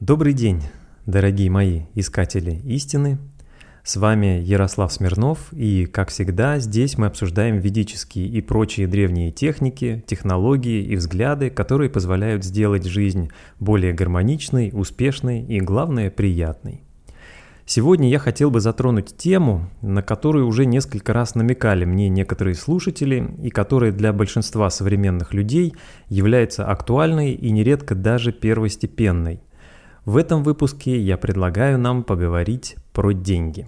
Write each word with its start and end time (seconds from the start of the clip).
Добрый 0.00 0.32
день, 0.32 0.62
дорогие 1.06 1.50
мои 1.50 1.82
искатели 1.96 2.52
истины. 2.64 3.18
С 3.82 3.96
вами 3.96 4.40
Ярослав 4.40 4.92
Смирнов, 4.92 5.52
и, 5.52 5.86
как 5.86 6.10
всегда, 6.10 6.60
здесь 6.60 6.96
мы 6.96 7.08
обсуждаем 7.08 7.58
ведические 7.58 8.28
и 8.28 8.40
прочие 8.40 8.86
древние 8.86 9.32
техники, 9.32 10.04
технологии 10.06 10.84
и 10.84 10.94
взгляды, 10.94 11.50
которые 11.50 11.90
позволяют 11.90 12.44
сделать 12.44 12.84
жизнь 12.84 13.30
более 13.58 13.92
гармоничной, 13.92 14.70
успешной 14.72 15.42
и, 15.42 15.58
главное, 15.58 16.12
приятной. 16.12 16.84
Сегодня 17.66 18.08
я 18.08 18.20
хотел 18.20 18.52
бы 18.52 18.60
затронуть 18.60 19.16
тему, 19.16 19.68
на 19.82 20.02
которую 20.02 20.46
уже 20.46 20.64
несколько 20.64 21.12
раз 21.12 21.34
намекали 21.34 21.84
мне 21.84 22.08
некоторые 22.08 22.54
слушатели 22.54 23.34
и 23.42 23.50
которая 23.50 23.90
для 23.90 24.12
большинства 24.12 24.70
современных 24.70 25.34
людей 25.34 25.74
является 26.08 26.68
актуальной 26.68 27.32
и 27.32 27.50
нередко 27.50 27.96
даже 27.96 28.30
первостепенной. 28.30 29.42
В 30.08 30.16
этом 30.16 30.42
выпуске 30.42 30.98
я 30.98 31.18
предлагаю 31.18 31.78
нам 31.78 32.02
поговорить 32.02 32.76
про 32.94 33.12
деньги. 33.12 33.66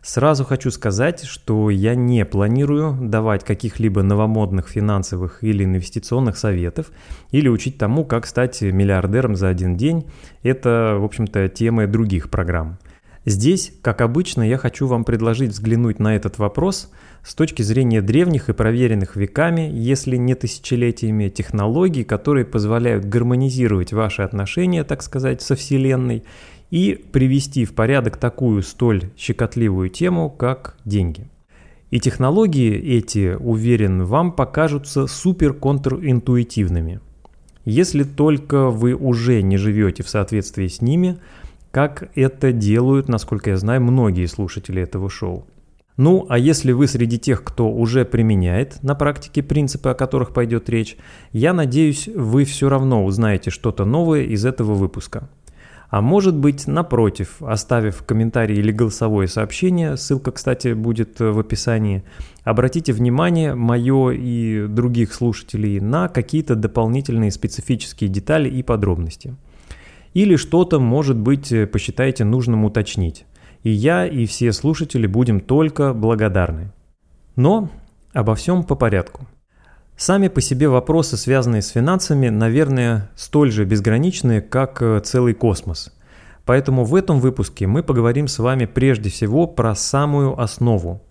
Сразу 0.00 0.42
хочу 0.42 0.70
сказать, 0.70 1.24
что 1.24 1.68
я 1.68 1.94
не 1.94 2.24
планирую 2.24 2.96
давать 2.98 3.44
каких-либо 3.44 4.02
новомодных 4.02 4.68
финансовых 4.68 5.44
или 5.44 5.62
инвестиционных 5.64 6.38
советов 6.38 6.90
или 7.30 7.48
учить 7.48 7.76
тому, 7.76 8.06
как 8.06 8.24
стать 8.24 8.62
миллиардером 8.62 9.36
за 9.36 9.48
один 9.48 9.76
день. 9.76 10.06
Это, 10.42 10.96
в 10.98 11.04
общем-то, 11.04 11.50
темы 11.50 11.88
других 11.88 12.30
программ. 12.30 12.78
Здесь, 13.26 13.72
как 13.80 14.02
обычно, 14.02 14.42
я 14.42 14.58
хочу 14.58 14.86
вам 14.86 15.04
предложить 15.04 15.52
взглянуть 15.52 15.98
на 15.98 16.14
этот 16.14 16.38
вопрос 16.38 16.90
с 17.22 17.34
точки 17.34 17.62
зрения 17.62 18.02
древних 18.02 18.50
и 18.50 18.52
проверенных 18.52 19.16
веками, 19.16 19.70
если 19.72 20.16
не 20.16 20.34
тысячелетиями, 20.34 21.30
технологий, 21.30 22.04
которые 22.04 22.44
позволяют 22.44 23.06
гармонизировать 23.06 23.94
ваши 23.94 24.20
отношения, 24.20 24.84
так 24.84 25.02
сказать, 25.02 25.40
со 25.40 25.56
Вселенной 25.56 26.22
и 26.70 27.02
привести 27.12 27.64
в 27.64 27.74
порядок 27.74 28.18
такую 28.18 28.62
столь 28.62 29.10
щекотливую 29.16 29.88
тему, 29.88 30.28
как 30.28 30.76
деньги. 30.84 31.30
И 31.90 32.00
технологии 32.00 32.74
эти, 32.74 33.36
уверен, 33.38 34.04
вам 34.04 34.32
покажутся 34.32 35.06
супер-контринтуитивными. 35.06 37.00
Если 37.64 38.02
только 38.02 38.68
вы 38.68 38.92
уже 38.94 39.40
не 39.40 39.56
живете 39.56 40.02
в 40.02 40.10
соответствии 40.10 40.66
с 40.66 40.82
ними– 40.82 41.16
как 41.74 42.08
это 42.14 42.52
делают, 42.52 43.08
насколько 43.08 43.50
я 43.50 43.56
знаю, 43.56 43.82
многие 43.82 44.26
слушатели 44.26 44.80
этого 44.80 45.10
шоу. 45.10 45.44
Ну, 45.96 46.24
а 46.28 46.38
если 46.38 46.70
вы 46.70 46.86
среди 46.86 47.18
тех, 47.18 47.42
кто 47.42 47.68
уже 47.68 48.04
применяет 48.04 48.80
на 48.84 48.94
практике 48.94 49.42
принципы, 49.42 49.88
о 49.88 49.94
которых 49.94 50.32
пойдет 50.32 50.70
речь, 50.70 50.96
я 51.32 51.52
надеюсь, 51.52 52.06
вы 52.06 52.44
все 52.44 52.68
равно 52.68 53.04
узнаете 53.04 53.50
что-то 53.50 53.84
новое 53.84 54.22
из 54.22 54.46
этого 54.46 54.74
выпуска. 54.74 55.28
А 55.90 56.00
может 56.00 56.36
быть, 56.36 56.68
напротив, 56.68 57.42
оставив 57.42 58.04
комментарий 58.04 58.56
или 58.56 58.70
голосовое 58.70 59.26
сообщение, 59.26 59.96
ссылка, 59.96 60.30
кстати, 60.30 60.74
будет 60.74 61.18
в 61.18 61.40
описании, 61.40 62.04
обратите 62.44 62.92
внимание 62.92 63.56
мое 63.56 64.12
и 64.12 64.68
других 64.68 65.12
слушателей 65.12 65.80
на 65.80 66.06
какие-то 66.06 66.54
дополнительные 66.54 67.32
специфические 67.32 68.08
детали 68.10 68.48
и 68.48 68.62
подробности– 68.62 69.34
или 70.14 70.36
что-то, 70.36 70.78
может 70.78 71.18
быть, 71.18 71.52
э, 71.52 71.66
посчитаете 71.66 72.24
нужным 72.24 72.64
уточнить. 72.64 73.26
И 73.64 73.70
я, 73.70 74.06
и 74.06 74.26
все 74.26 74.52
слушатели 74.52 75.06
будем 75.06 75.40
только 75.40 75.92
благодарны. 75.92 76.72
Но 77.36 77.68
обо 78.12 78.34
всем 78.34 78.62
по 78.62 78.76
порядку. 78.76 79.26
Сами 79.96 80.28
по 80.28 80.40
себе 80.40 80.68
вопросы, 80.68 81.16
связанные 81.16 81.62
с 81.62 81.68
финансами, 81.68 82.28
наверное, 82.28 83.10
столь 83.16 83.50
же 83.50 83.64
безграничны, 83.64 84.40
как 84.40 84.80
э, 84.82 85.00
целый 85.00 85.34
космос. 85.34 85.92
Поэтому 86.44 86.84
в 86.84 86.94
этом 86.94 87.20
выпуске 87.20 87.66
мы 87.66 87.82
поговорим 87.82 88.28
с 88.28 88.38
вами 88.38 88.66
прежде 88.66 89.10
всего 89.10 89.46
про 89.46 89.74
самую 89.74 90.38
основу, 90.40 91.02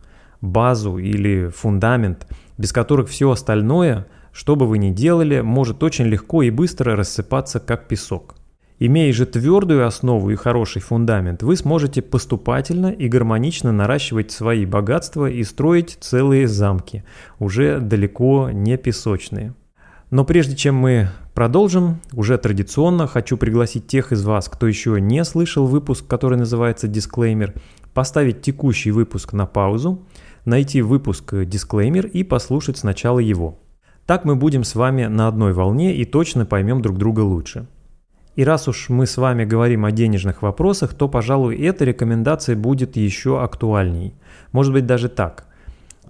базу 0.42 0.98
или 0.98 1.48
фундамент, 1.48 2.28
без 2.58 2.72
которых 2.72 3.10
все 3.10 3.32
остальное, 3.32 4.06
что 4.32 4.56
бы 4.56 4.68
вы 4.68 4.78
ни 4.78 4.92
делали, 4.92 5.42
может 5.42 5.82
очень 5.84 6.06
легко 6.06 6.44
и 6.44 6.52
быстро 6.52 6.96
рассыпаться 6.96 7.60
как 7.60 7.88
песок– 7.88 8.36
Имея 8.80 9.14
же 9.14 9.26
твердую 9.26 9.86
основу 9.86 10.30
и 10.32 10.36
хороший 10.36 10.82
фундамент, 10.82 11.44
вы 11.44 11.56
сможете 11.56 12.02
поступательно 12.02 12.88
и 12.88 13.08
гармонично 13.08 13.72
наращивать 13.72 14.32
свои 14.32 14.66
богатства 14.66 15.30
и 15.30 15.44
строить 15.44 15.98
целые 16.02 16.48
замки, 16.48 17.04
уже 17.40 17.80
далеко 17.80 18.50
не 18.52 18.78
песочные. 18.78 19.54
Но 20.10 20.26
прежде 20.26 20.56
чем 20.56 20.76
мы 20.76 21.10
продолжим, 21.34 22.00
уже 22.14 22.38
традиционно 22.38 23.08
хочу 23.08 23.38
пригласить 23.38 23.88
тех 23.88 24.12
из 24.12 24.24
вас, 24.24 24.50
кто 24.50 24.68
еще 24.68 25.00
не 25.00 25.24
слышал 25.24 25.66
выпуск, 25.66 26.06
который 26.08 26.38
называется 26.38 26.88
«Дисклеймер», 26.88 27.54
поставить 27.94 28.42
текущий 28.42 28.92
выпуск 28.92 29.34
на 29.34 29.46
паузу, 29.46 30.04
найти 30.46 30.82
выпуск 30.82 31.34
«Дисклеймер» 31.46 32.08
и 32.08 32.24
послушать 32.24 32.78
сначала 32.78 33.20
его. 33.20 33.60
Так 34.06 34.26
мы 34.26 34.36
будем 34.36 34.64
с 34.64 34.76
вами 34.76 35.06
на 35.06 35.28
одной 35.28 35.54
волне 35.54 35.96
и 35.96 36.06
точно 36.06 36.46
поймем 36.46 36.82
друг 36.82 36.98
друга 36.98 37.22
лучше. 37.22 37.68
И 38.36 38.44
раз 38.44 38.68
уж 38.68 38.90
мы 38.90 39.06
с 39.06 39.18
вами 39.18 39.46
говорим 39.46 39.86
о 39.86 39.92
денежных 39.92 40.42
вопросах, 40.42 40.94
то, 40.94 41.08
пожалуй, 41.08 41.56
эта 41.58 41.86
рекомендация 41.86 42.56
будет 42.56 42.96
еще 42.96 43.42
актуальней. 43.44 44.16
Может 44.52 44.74
быть 44.74 44.86
даже 44.88 45.08
так. 45.08 45.46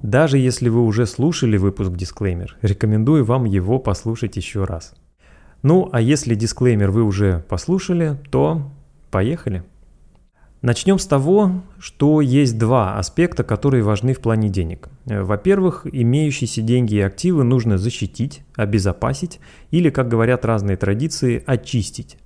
Даже 0.01 0.37
если 0.37 0.69
вы 0.69 0.81
уже 0.83 1.05
слушали 1.05 1.57
выпуск 1.57 1.91
дисклеймер, 1.91 2.57
рекомендую 2.61 3.25
вам 3.25 3.45
его 3.45 3.79
послушать 3.79 4.37
еще 4.37 4.63
раз. 4.63 4.93
Ну, 5.63 5.89
а 5.91 6.01
если 6.01 6.35
дисклеймер 6.35 6.91
вы 6.91 7.03
уже 7.03 7.43
послушали, 7.47 8.17
то 8.29 8.69
поехали. 9.11 9.63
Начнем 10.63 10.97
с 10.97 11.05
того, 11.05 11.51
что 11.77 12.21
есть 12.21 12.57
два 12.57 12.97
аспекта, 12.97 13.43
которые 13.43 13.83
важны 13.83 14.13
в 14.13 14.21
плане 14.21 14.47
денег. 14.47 14.87
Э, 15.05 15.21
во-первых, 15.21 15.85
имеющиеся 15.91 16.61
деньги 16.61 16.95
и 16.95 17.01
активы 17.01 17.43
нужно 17.43 17.77
защитить, 17.77 18.43
обезопасить 18.55 19.41
или, 19.71 19.89
как 19.89 20.07
говорят 20.07 20.45
разные 20.45 20.77
традиции, 20.77 21.43
очистить. 21.45 22.17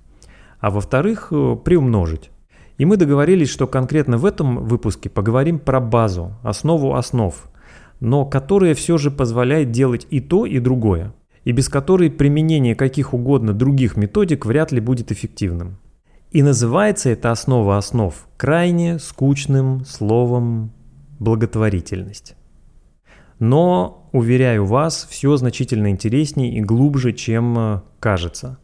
А 0.60 0.70
во-вторых, 0.70 1.32
э, 1.32 1.56
приумножить. 1.64 2.30
И 2.76 2.84
мы 2.84 2.96
договорились, 2.96 3.48
что 3.48 3.66
конкретно 3.66 4.18
в 4.18 4.24
этом 4.24 4.64
выпуске 4.64 5.10
поговорим 5.10 5.58
про 5.58 5.80
базу, 5.80 6.36
основу 6.44 6.94
основ, 6.94 7.34
но 7.98 8.24
которая 8.24 8.76
все 8.76 8.98
же 8.98 9.10
позволяет 9.10 9.72
делать 9.72 10.06
и 10.10 10.20
то, 10.20 10.46
и 10.46 10.60
другое, 10.60 11.12
и 11.42 11.50
без 11.50 11.68
которой 11.68 12.08
применение 12.08 12.76
каких 12.76 13.14
угодно 13.14 13.52
других 13.52 13.96
методик 13.96 14.46
вряд 14.46 14.70
ли 14.70 14.78
будет 14.78 15.10
эффективным. 15.10 15.78
И 16.30 16.42
называется 16.42 17.08
эта 17.08 17.30
основа 17.30 17.78
основ 17.78 18.14
крайне 18.36 18.98
скучным 18.98 19.84
словом 19.86 20.72
благотворительность. 21.18 22.36
Но, 23.38 24.08
уверяю 24.12 24.66
вас, 24.66 25.06
все 25.08 25.36
значительно 25.36 25.90
интереснее 25.90 26.52
и 26.52 26.60
глубже, 26.60 27.12
чем 27.12 27.58
э, 27.58 27.80
кажется. 27.98 28.58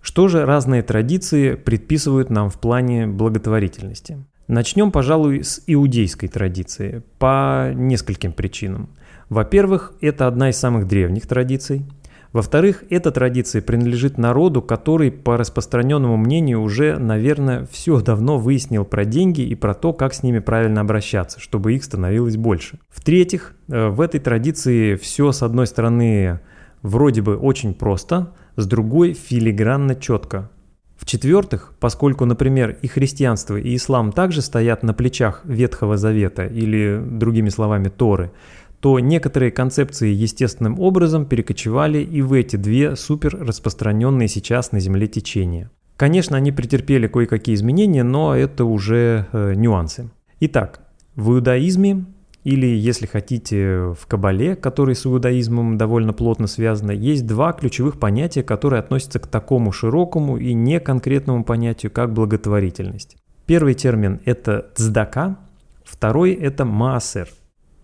Что 0.00 0.28
же 0.28 0.44
разные 0.44 0.82
традиции 0.82 1.54
предписывают 1.54 2.30
нам 2.30 2.48
в 2.48 2.60
плане 2.60 3.06
благотворительности? 3.08 4.24
Начнем, 4.46 4.92
пожалуй, 4.92 5.42
с 5.42 5.62
иудейской 5.66 6.28
традиции 6.28 7.02
по 7.18 7.72
нескольким 7.74 8.32
причинам. 8.32 8.90
Во-первых, 9.30 9.94
это 10.00 10.28
одна 10.28 10.50
из 10.50 10.56
самых 10.56 10.86
древних 10.86 11.26
традиций– 11.26 11.84
во-вторых, 12.32 12.84
эта 12.90 13.10
традиция 13.10 13.62
принадлежит 13.62 14.18
народу, 14.18 14.62
который, 14.62 15.10
по 15.10 15.36
распространенному 15.36 16.16
мнению, 16.16 16.62
уже, 16.62 16.98
наверное, 16.98 17.66
все 17.70 18.00
давно 18.00 18.38
выяснил 18.38 18.84
про 18.84 19.04
деньги 19.04 19.40
и 19.40 19.54
про 19.54 19.74
то, 19.74 19.92
как 19.92 20.14
с 20.14 20.22
ними 20.22 20.40
правильно 20.40 20.80
обращаться, 20.80 21.40
чтобы 21.40 21.74
их 21.74 21.84
становилось 21.84 22.36
больше. 22.36 22.78
В-третьих, 22.88 23.54
э, 23.68 23.88
в 23.88 24.00
этой 24.00 24.20
традиции 24.20 24.96
все, 24.96 25.32
с 25.32 25.42
одной 25.42 25.66
стороны, 25.66 26.40
вроде 26.82 27.22
бы 27.22 27.36
очень 27.36 27.74
просто, 27.74 28.32
с 28.56 28.66
другой 28.66 29.12
филигранно 29.12 29.94
четко. 29.94 30.50
В-четвертых, 30.96 31.74
поскольку, 31.78 32.24
например, 32.24 32.78
и 32.80 32.88
христианство, 32.88 33.56
и 33.56 33.76
ислам 33.76 34.12
также 34.12 34.40
стоят 34.40 34.82
на 34.82 34.94
плечах 34.94 35.42
Ветхого 35.44 35.98
Завета 35.98 36.46
или, 36.46 37.02
другими 37.04 37.50
словами, 37.50 37.88
Торы, 37.88 38.32
то 38.80 38.98
некоторые 39.00 39.50
концепции 39.50 40.12
естественным 40.12 40.78
образом 40.80 41.26
перекочевали 41.26 41.98
и 41.98 42.22
в 42.22 42.32
эти 42.32 42.56
две 42.56 42.96
супер 42.96 43.36
распространенные 43.38 44.28
сейчас 44.28 44.72
на 44.72 44.80
Земле 44.80 45.06
течения. 45.06 45.70
Конечно, 45.96 46.36
они 46.36 46.52
претерпели 46.52 47.06
кое-какие 47.06 47.54
изменения, 47.54 48.02
но 48.02 48.36
это 48.36 48.64
уже 48.64 49.26
э, 49.32 49.54
нюансы. 49.54 50.10
Итак, 50.40 50.80
в 51.14 51.32
иудаизме 51.32 52.04
или, 52.44 52.66
если 52.66 53.06
хотите, 53.06 53.94
в 53.98 54.06
Кабале, 54.06 54.54
который 54.54 54.94
с 54.94 55.06
иудаизмом 55.06 55.78
довольно 55.78 56.12
плотно 56.12 56.46
связано, 56.46 56.92
есть 56.92 57.26
два 57.26 57.52
ключевых 57.52 57.98
понятия, 57.98 58.42
которые 58.42 58.80
относятся 58.80 59.18
к 59.18 59.26
такому 59.26 59.72
широкому 59.72 60.36
и 60.36 60.52
неконкретному 60.52 61.44
понятию, 61.44 61.90
как 61.90 62.12
благотворительность. 62.12 63.16
Первый 63.46 63.74
термин– 63.74 64.20
это 64.26 64.66
цдака, 64.76 65.38
второй– 65.84 66.32
это 66.34 66.64
маасер– 66.64 67.28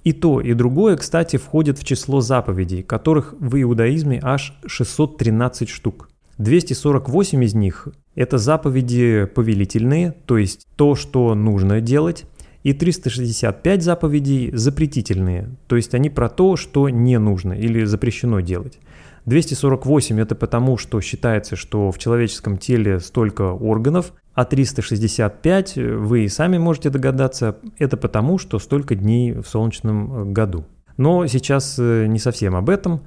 и 0.04 0.12
то, 0.12 0.40
и 0.40 0.54
другое, 0.54 0.96
кстати, 0.96 1.36
входит 1.36 1.78
в 1.78 1.84
число 1.84 2.20
заповедей, 2.20 2.82
которых 2.82 3.34
в 3.38 3.60
иудаизме 3.60 4.20
аж 4.22 4.54
613 4.66 5.68
штук. 5.68 6.08
248 6.38 7.44
из 7.44 7.54
них– 7.54 7.88
это 8.14 8.38
заповеди 8.38 9.26
повелительные, 9.32 10.12
то 10.26 10.38
есть 10.38 10.66
то, 10.76 10.94
что 10.94 11.34
нужно 11.34 11.80
делать, 11.80 12.24
и 12.62 12.72
365 12.72 13.82
заповедей 13.82 14.50
запретительные, 14.52 15.50
то 15.66 15.76
есть 15.76 15.94
они 15.94 16.10
про 16.10 16.28
то, 16.28 16.56
что 16.56 16.88
не 16.88 17.18
нужно 17.18 17.52
или 17.52 17.84
запрещено 17.84 18.40
делать. 18.40 18.78
248 19.26 20.20
это 20.20 20.34
потому, 20.34 20.76
что 20.76 21.00
считается, 21.00 21.56
что 21.56 21.90
в 21.90 21.98
человеческом 21.98 22.58
теле 22.58 22.98
столько 23.00 23.52
органов, 23.52 24.12
а 24.34 24.44
365, 24.44 25.76
вы 25.76 26.24
и 26.24 26.28
сами 26.28 26.58
можете 26.58 26.90
догадаться, 26.90 27.58
это 27.78 27.96
потому, 27.96 28.38
что 28.38 28.58
столько 28.58 28.94
дней 28.94 29.32
в 29.32 29.46
солнечном 29.46 30.32
году. 30.32 30.64
Но 30.96 31.26
сейчас 31.26 31.76
э, 31.78 32.06
не 32.06 32.18
совсем 32.18 32.54
об 32.56 32.68
этом. 32.68 33.02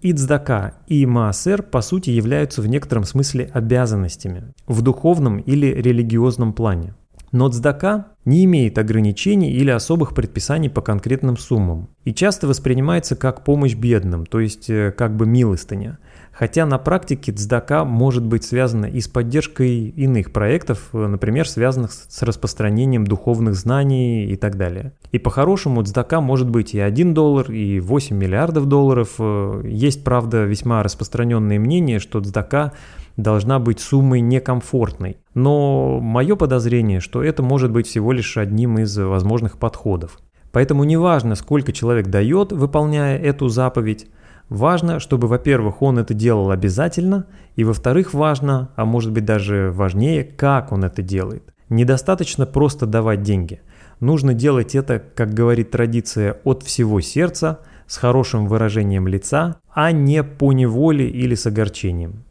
И 0.00 0.12
цдака, 0.12 0.74
и 0.86 1.06
маасер, 1.06 1.62
по 1.62 1.80
сути, 1.80 2.10
являются 2.10 2.60
в 2.62 2.68
некотором 2.68 3.04
смысле 3.04 3.50
обязанностями 3.52 4.52
в 4.66 4.82
духовном 4.82 5.38
или 5.38 5.66
религиозном 5.66 6.52
плане. 6.52 6.94
Но 7.32 7.48
цдака 7.48 8.06
не 8.24 8.44
имеет 8.44 8.78
ограничений 8.78 9.50
или 9.50 9.70
особых 9.70 10.14
предписаний 10.14 10.70
по 10.70 10.80
конкретным 10.80 11.36
суммам 11.36 11.88
и 12.04 12.14
часто 12.14 12.46
воспринимается 12.46 13.16
как 13.16 13.44
помощь 13.44 13.74
бедным, 13.74 14.26
то 14.26 14.40
есть 14.40 14.70
э, 14.70 14.92
как 14.96 15.16
бы 15.16 15.26
милостыня. 15.26 15.98
Хотя 16.32 16.66
на 16.66 16.78
практике 16.78 17.32
цдака 17.32 17.84
может 17.84 18.24
быть 18.24 18.44
связана 18.44 18.84
и 18.84 19.00
с 19.00 19.08
поддержкой 19.08 19.88
иных 19.88 20.32
проектов, 20.32 20.90
э, 20.92 21.06
например, 21.06 21.48
связанных 21.48 21.92
с 21.92 22.22
распространением 22.22 23.06
духовных 23.06 23.54
знаний 23.54 24.26
и 24.26 24.36
так 24.36 24.56
далее. 24.56 24.92
И 25.12 25.18
по-хорошему 25.18 25.82
цдака 25.82 26.20
может 26.20 26.48
быть 26.48 26.74
и 26.74 26.80
1 26.80 27.14
доллар, 27.14 27.50
и 27.50 27.80
8 27.80 28.16
миллиардов 28.16 28.66
долларов. 28.66 29.14
Э, 29.18 29.62
есть, 29.64 30.04
правда, 30.04 30.44
весьма 30.44 30.82
распространенное 30.82 31.58
мнение, 31.58 31.98
что 31.98 32.20
цдака 32.20 32.72
должна 33.16 33.58
быть 33.58 33.80
суммой 33.80 34.20
некомфортной. 34.20 35.18
Но 35.34 36.00
мое 36.00 36.36
подозрение, 36.36 37.00
что 37.00 37.22
это 37.22 37.42
может 37.42 37.70
быть 37.70 37.86
всего 37.86 38.12
лишь 38.12 38.36
одним 38.36 38.78
из 38.78 38.96
возможных 38.98 39.58
подходов. 39.58 40.18
Поэтому 40.52 40.84
неважно, 40.84 41.34
сколько 41.34 41.72
человек 41.72 42.06
дает, 42.08 42.52
выполняя 42.52 43.18
эту 43.18 43.48
заповедь, 43.48 44.06
Важно, 44.48 45.00
чтобы, 45.00 45.26
во-первых, 45.26 45.82
он 45.82 45.98
это 45.98 46.14
делал 46.14 46.50
обязательно, 46.50 47.26
и, 47.56 47.64
во-вторых, 47.64 48.14
важно, 48.14 48.70
а 48.76 48.84
может 48.84 49.12
быть 49.12 49.24
даже 49.24 49.72
важнее, 49.74 50.22
как 50.22 50.70
он 50.70 50.84
это 50.84 51.02
делает. 51.02 51.52
Недостаточно 51.68 52.46
просто 52.46 52.86
давать 52.86 53.22
деньги. 53.22 53.60
Нужно 53.98 54.34
делать 54.34 54.76
это, 54.76 55.00
как 55.00 55.34
говорит 55.34 55.72
традиция, 55.72 56.36
от 56.44 56.62
всего 56.62 57.00
сердца, 57.00 57.60
с 57.88 57.96
хорошим 57.96 58.46
выражением 58.46 59.08
лица, 59.08 59.56
а 59.72 59.90
не 59.90 60.22
по 60.22 60.52
неволе 60.52 61.08
или 61.08 61.34
с 61.34 61.46
огорчением. 61.46 62.24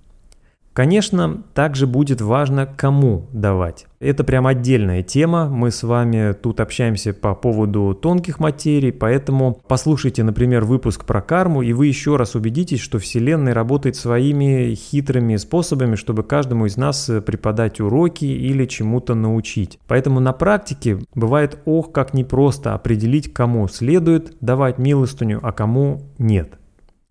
Конечно, 0.76 1.42
также 1.54 1.88
будет 1.88 2.20
важно, 2.20 2.68
кому 2.68 3.30
давать. 3.32 3.86
Это 4.02 4.26
прям 4.26 4.46
отдельная 4.46 5.04
тема. 5.04 5.48
Мы 5.48 5.72
с 5.72 5.84
вами 5.84 6.34
тут 6.34 6.60
общаемся 6.60 7.14
по 7.14 7.34
поводу 7.34 7.94
тонких 7.94 8.42
материй, 8.42 8.92
поэтому 8.92 9.58
послушайте, 9.70 10.22
например, 10.24 10.66
выпуск 10.66 11.06
про 11.06 11.22
карму, 11.22 11.62
и 11.62 11.72
вы 11.72 11.88
еще 11.88 12.18
раз 12.18 12.36
убедитесь, 12.36 12.82
что 12.82 13.00
Вселенная 13.00 13.54
работает 13.54 13.96
своими 13.96 14.76
хитрыми 14.76 15.38
способами, 15.38 15.96
чтобы 15.96 16.24
каждому 16.24 16.66
из 16.66 16.76
нас 16.76 17.10
преподать 17.26 17.80
уроки 17.80 18.26
или 18.26 18.66
чему-то 18.66 19.16
научить. 19.16 19.80
Поэтому 19.88 20.20
на 20.20 20.34
практике 20.34 21.00
бывает 21.16 21.58
ох, 21.64 21.94
как 21.94 22.14
непросто 22.14 22.74
определить, 22.74 23.34
кому 23.34 23.70
следует 23.70 24.36
давать 24.42 24.78
милостыню, 24.78 25.40
а 25.42 25.54
кому 25.54 26.02
нет. 26.18 26.60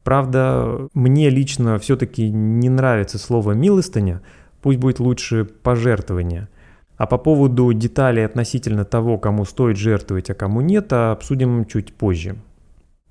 Правда, 0.04 0.88
мне 0.92 1.30
лично 1.30 1.78
все-таки 1.78 2.28
не 2.28 2.68
нравится 2.68 3.18
слово 3.18 3.52
«милостыня», 3.52 4.20
пусть 4.60 4.78
будет 4.78 5.00
лучше 5.00 5.44
«пожертвование». 5.44 6.48
А 6.96 7.06
по 7.06 7.18
поводу 7.18 7.72
деталей 7.72 8.24
относительно 8.24 8.84
того, 8.84 9.18
кому 9.18 9.44
стоит 9.44 9.76
жертвовать, 9.76 10.30
а 10.30 10.34
кому 10.34 10.60
нет, 10.60 10.92
обсудим 10.92 11.64
чуть 11.64 11.92
позже. 11.94 12.36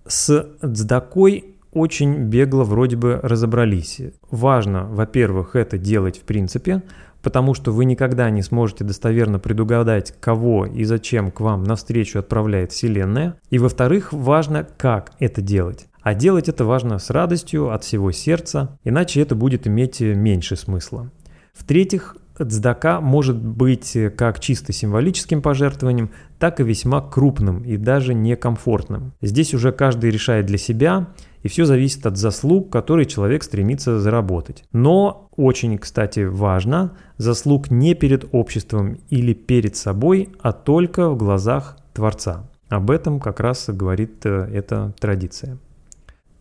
С 0.05 0.47
цдакой 0.61 1.55
очень 1.73 2.25
бегло 2.25 2.63
вроде 2.63 2.95
бы 2.95 3.19
разобрались. 3.21 3.99
Важно, 4.29 4.85
во-первых, 4.85 5.55
это 5.55 5.77
делать 5.77 6.19
в 6.19 6.21
принципе, 6.21 6.83
потому 7.21 7.55
что 7.55 7.71
вы 7.71 7.85
никогда 7.85 8.29
не 8.29 8.41
сможете 8.41 8.83
достоверно 8.83 9.39
предугадать, 9.39 10.13
кого 10.19 10.65
и 10.65 10.83
зачем 10.83 11.31
к 11.31 11.39
вам 11.39 11.63
навстречу 11.63 12.19
отправляет 12.19 12.71
Вселенная. 12.71 13.35
И 13.49 13.57
во-вторых, 13.59 14.13
важно, 14.13 14.67
как 14.77 15.11
это 15.19 15.41
делать. 15.41 15.87
А 16.03 16.13
делать 16.13 16.49
это 16.49 16.65
важно 16.65 16.99
с 16.99 17.09
радостью, 17.09 17.71
от 17.71 17.83
всего 17.83 18.11
сердца, 18.11 18.77
иначе 18.83 19.21
это 19.21 19.35
будет 19.35 19.65
иметь 19.67 20.01
меньше 20.01 20.55
смысла. 20.55 21.09
В-третьих, 21.53 22.17
Цдака 22.37 22.99
может 22.99 23.37
быть 23.37 23.95
как 24.17 24.39
чисто 24.39 24.73
символическим 24.73 25.41
пожертвованием, 25.41 26.09
так 26.39 26.59
и 26.59 26.63
весьма 26.63 27.01
крупным 27.01 27.63
и 27.63 27.77
даже 27.77 28.13
некомфортным. 28.13 29.13
Здесь 29.21 29.53
уже 29.53 29.71
каждый 29.71 30.09
решает 30.09 30.47
для 30.47 30.57
себя, 30.57 31.09
и 31.43 31.47
все 31.47 31.65
зависит 31.65 32.05
от 32.05 32.17
заслуг, 32.17 32.71
которые 32.71 33.05
человек 33.05 33.43
стремится 33.43 33.99
заработать. 33.99 34.63
Но 34.71 35.29
очень, 35.35 35.77
кстати, 35.77 36.21
важно, 36.21 36.97
заслуг 37.17 37.69
не 37.69 37.93
перед 37.93 38.25
обществом 38.31 38.97
или 39.09 39.33
перед 39.33 39.75
собой, 39.75 40.29
а 40.41 40.53
только 40.53 41.09
в 41.09 41.17
глазах 41.17 41.77
Творца. 41.93 42.49
Об 42.69 42.89
этом 42.89 43.19
как 43.19 43.39
раз 43.39 43.69
говорит 43.69 44.25
э, 44.25 44.49
эта 44.51 44.93
традиция. 44.99 45.59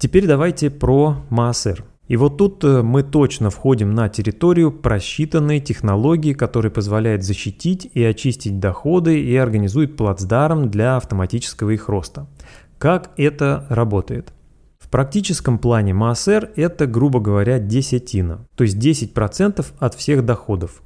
Теперь 0.02 0.26
давайте 0.26 0.69
про 0.69 1.19
Маасер. 1.31 1.84
И 2.08 2.16
вот 2.16 2.37
тут 2.37 2.64
э, 2.64 2.82
мы 2.82 3.04
точно 3.04 3.50
входим 3.50 3.94
на 3.94 4.08
территорию 4.08 4.72
просчитанной 4.72 5.60
технологии, 5.60 6.32
которая 6.32 6.72
позволяет 6.72 7.22
защитить 7.22 7.88
и 7.94 8.02
очистить 8.02 8.58
доходы 8.58 9.20
и 9.20 9.37
организует 9.37 9.96
плацдарм 9.96 10.72
для 10.72 10.96
автоматического 10.96 11.70
их 11.70 11.88
роста. 11.88 12.26
Как 12.78 13.12
это 13.16 13.64
работает? 13.69 14.32
В 14.81 14.90
практическом 14.90 15.60
плане 15.60 15.94
МАСР 15.94 16.50
это, 16.56 16.88
грубо 16.88 17.20
говоря, 17.20 17.60
десятина, 17.60 18.49
то 18.56 18.64
есть 18.64 18.84
10% 18.84 19.64
от 19.78 19.94
всех 19.94 20.26
доходов. 20.26 20.82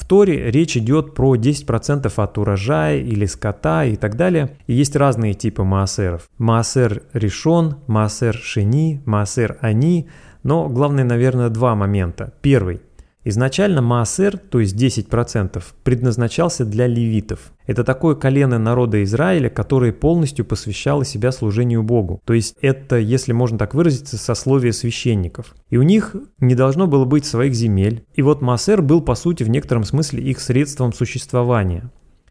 В 0.00 0.06
Торе 0.06 0.50
речь 0.50 0.78
идет 0.78 1.14
про 1.14 1.36
10% 1.36 2.10
от 2.16 2.38
урожая 2.38 2.96
или 2.96 3.26
скота 3.26 3.84
и 3.84 3.96
так 3.96 4.16
далее. 4.16 4.56
И 4.66 4.72
есть 4.72 4.96
разные 4.96 5.34
типы 5.34 5.62
маасеров. 5.62 6.30
Маасер 6.38 7.02
решен, 7.12 7.76
маасер 7.86 8.34
шени, 8.34 9.02
маасер 9.04 9.58
они. 9.60 10.08
Но 10.42 10.70
главное, 10.70 11.04
наверное, 11.04 11.50
два 11.50 11.74
момента. 11.74 12.32
Первый. 12.40 12.80
Изначально 13.22 13.82
Маасер, 13.82 14.38
то 14.38 14.60
есть 14.60 14.74
10%, 14.76 15.62
предназначался 15.84 16.64
для 16.64 16.86
левитов. 16.86 17.52
Это 17.66 17.84
такое 17.84 18.14
колено 18.14 18.58
народа 18.58 19.02
Израиля, 19.04 19.50
которое 19.50 19.92
полностью 19.92 20.44
посвящало 20.44 21.04
себя 21.04 21.30
служению 21.30 21.82
Богу. 21.82 22.22
То 22.24 22.32
есть 22.32 22.56
это, 22.62 22.96
если 22.96 23.32
можно 23.32 23.58
так 23.58 23.74
выразиться, 23.74 24.16
сословие 24.16 24.72
священников. 24.72 25.54
И 25.68 25.76
у 25.76 25.82
них 25.82 26.16
не 26.38 26.54
должно 26.54 26.86
было 26.86 27.04
быть 27.04 27.26
своих 27.26 27.54
земель. 27.54 28.04
И 28.14 28.22
вот 28.22 28.40
Маасер 28.40 28.80
был, 28.80 29.02
по 29.02 29.14
сути, 29.14 29.42
в 29.42 29.50
некотором 29.50 29.84
смысле 29.84 30.22
их 30.22 30.40
средством 30.40 30.92
существования. 30.94 31.90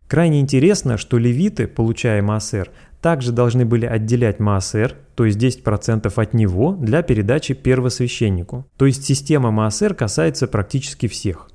Крайне 0.09 0.39
интересно, 0.39 0.97
что 0.97 1.19
левиты, 1.19 1.67
получая 1.67 2.23
Маасер, 2.23 2.71
также 2.99 3.31
должны 3.31 3.63
были 3.63 3.85
отделять 3.85 4.39
Маасер, 4.39 4.95
то 5.13 5.23
есть 5.23 5.37
10% 5.37 6.11
от 6.15 6.33
него, 6.33 6.71
для 6.71 7.03
передачи 7.03 7.53
первосвященнику. 7.53 8.65
То 8.75 8.87
есть 8.87 9.05
система 9.05 9.51
Маасер 9.51 9.93
касается 9.93 10.47
практически 10.47 11.07
всех. 11.07 11.47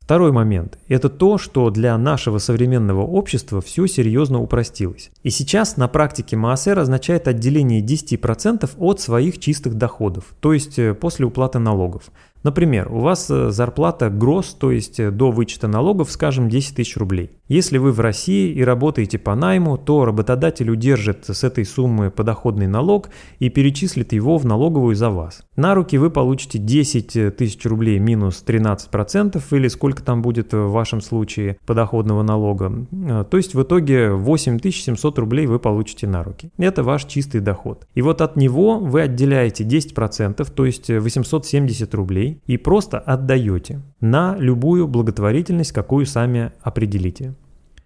Второй 0.00 0.32
момент– 0.32 0.76
это 0.88 1.08
то, 1.08 1.38
что 1.38 1.70
для 1.70 1.96
нашего 1.96 2.38
современного 2.38 3.02
общества 3.02 3.60
все 3.60 3.86
серьезно 3.86 4.40
упростилось. 4.40 5.12
И 5.22 5.30
сейчас 5.30 5.76
на 5.76 5.86
практике 5.86 6.36
Маасер 6.36 6.80
означает 6.80 7.28
отделение 7.28 7.80
10% 7.80 8.68
от 8.76 9.00
своих 9.00 9.38
чистых 9.38 9.74
доходов, 9.74 10.34
то 10.40 10.52
есть 10.52 10.80
э, 10.80 10.94
после 10.94 11.26
уплаты 11.26 11.60
налогов. 11.60 12.10
Например, 12.42 12.90
у 12.90 13.00
вас 13.00 13.30
э, 13.30 13.50
зарплата 13.50 14.08
гроз, 14.08 14.56
то 14.58 14.70
есть 14.70 14.98
э, 14.98 15.10
до 15.10 15.30
вычета 15.30 15.68
налогов, 15.68 16.10
скажем, 16.10 16.48
10 16.48 16.76
тысяч 16.76 16.96
рублей. 16.96 17.30
Если 17.48 17.78
вы 17.78 17.92
в 17.92 18.00
России 18.00 18.52
и 18.52 18.64
работаете 18.64 19.18
по 19.18 19.34
найму, 19.34 19.76
то 19.76 20.04
работодатель 20.04 20.70
удержит 20.70 21.28
с 21.28 21.44
этой 21.44 21.66
суммы 21.66 22.10
подоходный 22.10 22.66
налог 22.66 23.10
и 23.40 23.50
перечислит 23.50 24.12
его 24.12 24.38
в 24.38 24.46
налоговую 24.46 24.94
за 24.94 25.10
вас. 25.10 25.44
На 25.56 25.74
руки 25.74 25.98
вы 25.98 26.10
получите 26.10 26.58
10 26.58 27.16
э, 27.16 27.30
тысяч 27.30 27.64
рублей 27.66 27.98
минус 27.98 28.42
13% 28.46 29.42
или 29.50 29.68
сколько 29.68 30.02
там 30.02 30.22
будет 30.22 30.54
в 30.54 30.68
вашем 30.68 31.02
случае 31.02 31.58
подоходного 31.66 32.22
налога. 32.22 32.86
То 33.30 33.36
есть 33.36 33.54
в 33.54 33.62
итоге 33.62 34.12
8700 34.12 35.18
рублей 35.18 35.46
вы 35.46 35.58
получите 35.58 36.06
на 36.06 36.22
руки. 36.22 36.50
Это 36.56 36.82
ваш 36.82 37.04
чистый 37.04 37.40
доход. 37.40 37.86
И 37.94 38.00
вот 38.00 38.22
от 38.22 38.36
него 38.36 38.78
вы 38.78 39.02
отделяете 39.02 39.64
10%, 39.64 40.46
то 40.54 40.64
есть 40.64 40.88
870 40.88 41.94
рублей 41.94 42.29
и 42.46 42.56
просто 42.56 42.98
отдаете 42.98 43.80
на 44.00 44.36
любую 44.36 44.88
благотворительность, 44.88 45.72
какую 45.72 46.06
сами 46.06 46.52
определите. 46.62 47.34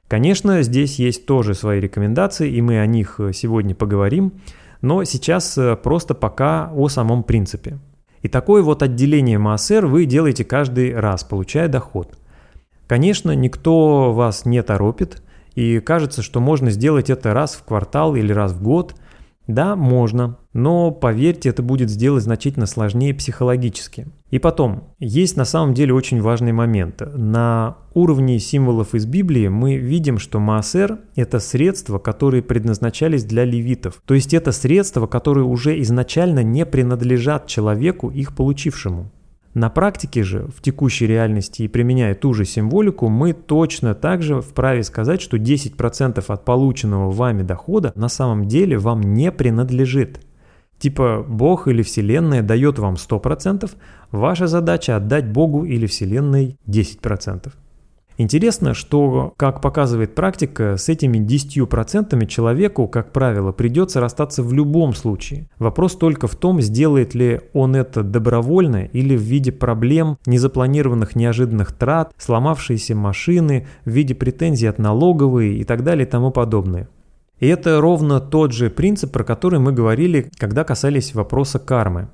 Конечно, 0.09 0.63
здесь 0.63 0.99
есть 0.99 1.27
тоже 1.27 1.55
свои 1.55 1.81
рекомендации, 1.81 2.51
и 2.51 2.61
мы 2.61 2.81
о 2.81 2.87
них 2.87 3.21
сегодня 3.33 3.75
поговорим, 3.75 4.35
но 4.83 5.05
сейчас 5.05 5.57
э, 5.57 5.77
просто 5.77 6.15
пока 6.15 6.71
о 6.75 6.89
самом 6.89 7.23
принципе. 7.23 7.79
И 8.23 8.29
такое 8.29 8.63
вот 8.63 8.83
отделение 8.83 9.39
МАСР 9.39 9.87
вы 9.87 10.05
делаете 10.05 10.45
каждый 10.45 10.95
раз, 10.95 11.25
получая 11.25 11.69
доход. 11.69 12.19
Конечно, 12.87 13.35
никто 13.35 14.13
вас 14.13 14.45
не 14.45 14.63
торопит, 14.63 15.23
и 15.55 15.81
кажется, 15.81 16.23
что 16.23 16.41
можно 16.41 16.71
сделать 16.71 17.09
это 17.09 17.33
раз 17.33 17.55
в 17.55 17.65
квартал 17.65 18.15
или 18.15 18.33
раз 18.33 18.53
в 18.53 18.63
год– 18.63 18.95
да, 19.47 19.77
можно, 19.77 20.39
но 20.55 20.91
поверьте, 20.91 21.51
это 21.51 21.63
будет 21.63 21.91
сделать 21.91 22.25
значительно 22.25 22.67
сложнее 22.67 23.13
психологически. 23.13 24.07
И 24.35 24.41
потом, 24.41 24.83
есть 24.99 25.37
на 25.37 25.45
самом 25.45 25.75
деле 25.75 25.95
очень 25.95 26.21
важный 26.21 26.51
момент. 26.51 27.01
На 27.15 27.77
уровне 27.95 28.41
символов 28.41 28.93
из 28.93 29.07
Библии 29.07 29.47
мы 29.47 29.77
видим, 29.77 30.19
что 30.19 30.41
Маасер– 30.41 30.99
это 31.15 31.39
средства, 31.39 31.99
которые 31.99 32.43
предназначались 32.43 33.23
для 33.23 33.45
левитов. 33.45 34.03
То 34.05 34.15
есть 34.15 34.35
это 34.35 34.51
средства, 34.51 35.07
которые 35.07 35.45
уже 35.45 35.81
изначально 35.83 36.43
не 36.43 36.67
принадлежат 36.67 37.47
человеку, 37.47 38.11
их 38.11 38.35
получившему. 38.35 39.09
На 39.55 39.71
практике 39.71 40.25
же, 40.25 40.49
в 40.49 40.61
текущей 40.63 41.07
реальности 41.07 41.63
и 41.63 41.69
применяя 41.69 42.17
ту 42.17 42.35
же 42.35 42.45
символику, 42.45 43.09
мы 43.09 43.35
точно 43.35 43.95
также 43.95 44.41
вправе 44.41 44.83
сказать, 44.83 45.23
что 45.23 45.37
10% 45.37 46.25
от 46.27 46.45
полученного 46.45 47.13
вами 47.13 47.45
дохода 47.45 47.93
на 47.95 48.09
самом 48.09 48.49
деле 48.49 48.79
вам 48.79 49.01
не 49.15 49.31
принадлежит. 49.31 50.19
Типа 50.85 51.25
Бог 51.27 51.67
или 51.67 51.81
Вселенная 51.81 52.43
дает 52.43 52.79
вам 52.79 52.97
100%, 52.97 53.71
ваша 54.13 54.47
задача 54.47 54.97
отдать 54.97 55.27
Богу 55.27 55.65
или 55.65 55.87
Вселенной 55.87 56.59
10%. 56.67 57.51
Интересно, 58.19 58.75
что, 58.75 59.33
как 59.39 59.63
показывает 59.63 60.15
практика, 60.15 60.77
с 60.77 60.91
этими 60.91 61.17
10% 61.17 62.27
человеку, 62.27 62.87
как 62.87 63.13
правило, 63.13 63.51
придется 63.53 63.99
расстаться 63.99 64.43
в 64.43 64.53
любом 64.53 64.93
случае. 64.93 65.49
Вопрос 65.59 65.97
только 65.97 66.27
в 66.27 66.37
том, 66.37 66.61
сделает 66.61 67.15
ли 67.15 67.41
он 67.55 67.75
это 67.77 68.03
добровольно 68.03 68.85
или 68.85 69.17
в 69.17 69.23
виде 69.23 69.53
проблем, 69.53 70.19
незапланированных 70.27 71.17
неожиданных 71.17 71.73
трат, 71.73 72.13
сломавшиеся 72.19 72.95
машины, 72.95 73.67
в 73.87 73.91
виде 73.91 74.15
претензий 74.15 74.67
от 74.67 74.79
налоговой 74.79 75.57
и 75.57 75.65
так 75.65 75.83
далее 75.83 76.07
и 76.07 76.11
тому 76.11 76.31
подобное. 76.31 76.89
И 77.45 77.47
это 77.47 77.79
ровно 77.79 78.23
тот 78.23 78.53
же 78.53 78.71
принцип, 78.71 79.13
про 79.13 79.23
который 79.23 79.59
мы 79.59 79.73
говорили, 79.73 80.31
когда 80.39 80.65
касались 80.65 81.13
вопроса 81.13 81.59
кармы. 81.59 82.09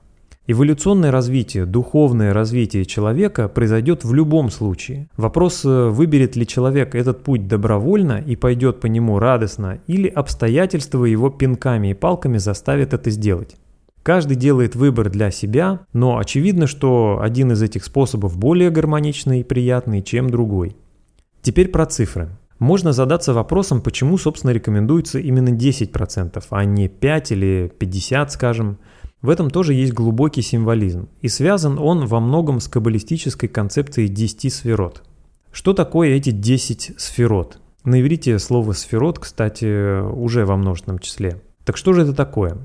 Эволюционное 0.49 1.13
развитие, 1.13 1.67
духовное 1.67 2.35
развитие 2.35 2.85
человека 2.85 3.49
произойдет 3.49 4.03
в 4.03 4.13
любом 4.13 4.51
случае. 4.51 5.09
Вопрос, 5.17 5.65
э, 5.65 5.89
выберет 5.89 6.35
ли 6.35 6.45
человек 6.45 6.97
этот 6.97 7.23
путь 7.23 7.47
добровольно 7.47 8.21
и 8.27 8.35
пойдет 8.35 8.81
по 8.81 8.87
нему 8.87 9.21
радостно, 9.21 9.79
или 9.87 10.09
обстоятельства 10.09 11.05
его 11.05 11.31
пинками 11.31 11.93
и 11.93 11.95
палками 11.95 12.39
заставят 12.39 12.93
это 12.93 13.11
сделать. 13.11 13.55
Каждый 14.03 14.37
делает 14.37 14.75
выбор 14.75 15.11
для 15.11 15.31
себя, 15.31 15.79
но 15.93 16.19
очевидно, 16.19 16.67
что 16.67 17.21
один 17.23 17.53
из 17.53 17.63
этих 17.63 17.85
способов 17.85 18.37
более 18.37 18.71
гармоничный 18.71 19.43
и 19.43 19.45
приятный, 19.45 20.03
чем 20.03 20.29
другой. 20.29 20.77
Теперь 21.41 21.69
про 21.69 21.87
цифры. 21.87 22.31
Можно 22.61 22.93
задаться 22.93 23.33
вопросом, 23.33 23.81
почему, 23.81 24.19
собственно, 24.19 24.51
рекомендуется 24.51 25.19
именно 25.19 25.49
10%, 25.49 26.45
а 26.51 26.65
не 26.67 26.89
5 26.89 27.33
или 27.33 27.73
50, 27.79 28.31
скажем. 28.31 28.79
В 29.23 29.31
этом 29.31 29.51
тоже 29.51 29.73
есть 29.73 29.95
глубокий 29.95 30.43
символизм, 30.43 31.09
и 31.23 31.29
связан 31.29 31.79
он 31.79 32.05
во 32.05 32.21
многом 32.21 32.61
с 32.61 32.69
каббалистической 32.69 33.49
концепцией 33.49 34.09
10 34.09 34.53
сферот. 34.53 35.03
Что 35.51 35.73
такое 35.73 36.11
эти 36.11 36.31
10 36.31 36.93
сферот? 36.99 37.59
На 37.85 37.99
иврите 37.99 38.39
слово 38.39 38.73
«сферот», 38.73 39.19
кстати, 39.19 40.03
уже 40.03 40.45
во 40.45 40.57
множественном 40.57 40.99
числе. 40.99 41.41
Так 41.65 41.79
что 41.79 41.95
же 41.95 42.03
это 42.03 42.13
такое? 42.13 42.59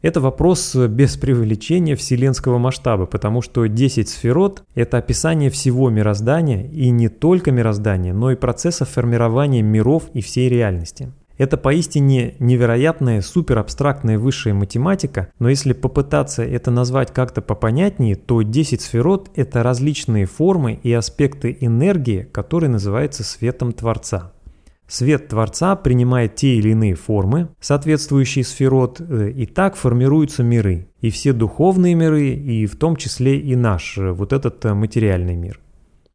Это 0.00 0.20
вопрос 0.20 0.76
без 0.76 1.16
преувеличения 1.16 1.96
вселенского 1.96 2.58
масштаба, 2.58 3.06
потому 3.06 3.42
что 3.42 3.66
10 3.66 4.08
сферот– 4.08 4.62
это 4.76 4.98
описание 4.98 5.50
всего 5.50 5.90
мироздания, 5.90 6.68
и 6.70 6.90
не 6.90 7.08
только 7.08 7.50
мироздания, 7.50 8.14
но 8.14 8.30
и 8.30 8.36
процесса 8.36 8.84
формирования 8.84 9.60
миров 9.60 10.04
и 10.14 10.20
всей 10.20 10.48
реальности. 10.48 11.12
Это 11.36 11.56
поистине 11.56 12.34
невероятная 12.38 13.22
суперабстрактная 13.22 14.18
высшая 14.18 14.54
математика, 14.54 15.30
но 15.40 15.48
если 15.48 15.72
попытаться 15.72 16.44
это 16.44 16.70
назвать 16.70 17.12
как-то 17.12 17.42
попонятнее, 17.42 18.14
то 18.14 18.42
10 18.42 18.80
сферот– 18.80 19.30
это 19.34 19.64
различные 19.64 20.26
формы 20.26 20.78
и 20.80 20.92
аспекты 20.92 21.56
энергии, 21.60 22.22
которые 22.30 22.70
называются 22.70 23.24
светом 23.24 23.72
Творца. 23.72 24.32
Свет 24.88 25.28
Творца 25.28 25.76
принимает 25.76 26.34
те 26.34 26.54
или 26.56 26.70
иные 26.70 26.94
формы, 26.94 27.50
соответствующие 27.60 28.42
сферот, 28.42 29.02
э, 29.02 29.30
и 29.30 29.44
так 29.44 29.76
формируются 29.76 30.42
миры. 30.42 30.88
И 31.02 31.10
все 31.10 31.34
духовные 31.34 31.94
миры, 31.94 32.30
и 32.30 32.64
в 32.64 32.76
том 32.76 32.96
числе 32.96 33.38
и 33.38 33.54
наш, 33.54 33.98
э, 33.98 34.12
вот 34.12 34.32
этот 34.32 34.64
э, 34.64 34.72
материальный 34.72 35.36
мир. 35.36 35.60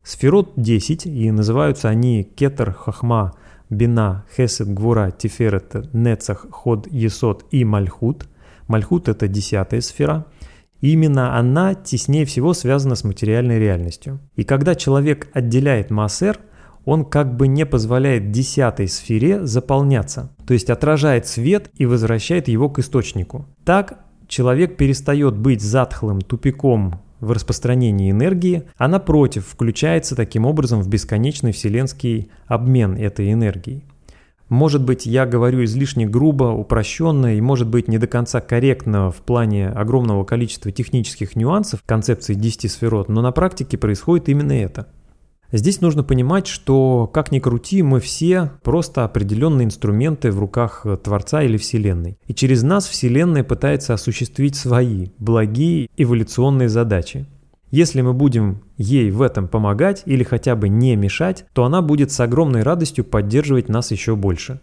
Сферот 0.01 0.53
10, 0.56 1.06
и 1.06 1.30
называются 1.30 1.88
они 1.88 2.24
Кетер, 2.24 2.74
Хахма, 2.74 3.34
Бина, 3.70 4.25
Хесед, 4.36 4.74
Гвура, 4.74 5.12
Тиферет, 5.12 5.94
Нецах, 5.94 6.48
Ход, 6.50 6.88
Есот 6.92 7.46
и 7.51 7.63
Мальхут. 7.63 8.27
Мальхут– 8.68 9.08
это 9.08 9.27
десятая 9.27 9.82
сфера. 9.82 10.25
И 10.82 10.92
именно 10.94 11.38
она 11.38 11.75
теснее 11.75 12.25
всего 12.25 12.53
связана 12.53 12.96
с 12.96 13.03
материальной 13.03 13.60
реальностью. 13.60 14.20
И 14.36 14.44
когда 14.44 14.75
человек 14.75 15.30
отделяет 15.32 15.92
Маасер, 15.92 16.39
он 16.86 17.06
как 17.06 17.36
бы 17.36 17.48
не 17.48 17.66
позволяет 17.66 18.32
десятой 18.32 18.88
сфере 18.88 19.46
заполняться, 19.46 20.32
то 20.46 20.54
есть 20.54 20.70
отражает 20.70 21.28
свет 21.28 21.70
и 21.75 21.86
возвращает 21.86 22.48
его 22.48 22.70
к 22.70 22.80
источнику. 22.80 23.46
Так 23.66 24.00
человек 24.28 24.78
перестает 24.78 25.38
быть 25.38 25.62
затхлым 25.62 26.22
тупиком 26.22 27.02
в 27.20 27.32
распространении 27.32 28.12
энергии, 28.12 28.63
а 28.78 28.88
напротив 28.88 29.48
включается 29.48 30.16
таким 30.16 30.46
образом 30.46 30.82
в 30.82 30.90
бесконечный 30.90 31.54
вселенский 31.54 32.30
обмен 32.48 32.98
этой 32.98 33.32
энергией. 33.32 33.86
Может 34.50 34.84
быть, 34.84 35.06
я 35.06 35.25
говорю 35.25 35.63
излишне 35.63 36.06
грубо, 36.06 36.44
упрощенно 36.44 37.38
и, 37.38 37.42
может 37.42 37.68
быть, 37.68 37.88
не 37.88 37.98
до 37.98 38.08
конца 38.08 38.42
корректно 38.42 39.10
в 39.10 39.18
плане 39.18 39.70
огромного 39.70 40.25
количества 40.25 40.72
технических 40.72 41.36
нюансов 41.36 41.82
концепции 41.86 42.34
10 42.34 42.70
сферот, 42.70 43.10
но 43.10 43.22
на 43.22 43.32
практике 43.32 43.78
происходит 43.78 44.30
именно 44.30 44.52
это. 44.52 44.90
Здесь 45.53 45.81
нужно 45.81 46.03
понимать, 46.03 46.48
что, 46.48 47.07
как 47.13 47.31
ни 47.31 47.38
крути, 47.38 47.83
мы 47.83 48.00
все 48.00 48.53
просто 48.63 49.05
определенные 49.05 49.65
инструменты 49.65 50.31
в 50.31 50.39
руках 50.39 50.83
Творца 51.03 51.43
или 51.43 51.57
Вселенной. 51.57 52.17
И 52.25 52.33
через 52.33 52.63
нас 52.63 52.88
Вселенная 52.88 53.43
пытается 53.43 53.93
осуществить 53.93 54.55
свои 54.55 55.10
благие 55.19 55.89
эволюционные 55.95 56.69
задачи. 56.69 57.27
Если 57.69 58.01
мы 58.01 58.13
будем 58.13 58.63
ей 58.77 59.12
в 59.12 59.22
этом 59.22 59.48
помогать 59.48 60.01
или 60.07 60.24
хотя 60.24 60.55
бы 60.55 60.69
не 60.69 60.95
мешать, 60.95 61.45
то 61.53 61.65
она 61.65 61.83
будет 61.83 62.12
с 62.12 62.19
огромной 62.19 62.63
радостью 62.63 63.05
поддерживать 63.05 63.69
нас 63.69 63.91
еще 63.91 64.15
больше. 64.15 64.60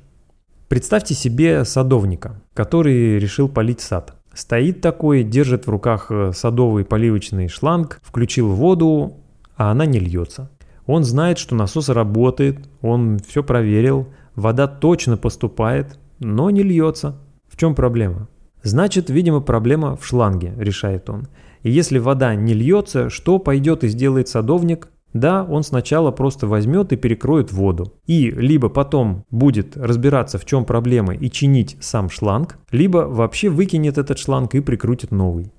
Представьте 0.67 1.15
себе 1.15 1.65
садовника, 1.65 2.43
который 2.53 3.21
решил 3.21 3.49
полить 3.49 3.81
сад. 3.81 4.17
Стоит 4.35 4.81
такой, 4.81 5.23
держит 5.23 5.69
в 5.69 5.71
руках 5.71 6.07
э, 6.11 6.33
садовый 6.35 6.85
поливочный 6.85 7.47
шланг, 7.47 8.01
включил 8.03 8.49
воду, 8.49 9.19
а 9.57 9.71
она 9.71 9.87
не 9.87 10.01
льется. 10.01 10.51
Он 10.87 11.05
знает, 11.05 11.39
что 11.39 11.55
насос 11.55 11.89
работает, 11.89 12.69
он 12.81 13.19
все 13.19 13.43
проверил, 13.43 14.09
вода 14.35 14.67
точно 14.67 15.17
поступает, 15.17 15.99
но 16.19 16.51
не 16.51 16.63
льется. 16.63 17.17
В 17.49 17.57
чем 17.57 17.75
проблема? 17.75 18.29
Значит, 18.63 19.11
видимо, 19.11 19.41
проблема 19.41 19.97
в 19.97 20.05
шланге, 20.05 20.55
решает 20.57 21.09
он. 21.09 21.29
И 21.63 21.71
если 21.71 21.99
вода 21.99 22.35
не 22.35 22.55
льется, 22.55 23.11
что 23.11 23.39
пойдет 23.39 23.85
и 23.85 23.89
сделает 23.89 24.29
садовник? 24.29 24.89
Да, 25.13 25.45
он 25.45 25.65
сначала 25.65 26.13
просто 26.13 26.47
возьмет 26.47 26.93
и 26.93 26.97
перекроет 26.97 27.53
воду. 27.53 27.95
И 28.07 28.31
либо 28.31 28.69
потом 28.69 29.25
будет 29.31 29.77
разбираться, 29.77 30.39
в 30.39 30.45
чем 30.45 30.65
проблема 30.65 31.15
и 31.15 31.29
чинить 31.31 31.77
сам 31.81 32.09
шланг, 32.11 32.59
либо 32.71 32.99
вообще 32.99 33.49
выкинет 33.49 33.99
этот 33.99 34.19
шланг 34.19 34.55
и 34.55 34.61
прикрутит 34.61 35.11
новый. 35.11 35.53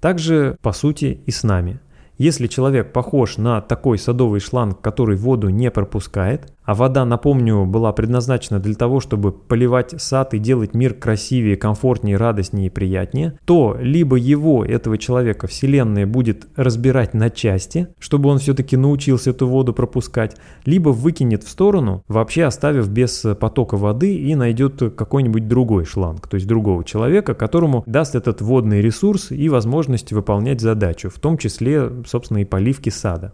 Также, 0.00 0.56
по 0.60 0.72
сути, 0.72 1.20
и 1.24 1.30
с 1.30 1.42
нами. 1.42 1.80
Если 2.20 2.48
человек 2.48 2.92
похож 2.92 3.38
на 3.38 3.62
такой 3.62 3.96
садовый 3.96 4.40
шланг, 4.40 4.82
который 4.82 5.16
воду 5.16 5.48
не 5.48 5.70
пропускает, 5.70 6.52
а 6.64 6.74
вода, 6.74 7.04
напомню, 7.04 7.64
была 7.64 7.92
предназначена 7.92 8.60
для 8.60 8.74
того, 8.74 9.00
чтобы 9.00 9.32
поливать 9.32 10.00
сад 10.00 10.34
и 10.34 10.38
делать 10.38 10.74
мир 10.74 10.94
красивее, 10.94 11.56
комфортнее, 11.56 12.16
радостнее 12.16 12.66
и 12.66 12.70
приятнее, 12.70 13.38
то 13.44 13.76
либо 13.80 14.16
его, 14.16 14.64
этого 14.64 14.98
человека, 14.98 15.46
Вселенная 15.46 16.06
будет 16.06 16.46
разбирать 16.56 17.14
на 17.14 17.30
части, 17.30 17.88
чтобы 17.98 18.28
он 18.28 18.38
все-таки 18.38 18.76
научился 18.76 19.30
эту 19.30 19.48
воду 19.48 19.72
пропускать, 19.72 20.36
либо 20.64 20.90
выкинет 20.90 21.44
в 21.44 21.48
сторону, 21.48 22.04
вообще 22.08 22.44
оставив 22.44 22.88
без 22.88 23.26
потока 23.40 23.76
воды 23.76 24.16
и 24.16 24.34
найдет 24.34 24.94
какой-нибудь 24.96 25.48
другой 25.48 25.84
шланг, 25.84 26.28
то 26.28 26.36
есть 26.36 26.46
другого 26.46 26.84
человека, 26.84 27.34
которому 27.34 27.82
даст 27.86 28.14
этот 28.14 28.40
водный 28.40 28.80
ресурс 28.80 29.30
и 29.30 29.48
возможность 29.48 30.12
выполнять 30.12 30.60
задачу, 30.60 31.10
в 31.10 31.18
том 31.18 31.38
числе, 31.38 31.90
собственно, 32.06 32.38
и 32.38 32.44
поливки 32.44 32.90
сада. 32.90 33.32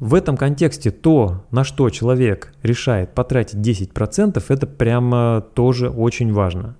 В 0.00 0.14
этом 0.14 0.38
контексте 0.38 0.90
то, 0.90 1.44
на 1.50 1.62
что 1.62 1.90
человек 1.90 2.54
решает 2.62 3.14
потратить 3.14 3.58
10%, 3.58 4.42
это 4.48 4.66
прямо 4.66 5.44
тоже 5.54 5.90
очень 5.90 6.32
важно. 6.32 6.76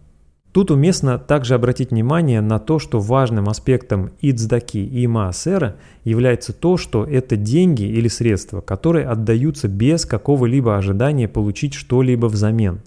Тут 0.52 0.70
уместно 0.70 1.18
также 1.18 1.54
обратить 1.54 1.90
внимание 1.90 2.40
на 2.40 2.58
то, 2.58 2.78
что 2.78 2.98
важным 2.98 3.50
аспектом 3.50 4.10
ицдаки 4.22 4.84
и 4.84 5.06
маасера 5.06 5.76
является 6.02 6.54
то, 6.54 6.78
что 6.78 7.04
это 7.04 7.36
деньги 7.36 7.82
или 7.82 8.08
средства, 8.08 8.62
которые 8.62 9.06
отдаются 9.06 9.68
без 9.68 10.06
какого-либо 10.06 10.78
ожидания 10.78 11.28
получить 11.28 11.74
что-либо 11.74 12.24
взамен. 12.26 12.80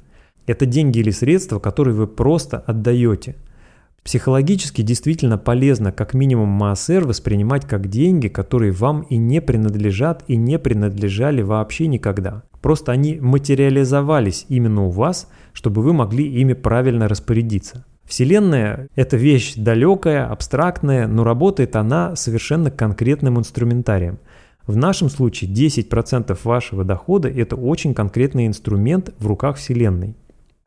Это 0.47 0.65
деньги 0.65 0.97
или 0.97 1.11
средства, 1.11 1.59
которые 1.59 1.93
вы 1.93 2.07
просто 2.07 2.57
отдаете. 2.57 3.35
Психологически 4.03 4.81
действительно 4.81 5.37
полезно 5.37 5.91
как 5.91 6.13
минимум 6.13 6.49
маасер 6.49 7.05
воспринимать 7.05 7.65
как 7.65 7.87
деньги, 7.87 8.27
которые 8.27 8.71
вам 8.71 9.01
и 9.03 9.17
не 9.17 9.41
принадлежат 9.41 10.23
и 10.27 10.35
не 10.35 10.59
принадлежали 10.59 11.41
вообще 11.41 11.87
никогда. 11.87 12.43
Просто 12.61 12.91
они 12.91 13.19
материализовались 13.19 14.45
именно 14.49 14.85
у 14.85 14.89
вас– 14.89 15.29
чтобы 15.53 15.81
вы 15.81 15.93
могли 15.93 16.27
ими 16.27 16.53
правильно 16.53 17.07
распорядиться. 17.07 17.85
Вселенная– 18.03 18.89
это 18.95 19.15
вещь 19.15 19.53
далекая, 19.55 20.29
абстрактная, 20.29 21.07
но 21.07 21.23
работает 21.23 21.75
она 21.75 22.15
совершенно 22.15 22.69
конкретным 22.69 23.39
инструментарием. 23.39 24.19
В 24.67 24.75
нашем 24.75 25.09
случае 25.09 25.51
10% 25.51 26.37
вашего 26.43 26.83
дохода– 26.83 27.29
это 27.29 27.55
очень 27.55 27.93
конкретный 27.93 28.47
инструмент 28.47 29.13
в 29.19 29.27
руках 29.27 29.57
Вселенной. 29.57 30.15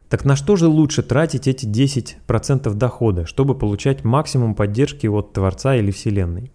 Так 0.08 0.24
на 0.24 0.36
что 0.36 0.56
же 0.56 0.68
лучше 0.68 1.02
тратить 1.02 1.48
эти 1.48 1.66
10% 1.66 2.72
дохода, 2.74 3.26
чтобы 3.26 3.54
получать 3.54 4.04
максимум 4.04 4.54
поддержки 4.54 5.06
от 5.06 5.32
Творца 5.32 5.76
или 5.76 5.90
Вселенной? 5.90 6.52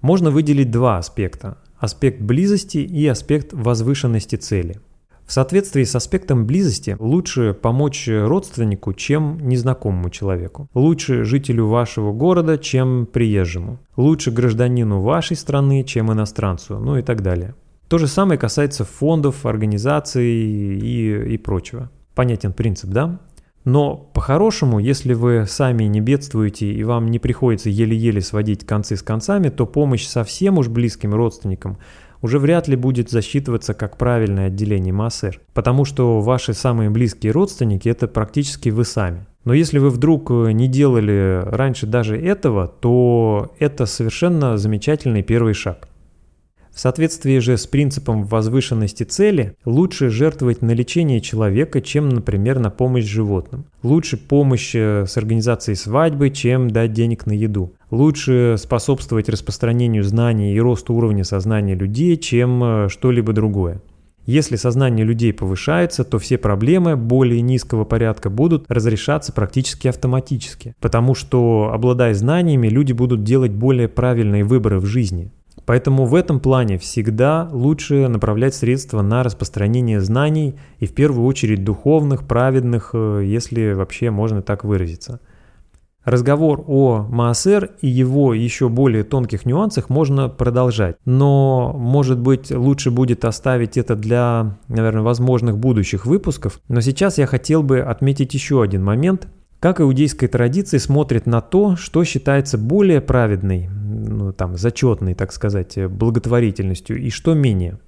Можно 0.00 0.30
выделить 0.30 0.70
два 0.70 0.98
аспекта– 0.98 1.58
аспект 1.78 2.20
близости 2.20 2.78
и 2.78 3.06
аспект 3.06 3.52
возвышенности 3.52 4.36
цели– 4.36 4.80
в 5.30 5.32
соответствии 5.32 5.84
с 5.84 5.94
аспектом 5.94 6.44
близости 6.44 6.96
лучше 6.98 7.54
помочь 7.54 8.08
родственнику, 8.08 8.92
чем 8.94 9.38
незнакомому 9.38 10.10
человеку. 10.10 10.68
Лучше 10.74 11.22
жителю 11.22 11.68
вашего 11.68 12.12
города, 12.12 12.58
чем 12.58 13.06
приезжему. 13.06 13.78
Лучше 13.96 14.32
гражданину 14.32 15.02
вашей 15.02 15.36
страны, 15.36 15.84
чем 15.84 16.12
иностранцу, 16.12 16.80
ну 16.80 16.96
и 16.96 17.02
так 17.02 17.22
далее. 17.22 17.54
То 17.86 17.98
же 17.98 18.08
самое 18.08 18.40
касается 18.40 18.84
фондов, 18.84 19.46
организаций 19.46 20.26
и, 20.26 21.34
и 21.34 21.38
прочего. 21.38 21.92
Понятен 22.20 22.52
принцип, 22.52 22.90
да? 22.90 23.18
Но 23.64 23.96
по-хорошему, 23.96 24.78
если 24.78 25.14
вы 25.14 25.46
сами 25.48 25.84
не 25.84 26.02
бедствуете 26.02 26.70
и 26.70 26.84
вам 26.84 27.06
не 27.06 27.18
приходится 27.18 27.70
еле-еле 27.70 28.20
сводить 28.20 28.66
концы 28.66 28.96
с 28.96 29.02
концами, 29.02 29.48
то 29.48 29.64
помощь 29.64 30.06
совсем 30.06 30.58
уж 30.58 30.68
близким 30.68 31.14
родственникам 31.14 31.78
уже 32.20 32.38
вряд 32.38 32.68
ли 32.68 32.76
будет 32.76 33.08
засчитываться 33.08 33.72
как 33.72 33.96
правильное 33.96 34.48
отделение 34.48 34.92
МАСР, 34.92 35.40
потому 35.54 35.86
что 35.86 36.20
ваши 36.20 36.52
самые 36.52 36.90
близкие 36.90 37.32
родственники– 37.32 37.88
это 37.88 38.06
практически 38.06 38.68
вы 38.68 38.84
сами. 38.84 39.26
Но 39.46 39.54
если 39.54 39.78
вы 39.78 39.88
вдруг 39.88 40.30
э, 40.30 40.52
не 40.52 40.68
делали 40.68 41.40
раньше 41.46 41.86
даже 41.86 42.20
этого, 42.20 42.68
то 42.68 43.54
это 43.58 43.86
совершенно 43.86 44.58
замечательный 44.58 45.22
первый 45.22 45.54
шаг. 45.54 45.88
В 46.80 46.82
соответствии 46.82 47.40
же 47.40 47.58
с 47.58 47.66
принципом 47.66 48.24
возвышенности 48.24 49.02
цели, 49.02 49.54
лучше 49.66 50.08
жертвовать 50.08 50.62
на 50.62 50.70
лечение 50.70 51.20
человека, 51.20 51.82
чем, 51.82 52.08
например, 52.08 52.58
на 52.58 52.70
помощь 52.70 53.04
животным. 53.04 53.66
Лучше 53.82 54.16
помощь 54.16 54.74
э, 54.74 55.04
с 55.06 55.14
организацией 55.18 55.74
свадьбы, 55.74 56.30
чем 56.30 56.70
дать 56.70 56.94
денег 56.94 57.26
на 57.26 57.32
еду. 57.32 57.74
Лучше 57.90 58.56
способствовать 58.58 59.28
распространению 59.28 60.04
знаний 60.04 60.54
и 60.54 60.58
росту 60.58 60.94
уровня 60.94 61.22
сознания 61.22 61.74
людей, 61.74 62.16
чем 62.16 62.64
э, 62.64 62.88
что-либо 62.88 63.34
другое. 63.34 63.82
Если 64.24 64.56
сознание 64.56 65.04
людей 65.04 65.34
повышается, 65.34 66.02
то 66.02 66.18
все 66.18 66.38
проблемы 66.38 66.96
более 66.96 67.42
низкого 67.42 67.84
порядка 67.84 68.30
будут 68.30 68.64
разрешаться 68.70 69.34
практически 69.34 69.86
автоматически, 69.88 70.74
потому 70.80 71.14
что, 71.14 71.72
обладая 71.74 72.14
знаниями, 72.14 72.68
люди 72.68 72.94
будут 72.94 73.22
делать 73.22 73.52
более 73.52 73.88
правильные 73.88 74.44
выборы 74.44 74.80
в 74.80 74.86
жизни. 74.86 75.30
Поэтому 75.70 76.04
в 76.04 76.16
этом 76.16 76.40
плане 76.40 76.78
всегда 76.78 77.48
лучше 77.52 78.08
направлять 78.08 78.56
средства 78.56 79.02
на 79.02 79.22
распространение 79.22 80.00
знаний 80.00 80.56
и 80.80 80.86
в 80.86 80.92
первую 80.92 81.24
очередь 81.24 81.62
духовных, 81.62 82.26
праведных, 82.26 82.90
э, 82.92 83.22
если 83.24 83.74
вообще 83.74 84.10
можно 84.10 84.42
так 84.42 84.64
выразиться. 84.64 85.20
Разговор 86.04 86.64
о 86.66 87.06
Маасер 87.08 87.70
и 87.82 87.86
его 87.86 88.34
еще 88.34 88.68
более 88.68 89.04
тонких 89.04 89.46
нюансах 89.46 89.90
можно 89.90 90.28
продолжать, 90.28 90.96
но, 91.04 91.72
может 91.78 92.18
быть, 92.18 92.50
лучше 92.50 92.90
будет 92.90 93.24
оставить 93.24 93.76
это 93.76 93.94
для, 93.94 94.58
наверное, 94.66 95.02
возможных 95.02 95.56
будущих 95.56 96.04
выпусков. 96.04 96.58
Но 96.66 96.80
сейчас 96.80 97.16
я 97.16 97.26
хотел 97.26 97.62
бы 97.62 97.78
отметить 97.78 98.34
еще 98.34 98.60
один 98.60 98.82
момент, 98.82 99.28
как 99.60 99.80
иудейская 99.80 100.28
традиция 100.28 100.80
смотрит 100.80 101.26
на 101.26 101.42
то, 101.42 101.76
что 101.76 102.02
считается 102.04 102.56
более 102.56 103.02
праведной, 103.02 103.68
ну, 103.68 104.32
там, 104.32 104.56
зачетной, 104.56 105.14
так 105.14 105.32
сказать, 105.32 105.78
благотворительностью, 105.86 106.98
и 106.98 107.10
что 107.10 107.34
менее. 107.34 107.78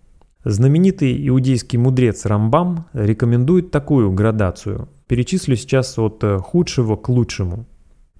Знаменитый 0.45 1.29
иудейский 1.29 1.79
мудрец 1.79 2.27
Рамбам 2.27 2.87
рекомендует 2.93 3.71
такую 3.71 4.13
градацию. 4.13 4.89
Перечислю 5.07 5.57
сейчас 5.57 5.99
от 5.99 6.23
худшего 6.43 6.97
к 6.97 7.09
лучшему. 7.09 7.67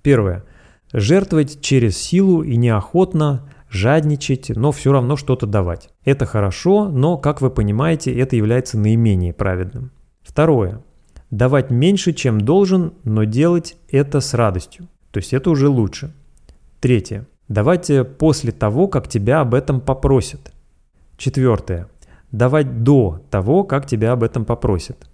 Первое. 0.03 0.45
Жертвовать 0.93 1.61
через 1.61 1.99
силу 1.99 2.43
и 2.43 2.57
неохотно, 2.57 3.51
жадничать, 3.69 4.51
но 4.51 4.73
все 4.73 4.93
равно 4.93 5.17
что-то 5.17 5.47
давать. 5.47 5.91
Это 6.05 6.25
хорошо, 6.25 6.89
но, 6.89 7.19
как 7.19 7.41
вы 7.41 7.51
понимаете, 7.51 8.15
это 8.15 8.37
является 8.37 8.79
наименее 8.79 9.33
праведным. 9.33 9.91
Второе 10.23 10.83
давать 11.33 11.71
меньше, 11.71 12.13
чем 12.13 12.41
должен, 12.41 12.93
но 13.03 13.25
делать 13.25 13.77
это 13.91 14.21
с 14.21 14.35
радостью. 14.35 14.87
То 15.11 15.19
есть 15.19 15.33
это 15.33 15.51
уже 15.51 15.69
лучше. 15.69 16.13
Третье. 16.79 17.27
Давать 17.49 17.91
после 18.19 18.53
того, 18.53 18.87
как 18.87 19.09
тебя 19.09 19.41
об 19.41 19.55
этом 19.55 19.81
попросят. 19.81 20.53
Четвертое. 21.17 21.89
Давать 22.31 22.85
до 22.85 23.23
того, 23.31 23.65
как 23.65 23.87
тебя 23.87 24.13
об 24.13 24.23
этом 24.23 24.45
попросят. 24.45 25.09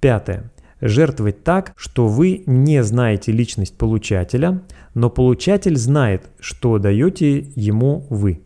Пятое. 0.00 0.52
Жертвовать 0.80 1.42
так, 1.42 1.72
что 1.76 2.06
вы 2.06 2.44
не 2.46 2.84
знаете 2.84 3.32
личность 3.32 3.76
получателя, 3.76 4.62
но 4.94 5.10
получатель 5.10 5.76
знает, 5.76 6.30
что 6.38 6.78
даете 6.78 7.38
ему 7.56 8.06
вы. 8.10 8.42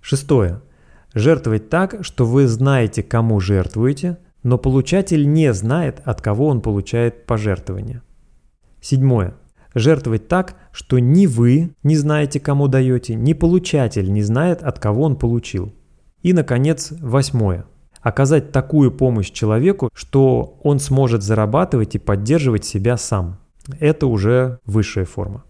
Шестое. 0.00 0.62
Жертвовать 1.14 1.70
так, 1.70 2.04
что 2.04 2.26
вы 2.26 2.48
знаете, 2.48 3.02
кому 3.04 3.38
жертвуете– 3.38 4.18
но 4.48 4.56
получатель 4.56 5.30
не 5.30 5.52
знает, 5.52 6.00
от 6.06 6.22
кого 6.22 6.46
он 6.46 6.62
получает 6.62 7.26
пожертвование. 7.26 8.00
Седьмое. 8.80 9.34
Жертвовать 9.74 10.26
так, 10.26 10.56
что 10.72 10.98
ни 10.98 11.26
вы 11.26 11.74
не 11.82 11.96
знаете, 11.96 12.40
кому 12.40 12.66
даете, 12.66 13.14
ни 13.14 13.34
получатель 13.34 14.10
не 14.10 14.22
знает, 14.22 14.62
от 14.62 14.78
кого 14.78 15.02
он 15.02 15.16
получил. 15.16 15.74
И, 16.22 16.32
наконец, 16.32 16.94
восьмое. 16.98 17.66
Оказать 18.00 18.50
такую 18.50 18.90
помощь 18.90 19.30
человеку, 19.30 19.90
что 19.92 20.58
он 20.62 20.78
сможет 20.78 21.22
зарабатывать 21.22 21.96
и 21.96 21.98
поддерживать 21.98 22.64
себя 22.64 22.96
сам. 22.96 23.38
Это 23.78 24.06
уже 24.06 24.60
высшая 24.64 25.04
форма. 25.04 25.44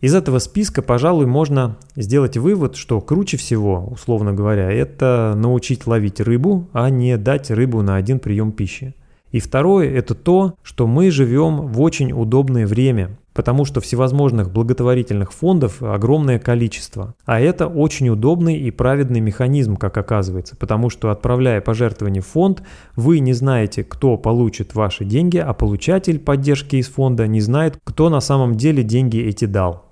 Из 0.00 0.14
этого 0.14 0.38
списка, 0.38 0.80
пожалуй, 0.80 1.26
можно 1.26 1.76
сделать 1.94 2.38
вывод, 2.38 2.74
что 2.74 3.02
круче 3.02 3.36
всего, 3.36 3.86
условно 3.90 4.32
говоря, 4.32 4.72
это 4.72 5.34
научить 5.36 5.86
ловить 5.86 6.20
рыбу, 6.20 6.68
а 6.72 6.88
не 6.88 7.18
дать 7.18 7.50
рыбу 7.50 7.82
на 7.82 7.96
один 7.96 8.18
прием 8.18 8.52
пищи. 8.52 8.94
И 9.30 9.40
второе– 9.40 9.90
это 9.94 10.14
то, 10.14 10.54
что 10.62 10.86
мы 10.86 11.10
живем 11.10 11.66
в 11.66 11.82
очень 11.82 12.12
удобное 12.12 12.66
время, 12.66 13.18
потому 13.34 13.66
что 13.66 13.82
всевозможных 13.82 14.50
благотворительных 14.50 15.32
фондов 15.32 15.82
огромное 15.82 16.38
количество. 16.38 17.14
А 17.26 17.38
это 17.38 17.66
очень 17.66 18.08
удобный 18.08 18.56
и 18.56 18.70
праведный 18.70 19.20
механизм, 19.20 19.76
как 19.76 19.98
оказывается, 19.98 20.56
потому 20.56 20.88
что 20.88 21.10
отправляя 21.10 21.60
пожертвование 21.60 22.22
в 22.22 22.26
фонд, 22.26 22.62
вы 22.96 23.20
не 23.20 23.34
знаете, 23.34 23.84
кто 23.84 24.16
получит 24.16 24.74
ваши 24.74 25.04
деньги, 25.04 25.36
а 25.36 25.52
получатель 25.52 26.18
поддержки 26.18 26.76
из 26.76 26.88
фонда 26.88 27.26
не 27.26 27.42
знает, 27.42 27.78
кто 27.84 28.08
на 28.08 28.20
самом 28.20 28.56
деле 28.56 28.82
деньги 28.82 29.18
эти 29.20 29.44
дал. 29.44 29.89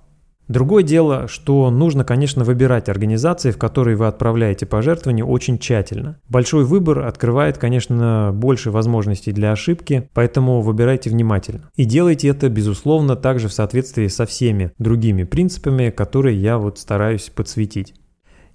Другое 0.48 0.82
дело, 0.82 1.28
что 1.28 1.70
нужно, 1.70 2.04
конечно, 2.04 2.42
выбирать 2.42 2.88
организации, 2.88 3.50
в 3.50 3.58
которые 3.58 3.96
вы 3.96 4.06
отправляете 4.06 4.64
пожертвования 4.64 5.24
очень 5.24 5.58
тщательно. 5.58 6.18
Большой 6.28 6.64
выбор 6.64 7.00
открывает, 7.00 7.58
конечно, 7.58 8.30
больше 8.34 8.70
возможностей 8.70 9.32
для 9.32 9.52
ошибки, 9.52 10.08
поэтому 10.14 10.62
выбирайте 10.62 11.10
внимательно. 11.10 11.70
И 11.76 11.84
делайте 11.84 12.28
это, 12.28 12.48
безусловно, 12.48 13.14
также 13.14 13.48
в 13.48 13.52
соответствии 13.52 14.06
со 14.08 14.24
всеми 14.24 14.72
другими 14.78 15.24
принципами, 15.24 15.90
которые 15.90 16.40
я 16.40 16.56
вот 16.56 16.78
стараюсь 16.78 17.30
подсветить. 17.34 17.94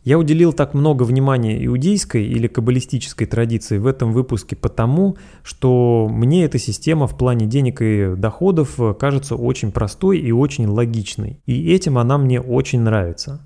Я 0.03 0.19
уделил 0.19 0.51
так 0.51 0.73
много 0.73 1.03
внимания 1.03 1.65
иудейской 1.65 2.25
или 2.25 2.47
каббалистической 2.47 3.25
традиции 3.25 3.77
в 3.77 3.87
этом 3.87 4.11
выпуске 4.11 4.55
потому, 4.57 5.15
что 5.43 6.09
мне 6.11 6.43
эта 6.43 6.59
система 6.59 7.07
в 7.07 7.17
плане 7.17 7.45
денег 7.45 7.81
и 7.81 8.13
доходов 8.17 8.77
кажется 8.99 9.35
очень 9.35 9.71
простой 9.71 10.19
и 10.19 10.31
очень 10.33 10.67
логичной. 10.67 11.39
И 11.45 11.73
этим 11.73 11.97
она 11.97 12.17
мне 12.17 12.41
очень 12.41 12.81
нравится. 12.81 13.41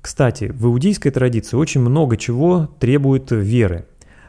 Кстати, 0.00 0.52
в 0.52 0.66
иудейской 0.66 1.12
традиции 1.12 1.56
очень 1.56 1.80
много 1.80 2.16
чего 2.16 2.68
требует 2.80 3.30
веры. 3.30 3.86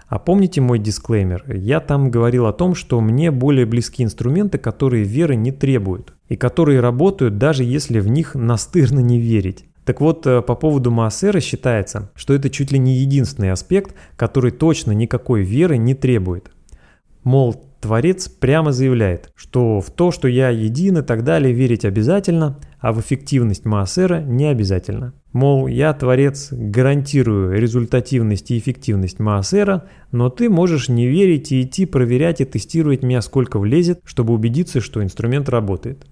А 0.08 0.20
помните 0.20 0.62
мой 0.62 0.78
дисклеймер? 0.78 1.44
Я 1.56 1.80
там 1.80 2.12
говорил 2.12 2.46
о 2.46 2.54
том, 2.54 2.76
что 2.76 3.02
мне 3.02 3.32
более 3.32 3.66
близки 3.66 4.04
инструменты, 4.04 4.60
которые 4.60 5.06
веры 5.06 5.36
не 5.36 5.52
требуют, 5.52 6.14
и 6.30 6.36
которые 6.36 6.82
работают 6.82 7.40
даже 7.40 7.64
если 7.64 8.00
в 8.00 8.08
них 8.08 8.36
настырно 8.36 9.00
не 9.00 9.20
верить. 9.20 9.66
Так 9.86 10.02
вот, 10.02 10.26
э, 10.26 10.42
по 10.42 10.56
поводу 10.56 10.92
Маасера 10.92 11.40
считается, 11.40 12.12
что 12.16 12.34
это 12.34 12.50
чуть 12.50 12.72
ли 12.72 12.80
не 12.80 12.96
единственный 12.96 13.52
аспект, 13.52 13.96
который 14.16 14.52
точно 14.52 14.92
никакой 14.92 15.44
веры 15.44 15.78
не 15.78 15.94
требует. 15.94 16.52
Мол, 17.24 17.56
Творец 17.84 18.30
прямо 18.30 18.72
заявляет, 18.72 19.30
что 19.36 19.82
в 19.82 19.92
то, 19.92 20.12
что 20.12 20.30
я 20.30 20.50
един 20.50 21.00
и 21.00 21.02
так 21.02 21.26
далее, 21.26 21.54
верить 21.54 21.84
обязательно, 21.84 22.58
а 22.80 22.94
в 22.94 23.02
эффективность 23.02 23.66
Маасера 23.66 24.22
не 24.22 24.46
обязательно. 24.46 25.14
Мол, 25.34 25.68
я, 25.68 25.94
Творец, 25.94 26.48
гарантирую 26.52 27.60
результативность 27.60 28.52
и 28.52 28.58
эффективность 28.58 29.20
Маасера, 29.20 29.90
но 30.14 30.30
ты 30.30 30.50
можешь 30.50 30.88
не 30.88 31.08
верить 31.08 31.52
и 31.52 31.64
идти 31.64 31.86
проверять 31.86 32.40
и 32.40 32.46
тестировать 32.46 33.04
меня 33.04 33.22
сколько 33.22 33.60
влезет, 33.60 34.00
чтобы 34.06 34.34
убедиться, 34.34 34.80
что 34.80 35.04
инструмент 35.04 35.50
работает. 35.50 36.06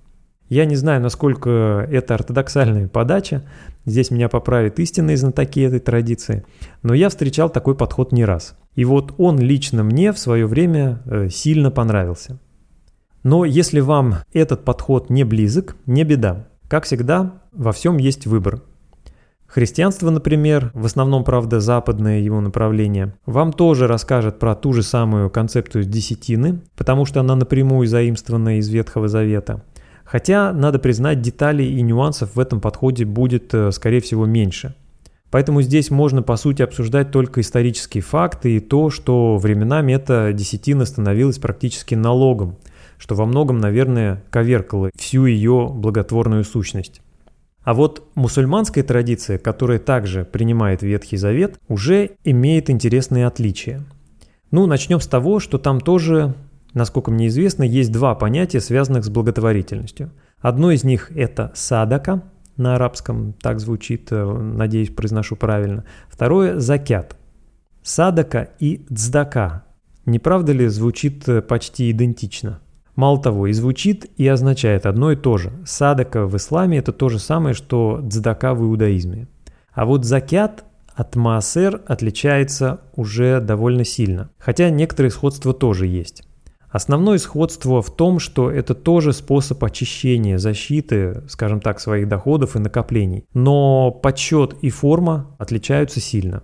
Я 0.52 0.66
не 0.66 0.76
знаю, 0.76 1.02
насколько 1.02 1.88
это 1.90 2.14
ортодоксальная 2.14 2.90
подача, 2.90 3.42
здесь 3.86 4.12
меня 4.12 4.28
поправят 4.28 4.80
истинные 4.80 5.16
знатоки 5.16 5.62
этой 5.62 5.80
традиции, 5.80 6.44
но 6.84 6.94
я 6.94 7.08
встречал 7.08 7.50
такой 7.50 7.74
подход 7.74 8.12
не 8.12 8.26
раз. 8.26 8.58
И 8.76 8.84
вот 8.84 9.14
он 9.18 9.40
лично 9.40 9.82
мне 9.86 10.12
в 10.12 10.20
свое 10.20 10.46
время 10.46 11.02
э, 11.06 11.30
сильно 11.30 11.72
понравился. 11.72 12.38
Но 13.24 13.46
если 13.46 13.80
вам 13.80 14.16
этот 14.34 14.66
подход 14.66 15.10
не 15.10 15.24
близок, 15.24 15.78
не 15.86 16.04
беда. 16.04 16.50
Как 16.68 16.84
всегда, 16.84 17.42
во 17.54 17.72
всем 17.72 17.96
есть 17.96 18.28
выбор. 18.28 18.62
Христианство, 19.48 20.10
например, 20.10 20.72
в 20.74 20.86
основном, 20.86 21.24
правда, 21.24 21.62
западное 21.62 22.20
его 22.20 22.42
направление, 22.42 23.16
вам 23.26 23.54
тоже 23.54 23.88
расскажет 23.88 24.38
про 24.38 24.56
ту 24.56 24.74
же 24.74 24.84
самую 24.84 25.30
концепцию 25.30 25.86
десятины, 25.86 26.60
потому 26.76 27.06
что 27.06 27.22
она 27.22 27.38
напрямую 27.38 27.88
заимствована 27.88 28.58
из 28.58 28.68
Ветхого 28.68 29.08
Завета– 29.08 29.64
Хотя, 30.12 30.52
надо 30.52 30.78
признать, 30.78 31.22
деталей 31.22 31.74
и 31.74 31.82
нюансов 31.82 32.36
в 32.36 32.40
этом 32.42 32.60
подходе 32.60 33.06
будет, 33.06 33.54
э, 33.54 33.72
скорее 33.72 34.02
всего, 34.02 34.26
меньше. 34.26 34.76
Поэтому 35.30 35.62
здесь 35.62 35.90
можно, 35.90 36.22
по 36.22 36.36
сути, 36.36 36.62
обсуждать 36.62 37.12
только 37.12 37.40
исторические 37.40 38.04
факты 38.04 38.58
и 38.58 38.60
то, 38.60 38.90
что 38.90 39.38
временами 39.38 39.94
эта 39.94 40.34
десятина 40.34 40.84
становилась 40.84 41.38
практически 41.38 41.96
налогом, 41.96 42.58
что 42.98 43.16
во 43.16 43.26
многом, 43.26 43.60
наверное, 43.60 44.22
коверкало 44.32 44.90
всю 44.98 45.28
ее 45.28 45.72
благотворную 45.74 46.44
сущность. 46.44 47.02
А 47.64 47.74
вот 47.74 48.04
мусульманская 48.16 48.84
традиция, 48.84 49.38
которая 49.38 49.80
также 49.80 50.26
принимает 50.26 50.82
Ветхий 50.82 51.16
Завет, 51.16 51.58
уже 51.70 52.12
имеет 52.26 52.70
интересные 52.70 53.28
отличия. 53.28 53.82
Ну, 54.52 54.66
начнем 54.66 55.00
с 55.00 55.08
того, 55.08 55.40
что 55.40 55.58
там 55.58 55.80
тоже 55.80 56.34
Насколько 56.74 57.12
мне 57.12 57.28
известно, 57.28 57.64
есть 57.64 57.92
два 57.92 58.16
понятия, 58.16 58.62
связанных 58.62 59.04
с 59.06 59.10
благотворительностью. 59.10 60.12
Одно 60.40 60.72
из 60.72 60.84
них– 60.84 61.12
это 61.16 61.52
садака, 61.54 62.24
на 62.58 62.76
арабском 62.76 63.34
так 63.34 63.60
звучит, 63.60 64.12
э, 64.12 64.24
надеюсь, 64.26 64.90
произношу 64.90 65.36
правильно. 65.36 65.86
Второе– 66.10 66.60
закят. 66.60 67.16
Садака 67.84 68.50
и 68.60 68.86
цдака. 68.94 69.66
Не 70.06 70.20
правда 70.20 70.52
ли 70.52 70.68
звучит 70.68 71.28
э, 71.28 71.42
почти 71.42 71.92
идентично? 71.92 72.60
Мало 72.96 73.22
того, 73.22 73.48
и 73.48 73.54
звучит, 73.54 74.06
и 74.18 74.28
означает 74.28 74.86
одно 74.86 75.12
и 75.12 75.16
то 75.16 75.38
же. 75.38 75.52
Садака 75.66 76.26
в 76.26 76.36
исламе– 76.38 76.78
это 76.80 76.92
то 76.92 77.10
же 77.10 77.20
самое, 77.20 77.54
что 77.54 78.02
цдака 78.08 78.54
в 78.54 78.64
иудаизме. 78.64 79.28
А 79.74 79.86
вот 79.86 80.06
закят 80.06 80.66
от 80.94 81.16
маасер 81.16 81.82
отличается 81.88 82.82
уже 82.96 83.40
довольно 83.40 83.86
сильно, 83.86 84.30
хотя 84.38 84.70
некоторые 84.70 85.12
сходства 85.12 85.54
тоже 85.54 85.88
есть. 85.88 86.28
Основное 86.72 87.18
сходство 87.18 87.82
в 87.82 87.94
том, 87.94 88.20
что 88.20 88.50
это 88.50 88.74
тоже 88.74 89.12
способ 89.12 89.62
очищения, 89.64 90.38
защиты, 90.38 91.24
скажем 91.28 91.60
так, 91.60 91.82
своих 91.82 92.08
доходов 92.08 92.56
и 92.56 92.60
накоплений. 92.60 93.26
Но 93.34 93.92
подсчет 93.92 94.56
и 94.62 94.70
форма 94.70 95.36
отличаются 95.38 96.00
сильно. 96.00 96.44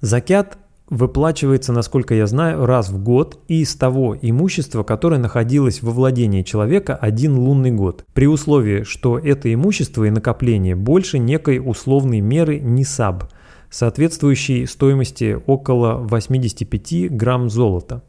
Закят 0.00 0.58
выплачивается, 0.90 1.72
насколько 1.72 2.14
я 2.14 2.26
знаю, 2.26 2.66
раз 2.66 2.90
в 2.90 3.02
год 3.02 3.38
и 3.48 3.62
из 3.62 3.74
того 3.74 4.16
имущества, 4.20 4.82
которое 4.82 5.18
находилось 5.18 5.82
во 5.82 5.92
владении 5.92 6.42
человека 6.42 6.94
один 6.96 7.38
лунный 7.38 7.70
год, 7.70 8.04
при 8.12 8.26
условии, 8.26 8.82
что 8.82 9.18
это 9.18 9.52
имущество 9.54 10.04
и 10.04 10.10
накопление 10.10 10.74
больше 10.74 11.18
некой 11.18 11.60
условной 11.64 12.20
меры 12.20 12.58
НИСАБ, 12.60 13.30
соответствующей 13.70 14.66
стоимости 14.66 15.38
около 15.46 15.94
85 15.94 17.16
грамм 17.16 17.48
золота. 17.48 18.02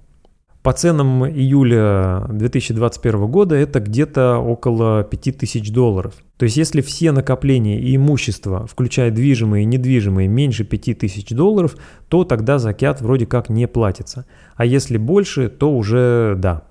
По 0.65 0.73
ценам 0.73 1.23
июля 1.28 2.25
2021 2.28 3.28
года 3.28 3.54
это 3.54 3.80
где-то 3.80 4.39
около 4.39 5.04
5000 5.04 5.69
долларов. 5.69 6.15
То 6.38 6.45
есть 6.45 6.58
если 6.58 6.82
все 6.82 7.12
накопления 7.12 7.80
и 7.80 7.95
имущество, 7.95 8.65
включая 8.65 9.12
движимые 9.12 9.62
и 9.62 9.67
недвижимые, 9.67 10.28
меньше 10.28 10.63
5000 10.63 11.36
долларов, 11.36 11.78
то 12.10 12.23
тогда 12.23 12.58
закят 12.58 12.99
вроде 12.99 13.28
как 13.28 13.49
не 13.49 13.67
платится. 13.67 14.25
А 14.56 14.65
если 14.65 14.97
больше, 14.97 15.49
то 15.49 15.71
уже 15.71 16.34
да. 16.36 16.63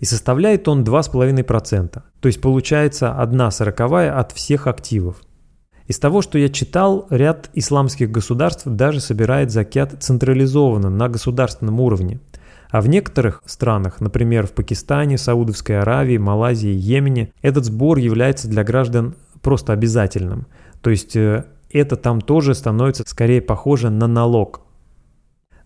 И 0.00 0.04
составляет 0.04 0.66
он 0.66 0.82
2,5%. 0.82 2.02
То 2.18 2.26
есть 2.26 2.40
получается 2.40 3.16
1 3.16 3.50
сороковая 3.52 4.18
от 4.18 4.32
всех 4.32 4.66
активов. 4.66 5.22
Из 5.86 6.00
того, 6.00 6.22
что 6.22 6.36
я 6.36 6.48
читал, 6.48 7.06
ряд 7.10 7.48
исламских 7.54 8.10
государств 8.10 8.64
даже 8.66 8.98
собирает 8.98 9.52
закят 9.52 10.02
централизованно 10.02 10.90
на 10.90 11.08
государственном 11.08 11.78
уровне– 11.78 12.18
а 12.70 12.80
в 12.80 12.88
некоторых 12.88 13.42
странах, 13.46 14.00
например, 14.00 14.46
в 14.46 14.52
Пакистане, 14.52 15.18
Саудовской 15.18 15.80
Аравии, 15.80 16.18
Малайзии, 16.18 16.72
Йемене, 16.72 17.32
этот 17.42 17.64
сбор 17.64 17.98
является 17.98 18.48
для 18.48 18.62
граждан 18.62 19.16
просто 19.42 19.72
обязательным. 19.72 20.46
То 20.80 20.90
есть 20.90 21.16
э, 21.16 21.46
это 21.70 21.96
там 21.96 22.20
тоже 22.20 22.54
становится 22.54 23.02
скорее 23.06 23.42
похоже 23.42 23.90
на 23.90 24.06
налог. 24.06 24.62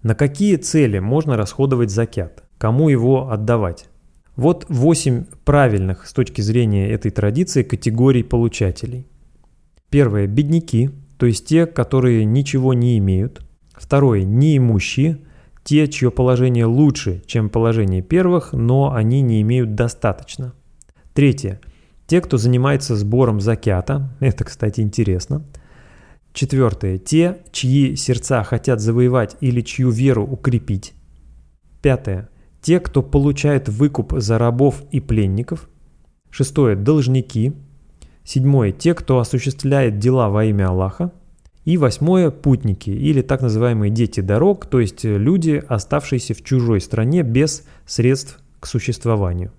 На 0.03 0.14
какие 0.14 0.57
цели 0.57 0.99
можно 0.99 1.37
расходовать 1.37 1.90
закят? 1.90 2.45
Кому 2.59 2.88
его 2.88 3.31
отдавать? 3.31 3.88
Вот 4.37 4.67
8 4.69 5.27
правильных 5.45 6.07
с 6.07 6.12
точки 6.12 6.40
зрения 6.40 6.90
этой 6.90 7.11
традиции 7.11 7.62
категорий 7.62 8.23
получателей. 8.23 9.07
Первое– 9.90 10.27
бедняки, 10.27 10.90
то 11.19 11.27
есть 11.27 11.47
те, 11.47 11.67
которые 11.67 12.25
ничего 12.25 12.75
не 12.75 12.99
имеют. 12.99 13.43
Второе– 13.75 14.23
неимущие– 14.25 15.19
те, 15.64 15.88
чье 15.88 16.11
положение 16.11 16.66
лучше, 16.66 17.22
чем 17.27 17.48
положение 17.48 18.03
первых, 18.03 18.53
но 18.53 18.92
они 18.92 19.22
не 19.22 19.40
имеют 19.40 19.74
достаточно. 19.74 20.53
Третье. 21.14 21.59
Те, 22.07 22.20
кто 22.20 22.37
занимается 22.37 22.96
сбором 22.96 23.40
закята. 23.40 24.14
Это, 24.20 24.44
кстати, 24.44 24.83
интересно. 24.83 25.42
Четвертое. 26.35 26.98
Те, 26.98 27.38
чьи 27.50 27.96
сердца 27.96 28.44
хотят 28.44 28.81
завоевать 28.81 29.37
или 29.40 29.62
чью 29.62 29.88
веру 29.88 30.24
укрепить. 30.24 30.92
Пятое. 31.81 32.29
Те, 32.61 32.79
кто 32.79 33.03
получает 33.03 33.68
выкуп 33.68 34.12
за 34.16 34.37
рабов 34.37 34.83
и 34.90 35.00
пленников. 35.00 35.70
Шестое. 36.31 36.77
Должники. 36.77 37.55
Седьмое. 38.22 38.72
Те, 38.72 38.92
кто 38.94 39.18
осуществляет 39.18 39.98
дела 39.98 40.29
во 40.29 40.44
имя 40.44 40.68
Аллаха. 40.68 41.12
И 41.64 41.79
восьмое– 41.79 42.31
путники 42.31 42.90
или 42.90 43.22
так 43.22 43.40
называемые 43.40 43.90
дети 43.90 44.20
дорог, 44.20 44.66
то 44.66 44.81
есть 44.81 45.05
люди, 45.05 45.62
оставшиеся 45.66 46.35
в 46.35 46.44
чужой 46.44 46.81
стране 46.81 47.22
без 47.22 47.64
средств 47.87 48.38
к 48.61 48.66
существованию. 48.66 49.50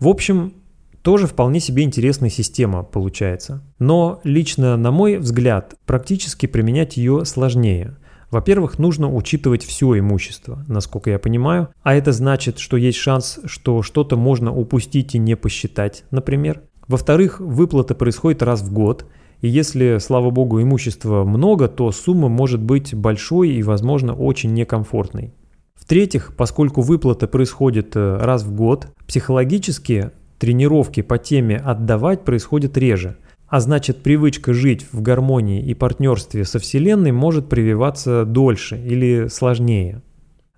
В 0.00 0.08
общем, 0.08 0.54
тоже 1.02 1.26
вполне 1.26 1.60
себе 1.60 1.84
интересная 1.84 2.30
система 2.30 2.82
получается. 2.82 3.62
Но 3.78 4.20
лично, 4.24 4.76
на 4.76 4.90
мой 4.90 5.18
взгляд, 5.18 5.74
практически 5.86 6.46
применять 6.46 6.96
ее 6.96 7.24
сложнее. 7.24 7.96
Во-первых, 8.30 8.78
нужно 8.78 9.12
учитывать 9.12 9.64
все 9.64 9.98
имущество, 9.98 10.64
насколько 10.68 11.10
я 11.10 11.18
понимаю, 11.18 11.68
а 11.82 11.94
это 11.94 12.12
значит, 12.12 12.58
что 12.58 12.76
есть 12.76 12.98
шанс, 12.98 13.40
что 13.44 13.82
что-то 13.82 14.16
можно 14.16 14.54
упустить 14.54 15.14
и 15.14 15.18
не 15.18 15.36
посчитать, 15.36 16.04
например. 16.10 16.62
Во-вторых, 16.86 17.40
выплата 17.40 17.94
происходит 17.94 18.42
раз 18.42 18.62
в 18.62 18.72
год– 18.72 19.06
и 19.40 19.48
если, 19.48 19.98
слава 19.98 20.30
богу, 20.30 20.62
имущества 20.62 21.24
много, 21.24 21.68
то 21.68 21.90
сумма 21.92 22.28
может 22.28 22.60
быть 22.60 22.94
большой 22.94 23.50
и, 23.50 23.62
возможно, 23.62 24.14
очень 24.14 24.52
некомфортной. 24.52 25.32
В-третьих, 25.74 26.34
поскольку 26.36 26.82
выплата 26.82 27.26
происходит 27.26 27.96
э, 27.96 28.18
раз 28.18 28.44
в 28.44 28.54
год, 28.54 28.88
психологически 29.06 30.10
тренировки 30.38 31.02
по 31.02 31.18
теме 31.18 31.56
«отдавать» 31.56 32.24
происходят 32.24 32.76
реже, 32.76 33.16
а 33.48 33.60
значит 33.60 34.02
привычка 34.02 34.52
жить 34.52 34.86
в 34.92 35.02
гармонии 35.02 35.62
и 35.62 35.74
партнерстве 35.74 36.44
со 36.44 36.58
Вселенной 36.58 37.12
может 37.12 37.48
прививаться 37.48 38.24
дольше 38.24 38.78
или 38.78 39.26
сложнее. 39.28 40.02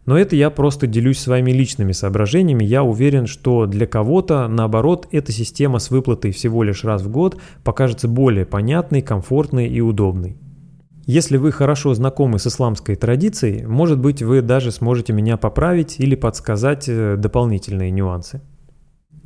Но 0.04 0.18
это 0.18 0.34
я 0.34 0.50
просто 0.50 0.86
делюсь 0.86 1.18
своими 1.18 1.52
личными 1.52 1.92
соображениями. 1.92 2.64
Я 2.64 2.82
уверен, 2.82 3.26
что 3.26 3.66
для 3.66 3.86
кого-то, 3.86 4.48
наоборот, 4.48 5.06
эта 5.12 5.30
система 5.30 5.78
с 5.78 5.90
выплатой 5.90 6.32
всего 6.32 6.64
лишь 6.64 6.84
раз 6.84 7.02
в 7.02 7.10
год 7.10 7.40
покажется 7.62 8.08
более 8.08 8.44
понятной, 8.44 9.00
комфортной 9.00 9.68
и 9.68 9.80
удобной. 9.80 10.36
Если 11.06 11.36
вы 11.36 11.50
хорошо 11.50 11.94
знакомы 11.94 12.38
с 12.38 12.46
исламской 12.46 12.94
традицией, 12.94 13.66
может 13.66 13.98
быть, 13.98 14.22
вы 14.22 14.40
даже 14.40 14.70
сможете 14.70 15.12
меня 15.12 15.36
поправить 15.36 15.98
или 15.98 16.14
подсказать 16.14 16.88
э, 16.88 17.16
дополнительные 17.16 17.90
нюансы. 17.90 18.40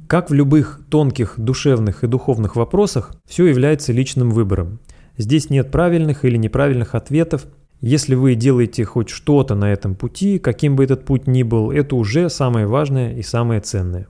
Как 0.06 0.30
в 0.30 0.34
любых 0.34 0.80
тонких 0.88 1.34
душевных 1.36 2.04
и 2.04 2.06
духовных 2.06 2.56
вопросах, 2.56 3.12
все 3.26 3.46
является 3.46 3.92
личным 3.92 4.30
выбором. 4.30 4.78
Здесь 5.18 5.50
нет 5.50 5.70
правильных 5.70 6.24
или 6.24 6.36
неправильных 6.36 6.94
ответов. 6.94 7.46
Если 7.86 8.16
вы 8.16 8.34
делаете 8.34 8.84
хоть 8.84 9.10
что-то 9.10 9.54
на 9.54 9.72
этом 9.72 9.94
пути, 9.94 10.40
каким 10.40 10.74
бы 10.74 10.82
этот 10.82 11.04
путь 11.04 11.28
ни 11.28 11.44
был, 11.44 11.70
это 11.70 11.94
уже 11.94 12.28
самое 12.28 12.66
важное 12.66 13.14
и 13.14 13.22
самое 13.22 13.60
ценное. 13.60 14.08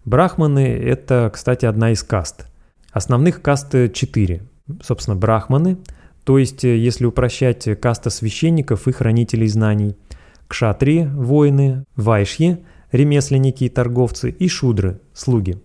Брахманы– 0.03 0.65
это, 0.83 1.29
кстати, 1.31 1.65
одна 1.65 1.91
из 1.91 2.01
каст. 2.01 2.47
Основных 2.91 3.43
каст 3.43 3.75
4. 3.93 4.41
Собственно, 4.81 5.15
брахманы, 5.15 5.77
то 6.23 6.39
есть, 6.39 6.65
э, 6.65 6.75
если 6.75 7.05
упрощать, 7.05 7.79
каста 7.79 8.09
священников 8.09 8.87
и 8.87 8.91
хранителей 8.91 9.47
знаний. 9.47 9.95
Кшатри– 10.47 11.05
воины, 11.05 11.85
вайшьи– 11.95 12.57
ремесленники 12.91 13.65
и 13.65 13.69
торговцы, 13.69 14.29
и 14.29 14.47
шудры, 14.47 15.01
слуги. 15.13 15.61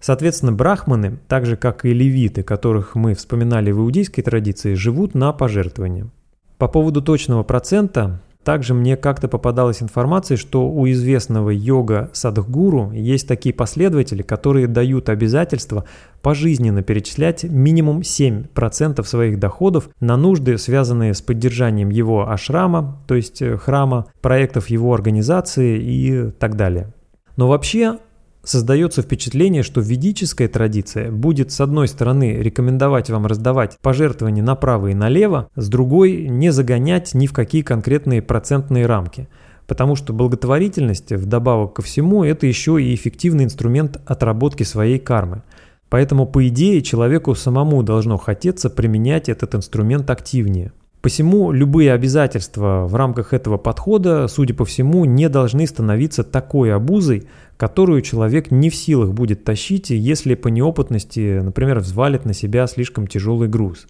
Соответственно, 0.00 0.52
брахманы, 0.52 1.18
так 1.28 1.44
же 1.44 1.56
как 1.56 1.84
и 1.84 1.92
левиты, 1.92 2.42
которых 2.42 2.94
мы 2.94 3.14
вспоминали 3.14 3.70
в 3.70 3.78
иудейской 3.80 4.24
традиции, 4.24 4.74
живут 4.74 5.14
на 5.14 5.32
пожертвования. 5.32 6.10
По 6.56 6.68
поводу 6.68 7.02
точного 7.02 7.42
процента, 7.42 8.22
также 8.44 8.72
мне 8.72 8.96
как-то 8.96 9.28
попадалась 9.28 9.82
информация, 9.82 10.36
что 10.36 10.68
у 10.68 10.88
известного 10.88 11.50
йога 11.50 12.10
Садхгуру 12.12 12.90
есть 12.92 13.28
такие 13.28 13.54
последователи, 13.54 14.22
которые 14.22 14.66
дают 14.66 15.08
обязательство 15.10 15.84
пожизненно 16.22 16.82
перечислять 16.82 17.44
минимум 17.44 18.00
7% 18.00 19.04
своих 19.04 19.38
доходов 19.38 19.90
на 20.00 20.16
нужды, 20.16 20.56
связанные 20.56 21.12
с 21.12 21.20
поддержанием 21.20 21.90
его 21.90 22.30
ашрама, 22.30 23.02
то 23.06 23.14
есть 23.14 23.42
э, 23.42 23.56
храма, 23.58 24.06
проектов 24.22 24.68
его 24.68 24.94
организации 24.94 25.78
и 25.78 26.30
так 26.30 26.56
далее. 26.56 26.92
Но 27.36 27.48
вообще 27.48 27.98
Создается 28.42 29.02
впечатление, 29.02 29.62
что 29.62 29.82
ведическая 29.82 30.48
традиция 30.48 31.10
будет 31.10 31.52
с 31.52 31.60
одной 31.60 31.88
стороны 31.88 32.38
рекомендовать 32.38 33.10
вам 33.10 33.26
раздавать 33.26 33.78
пожертвования 33.82 34.42
направо 34.42 34.88
и 34.88 34.94
налево, 34.94 35.50
с 35.56 35.68
другой 35.68 36.26
не 36.28 36.50
загонять 36.50 37.12
ни 37.12 37.26
в 37.26 37.34
какие 37.34 37.60
конкретные 37.60 38.22
процентные 38.22 38.86
рамки, 38.86 39.28
потому 39.66 39.94
что 39.94 40.14
благотворительность, 40.14 41.12
вдобавок 41.12 41.74
ко 41.74 41.82
всему, 41.82 42.24
это 42.24 42.46
еще 42.46 42.82
и 42.82 42.94
эффективный 42.94 43.44
инструмент 43.44 44.00
отработки 44.06 44.62
своей 44.62 44.98
кармы. 44.98 45.42
Поэтому, 45.90 46.24
по 46.24 46.46
идее, 46.48 46.80
человеку 46.80 47.34
самому 47.34 47.82
должно 47.82 48.16
хотеться 48.16 48.70
применять 48.70 49.28
этот 49.28 49.54
инструмент 49.54 50.08
активнее. 50.08 50.72
Посему 51.00 51.50
любые 51.50 51.92
обязательства 51.92 52.86
в 52.86 52.94
рамках 52.94 53.32
этого 53.32 53.56
подхода, 53.56 54.28
судя 54.28 54.52
по 54.52 54.66
всему, 54.66 55.06
не 55.06 55.30
должны 55.30 55.66
становиться 55.66 56.24
такой 56.24 56.74
обузой, 56.74 57.26
которую 57.56 58.02
человек 58.02 58.50
не 58.50 58.68
в 58.68 58.74
силах 58.74 59.14
будет 59.14 59.42
тащить, 59.42 59.88
если 59.90 60.34
по 60.34 60.48
неопытности, 60.48 61.40
например, 61.40 61.78
взвалит 61.78 62.26
на 62.26 62.34
себя 62.34 62.66
слишком 62.66 63.06
тяжелый 63.06 63.48
груз. 63.48 63.86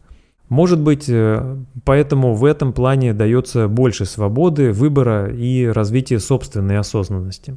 Может 0.48 0.80
быть, 0.80 1.08
э, 1.08 1.56
поэтому 1.84 2.34
в 2.34 2.44
этом 2.44 2.72
плане 2.72 3.12
дается 3.12 3.66
больше 3.66 4.04
свободы, 4.04 4.72
выбора 4.72 5.32
и 5.32 5.66
развития 5.66 6.20
собственной 6.20 6.78
осознанности. 6.78 7.56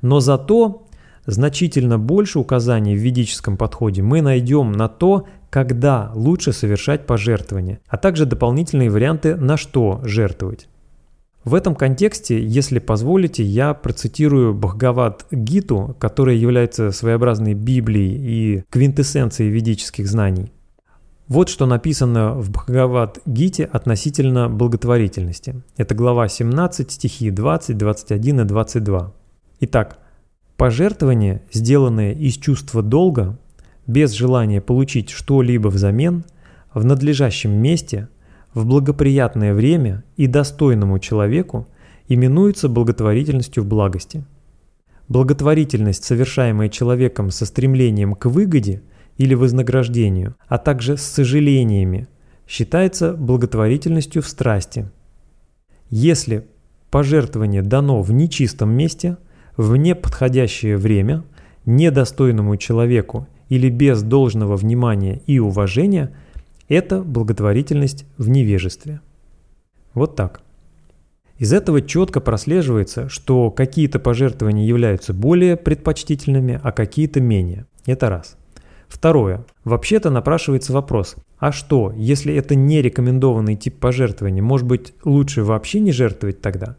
Но 0.00 0.20
зато 0.20 0.86
значительно 1.26 1.98
больше 1.98 2.38
указаний 2.38 2.94
в 2.96 3.00
ведическом 3.00 3.56
подходе 3.56 4.02
мы 4.02 4.20
найдем 4.20 4.72
на 4.72 4.88
то, 4.88 5.24
когда 5.54 6.10
лучше 6.16 6.52
совершать 6.52 7.06
пожертвования, 7.06 7.78
а 7.86 7.96
также 7.96 8.26
дополнительные 8.26 8.90
варианты, 8.90 9.36
на 9.36 9.56
что 9.56 10.00
жертвовать. 10.02 10.66
В 11.44 11.54
этом 11.54 11.76
контексте, 11.76 12.44
если 12.44 12.80
позволите, 12.80 13.44
я 13.44 13.72
процитирую 13.72 14.52
Бхагават 14.52 15.26
Гиту, 15.30 15.94
которая 16.00 16.34
является 16.34 16.90
своеобразной 16.90 17.54
Библией 17.54 18.16
и 18.16 18.64
квинтэссенцией 18.68 19.50
ведических 19.50 20.08
знаний. 20.08 20.50
Вот 21.28 21.48
что 21.48 21.66
написано 21.66 22.34
в 22.34 22.50
Бхагават 22.50 23.20
Гите 23.24 23.64
относительно 23.64 24.48
благотворительности. 24.48 25.62
Это 25.76 25.94
глава 25.94 26.26
17, 26.26 26.90
стихи 26.90 27.30
20, 27.30 27.78
21 27.78 28.40
и 28.40 28.44
22. 28.44 29.12
Итак, 29.60 29.98
пожертвование, 30.56 31.42
сделанное 31.52 32.12
из 32.12 32.38
чувства 32.38 32.82
долга, 32.82 33.38
без 33.86 34.12
желания 34.12 34.60
получить 34.60 35.10
что-либо 35.10 35.68
взамен, 35.68 36.24
в 36.72 36.84
надлежащем 36.84 37.50
месте– 37.52 38.08
в 38.54 38.64
благоприятное 38.66 39.52
время 39.52 40.04
и 40.16 40.26
достойному 40.26 40.98
человеку 41.00 41.66
именуется 42.08 42.68
благотворительностью 42.68 43.64
в 43.64 43.66
благости. 43.66 44.24
Благотворительность, 45.08 46.04
совершаемая 46.04 46.68
человеком 46.68 47.30
со 47.30 47.46
стремлением 47.46 48.14
к 48.14 48.26
выгоде 48.26 48.82
или 49.18 49.34
вознаграждению, 49.34 50.36
а 50.46 50.58
также 50.58 50.96
с 50.96 51.02
сожалениями, 51.02 52.08
считается 52.46 53.14
благотворительностью 53.14 54.22
в 54.22 54.28
страсти. 54.28 54.88
Если 55.90 56.46
пожертвование 56.90 57.62
дано 57.62 58.02
в 58.02 58.12
нечистом 58.12 58.70
месте, 58.70 59.18
в 59.56 59.76
неподходящее 59.76 60.76
время, 60.76 61.24
недостойному 61.66 62.56
человеку 62.56 63.26
или 63.54 63.68
без 63.68 64.02
должного 64.02 64.56
внимания 64.56 65.22
и 65.26 65.38
уважения– 65.38 66.12
это 66.68 67.02
благотворительность 67.02 68.04
в 68.18 68.28
невежестве. 68.28 69.00
Вот 69.94 70.16
так. 70.16 70.40
Из 71.38 71.52
этого 71.52 71.80
четко 71.80 72.20
прослеживается, 72.20 73.08
что 73.08 73.52
какие-то 73.52 74.00
пожертвования 74.00 74.66
являются 74.66 75.14
более 75.14 75.56
предпочтительными, 75.56 76.60
а 76.64 76.72
какие-то 76.72 77.20
менее. 77.20 77.66
Это 77.86 78.08
раз. 78.08 78.36
Второе. 78.88 79.44
Вообще-то 79.62 80.10
напрашивается 80.10 80.72
вопрос, 80.72 81.14
а 81.38 81.52
что, 81.52 81.92
если 81.96 82.34
это 82.34 82.56
не 82.56 82.82
рекомендованный 82.82 83.54
тип 83.54 83.78
пожертвования, 83.78 84.42
может 84.42 84.66
быть 84.66 84.94
лучше 85.04 85.44
вообще 85.44 85.78
не 85.78 85.92
жертвовать 85.92 86.40
тогда? 86.40 86.76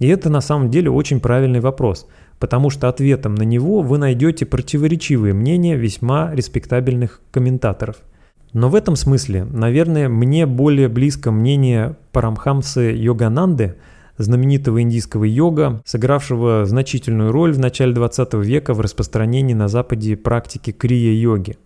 И 0.00 0.08
это 0.08 0.28
на 0.28 0.40
самом 0.40 0.70
деле 0.70 0.90
очень 0.90 1.20
правильный 1.20 1.60
вопрос, 1.60 2.08
потому 2.40 2.70
что 2.70 2.88
ответом 2.88 3.36
на 3.36 3.44
него 3.44 3.82
вы 3.82 3.98
найдете 3.98 4.44
противоречивые 4.44 5.34
мнения 5.34 5.76
весьма 5.76 6.34
респектабельных 6.34 7.20
комментаторов– 7.30 7.96
но 8.52 8.68
в 8.68 8.74
этом 8.74 8.96
смысле, 8.96 9.44
наверное, 9.44 10.08
мне 10.08 10.44
более 10.44 10.88
близко 10.88 11.30
мнение 11.30 11.96
Парамхамсы 12.12 12.92
Йогананды, 12.96 13.76
знаменитого 14.18 14.82
индийского 14.82 15.24
йога, 15.24 15.80
сыгравшего 15.84 16.64
значительную 16.66 17.30
роль 17.30 17.52
в 17.52 17.58
начале 17.58 17.92
20 17.92 18.34
века 18.34 18.74
в 18.74 18.80
распространении 18.80 19.54
на 19.54 19.68
Западе 19.68 20.16
практики 20.16 20.72
крия-йоги. 20.72 21.58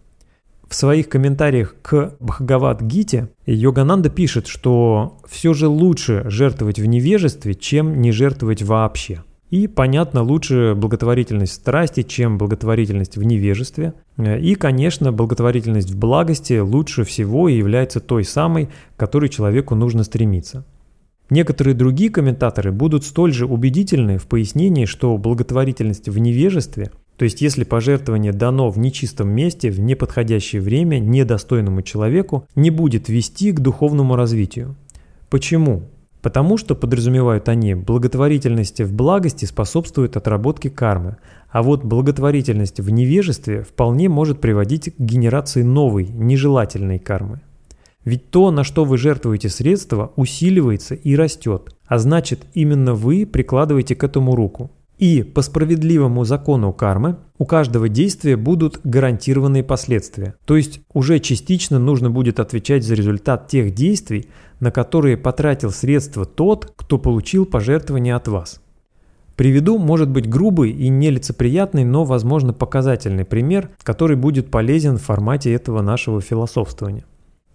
В 0.74 0.76
своих 0.76 1.08
комментариях 1.08 1.76
к 1.82 2.16
Бхагават-гите 2.18 3.28
Йогананда 3.46 4.10
пишет, 4.10 4.48
что 4.48 5.18
все 5.24 5.54
же 5.54 5.68
лучше 5.68 6.24
жертвовать 6.26 6.80
в 6.80 6.86
невежестве, 6.86 7.54
чем 7.54 8.02
не 8.02 8.10
жертвовать 8.10 8.64
вообще– 8.64 9.22
и, 9.50 9.68
понятно, 9.68 10.24
лучше 10.24 10.74
благотворительность 10.76 11.52
в 11.52 11.54
страсти, 11.56 12.02
чем 12.02 12.38
благотворительность 12.38 13.16
в 13.16 13.22
невежестве. 13.22 13.94
И, 14.18 14.56
конечно, 14.56 15.12
благотворительность 15.12 15.92
в 15.92 15.96
благости 15.96 16.58
лучше 16.58 17.04
всего 17.04 17.48
и 17.48 17.56
является 17.56 18.00
той 18.00 18.24
самой, 18.24 18.66
к 18.66 18.98
которой 18.98 19.28
человеку 19.28 19.76
нужно 19.76 20.02
стремиться. 20.02 20.64
Некоторые 21.30 21.74
другие 21.74 22.10
комментаторы 22.10 22.72
будут 22.72 23.04
столь 23.04 23.32
же 23.32 23.46
убедительны 23.46 24.18
в 24.18 24.26
пояснении, 24.26 24.86
что 24.86 25.16
благотворительность 25.18 26.08
в 26.08 26.18
невежестве, 26.18 26.90
то 27.16 27.24
есть 27.24 27.40
если 27.40 27.64
пожертвование 27.64 28.32
дано 28.32 28.70
в 28.70 28.78
нечистом 28.78 29.28
месте, 29.28 29.70
в 29.70 29.80
неподходящее 29.80 30.60
время, 30.60 30.98
недостойному 30.98 31.82
человеку, 31.82 32.46
не 32.56 32.70
будет 32.70 33.08
вести 33.08 33.52
к 33.52 33.60
духовному 33.60 34.16
развитию. 34.16 34.76
Почему? 35.30 35.82
Потому 36.22 36.56
что, 36.56 36.74
подразумевают 36.74 37.48
они, 37.50 37.74
благотворительность 37.74 38.80
в 38.80 38.94
благости 38.94 39.44
способствует 39.44 40.16
отработке 40.16 40.70
кармы, 40.70 41.18
а 41.50 41.62
вот 41.62 41.84
благотворительность 41.84 42.80
в 42.80 42.90
невежестве 42.90 43.62
вполне 43.62 44.08
может 44.08 44.40
приводить 44.40 44.94
к 44.96 44.98
генерации 44.98 45.62
новой, 45.62 46.08
нежелательной 46.08 46.98
кармы. 46.98 47.42
Ведь 48.04 48.30
то, 48.30 48.50
на 48.50 48.64
что 48.64 48.84
вы 48.84 48.98
жертвуете 48.98 49.48
средства, 49.48 50.12
усиливается 50.16 50.94
и 50.94 51.14
растет, 51.14 51.74
а 51.86 51.98
значит 51.98 52.40
именно 52.54 52.94
вы 52.94 53.26
прикладываете 53.26 53.94
к 53.94 54.02
этому 54.02 54.34
руку. 54.34 54.70
И 54.98 55.22
по 55.22 55.42
справедливому 55.42 56.24
закону 56.24 56.72
кармы 56.72 57.16
у 57.36 57.46
каждого 57.46 57.88
действия 57.88 58.36
будут 58.36 58.80
гарантированные 58.84 59.64
последствия. 59.64 60.34
То 60.44 60.56
есть 60.56 60.80
уже 60.92 61.18
частично 61.18 61.78
нужно 61.78 62.10
будет 62.10 62.38
отвечать 62.38 62.84
за 62.84 62.94
результат 62.94 63.48
тех 63.48 63.74
действий, 63.74 64.28
на 64.60 64.70
которые 64.70 65.16
потратил 65.16 65.70
средства 65.70 66.24
тот, 66.24 66.72
кто 66.76 66.98
получил 66.98 67.44
пожертвование 67.44 68.14
от 68.14 68.28
вас. 68.28 68.60
Приведу, 69.36 69.78
может 69.78 70.10
быть, 70.10 70.28
грубый 70.28 70.70
и 70.70 70.88
нелицеприятный, 70.88 71.82
но, 71.84 72.04
возможно, 72.04 72.52
показательный 72.52 73.24
пример, 73.24 73.70
который 73.82 74.16
будет 74.16 74.48
полезен 74.48 74.96
в 74.98 75.02
формате 75.02 75.52
этого 75.52 75.82
нашего 75.82 76.20
философствования. 76.20 77.04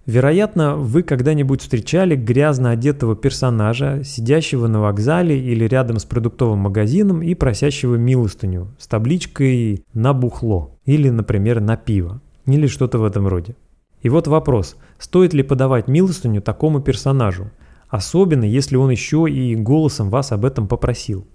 Вероятно, 0.06 0.76
вы 0.76 1.04
когда-нибудь 1.04 1.62
встречали 1.62 2.16
грязно 2.16 2.72
одетого 2.72 3.16
персонажа, 3.16 4.04
сидящего 4.04 4.68
на 4.68 4.82
вокзале 4.82 5.40
или 5.40 5.66
рядом 5.66 6.00
с 6.00 6.06
продуктовым 6.06 6.60
магазином 6.60 7.22
и 7.22 7.36
просящего 7.36 7.96
милостыню 7.96 8.76
с 8.80 8.88
табличкой 8.88 9.84
«на 9.94 10.14
бухло» 10.14 10.78
или, 10.86 11.10
например, 11.10 11.62
«на 11.62 11.78
пиво» 11.78 12.22
или 12.46 12.68
что-то 12.68 12.98
в 12.98 13.04
этом 13.04 13.28
роде. 13.28 13.56
И 14.02 14.10
вот 14.10 14.28
вопрос, 14.28 14.78
стоит 14.98 15.34
ли 15.34 15.44
подавать 15.44 15.88
милостыню 15.88 16.42
такому 16.42 16.82
персонажу, 16.82 17.52
особенно 17.90 18.46
если 18.46 18.78
он 18.78 18.90
еще 18.90 19.28
и 19.30 19.56
голосом 19.56 20.10
вас 20.10 20.32
об 20.32 20.46
этом 20.46 20.68
попросил. 20.68 21.28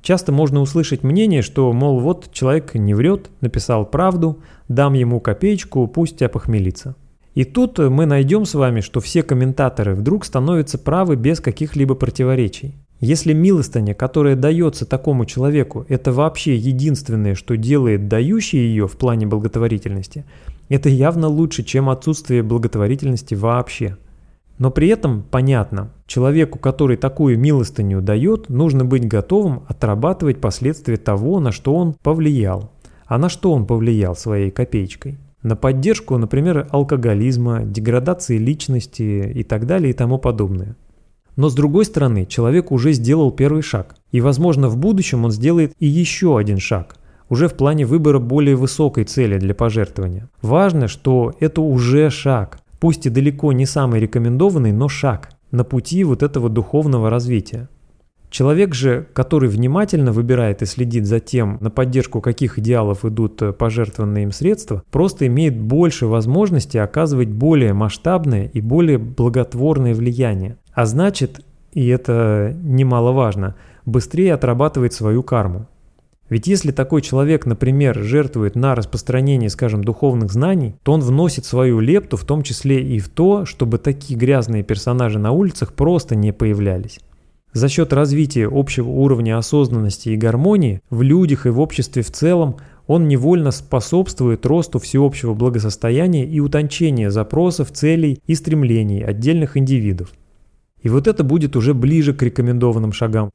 Часто 0.00 0.32
можно 0.32 0.60
услышать 0.60 1.02
мнение, 1.02 1.42
что, 1.42 1.72
мол, 1.72 1.98
вот 1.98 2.30
человек 2.30 2.74
не 2.74 2.94
врет, 2.94 3.30
написал 3.40 3.86
правду, 3.86 4.38
дам 4.68 4.92
ему 4.92 5.18
копеечку, 5.18 5.88
пусть 5.88 6.20
опохмелится. 6.22 6.94
И 7.34 7.44
тут 7.44 7.78
мы 7.78 8.06
найдем 8.06 8.44
с 8.44 8.54
вами, 8.54 8.80
что 8.80 9.00
все 9.00 9.22
комментаторы 9.22 9.94
вдруг 9.94 10.24
становятся 10.24 10.78
правы 10.78 11.16
без 11.16 11.40
каких-либо 11.40 11.94
противоречий. 11.94 12.76
Если 13.00 13.32
милостыня, 13.32 13.92
которая 13.92 14.36
дается 14.36 14.86
такому 14.86 15.26
человеку, 15.26 15.84
это 15.88 16.12
вообще 16.12 16.56
единственное, 16.56 17.34
что 17.34 17.56
делает 17.56 18.08
дающий 18.08 18.58
ее 18.58 18.86
в 18.86 18.96
плане 18.96 19.26
благотворительности, 19.26 20.24
это 20.68 20.88
явно 20.88 21.28
лучше, 21.28 21.64
чем 21.64 21.90
отсутствие 21.90 22.42
благотворительности 22.42 23.34
вообще. 23.34 23.98
Но 24.58 24.70
при 24.70 24.88
этом 24.88 25.24
понятно, 25.28 25.90
человеку, 26.06 26.60
который 26.60 26.96
такую 26.96 27.38
милостыню 27.38 28.00
дает, 28.00 28.48
нужно 28.48 28.84
быть 28.84 29.06
готовым 29.06 29.64
отрабатывать 29.66 30.40
последствия 30.40 30.96
того, 30.96 31.40
на 31.40 31.50
что 31.50 31.74
он 31.74 31.94
повлиял. 32.02 32.70
А 33.06 33.18
на 33.18 33.28
что 33.28 33.52
он 33.52 33.66
повлиял 33.66 34.14
своей 34.14 34.50
копеечкой? 34.52 35.18
На 35.44 35.56
поддержку, 35.56 36.16
например, 36.18 36.66
алкоголизма, 36.70 37.64
деградации 37.64 38.38
личности 38.38 39.30
и 39.32 39.44
так 39.44 39.66
далее 39.66 39.90
и 39.90 39.92
тому 39.92 40.18
подобное. 40.18 40.74
Но 41.36 41.48
с 41.48 41.54
другой 41.54 41.84
стороны, 41.84 42.26
человек 42.26 42.72
уже 42.72 42.92
сделал 42.92 43.30
первый 43.30 43.62
шаг, 43.62 43.94
и 44.10 44.20
возможно 44.20 44.68
в 44.68 44.76
будущем 44.76 45.24
он 45.24 45.30
сделает 45.30 45.72
и 45.78 45.86
еще 45.86 46.38
один 46.38 46.58
шаг, 46.58 46.96
уже 47.28 47.48
в 47.48 47.54
плане 47.54 47.84
выбора 47.84 48.20
более 48.20 48.56
высокой 48.56 49.04
цели 49.04 49.38
для 49.38 49.54
пожертвования. 49.54 50.30
Важно, 50.40 50.88
что 50.88 51.34
это 51.40 51.60
уже 51.60 52.08
шаг, 52.08 52.58
пусть 52.80 53.06
и 53.06 53.10
далеко 53.10 53.52
не 53.52 53.66
самый 53.66 54.00
рекомендованный, 54.00 54.72
но 54.72 54.88
шаг 54.88 55.30
на 55.50 55.62
пути 55.62 56.04
вот 56.04 56.22
этого 56.22 56.48
духовного 56.48 57.10
развития. 57.10 57.68
Человек 58.34 58.74
же, 58.74 59.06
который 59.12 59.48
внимательно 59.48 60.10
выбирает 60.10 60.60
и 60.60 60.66
следит 60.66 61.06
за 61.06 61.20
тем, 61.20 61.56
на 61.60 61.70
поддержку 61.70 62.20
каких 62.20 62.58
идеалов 62.58 63.04
идут 63.04 63.40
э, 63.40 63.52
пожертвованные 63.52 64.24
им 64.24 64.32
средства, 64.32 64.82
просто 64.90 65.28
имеет 65.28 65.56
больше 65.56 66.06
возможности 66.06 66.76
оказывать 66.76 67.28
более 67.28 67.74
масштабное 67.74 68.50
и 68.52 68.60
более 68.60 68.98
благотворное 68.98 69.94
влияние. 69.94 70.56
А 70.72 70.84
значит, 70.84 71.44
и 71.74 71.86
это 71.86 72.56
немаловажно, 72.60 73.54
быстрее 73.86 74.34
отрабатывает 74.34 74.92
свою 74.92 75.22
карму. 75.22 75.68
Ведь 76.28 76.48
если 76.48 76.72
такой 76.72 77.02
человек, 77.02 77.46
например, 77.46 78.00
жертвует 78.00 78.56
на 78.56 78.74
распространение, 78.74 79.48
скажем, 79.48 79.84
духовных 79.84 80.32
знаний, 80.32 80.74
то 80.82 80.90
он 80.90 81.02
вносит 81.02 81.44
свою 81.44 81.78
лепту 81.78 82.16
в 82.16 82.24
том 82.24 82.42
числе 82.42 82.82
и 82.82 82.98
в 82.98 83.10
то, 83.10 83.44
чтобы 83.44 83.78
такие 83.78 84.18
грязные 84.18 84.64
персонажи 84.64 85.20
на 85.20 85.30
улицах 85.30 85.72
просто 85.72 86.16
не 86.16 86.32
появлялись. 86.32 86.98
За 87.54 87.68
счет 87.68 87.92
развития 87.92 88.48
общего 88.50 88.88
уровня 88.88 89.38
осознанности 89.38 90.08
и 90.08 90.16
гармонии 90.16 90.80
в 90.90 91.02
людях 91.02 91.46
и 91.46 91.50
в 91.50 91.60
обществе 91.60 92.02
в 92.02 92.10
целом 92.10 92.56
он 92.88 93.06
невольно 93.06 93.52
способствует 93.52 94.44
росту 94.44 94.80
всеобщего 94.80 95.34
благосостояния 95.34 96.26
и 96.26 96.40
утончения 96.40 97.12
запросов, 97.12 97.70
целей 97.70 98.20
и 98.26 98.34
стремлений 98.34 99.02
отдельных 99.02 99.56
индивидов. 99.56 100.12
И 100.82 100.88
вот 100.88 101.06
это 101.06 101.22
будет 101.22 101.54
уже 101.54 101.74
ближе 101.74 102.12
к 102.12 102.22
рекомендованным 102.22 102.92
шагам. 102.92 103.30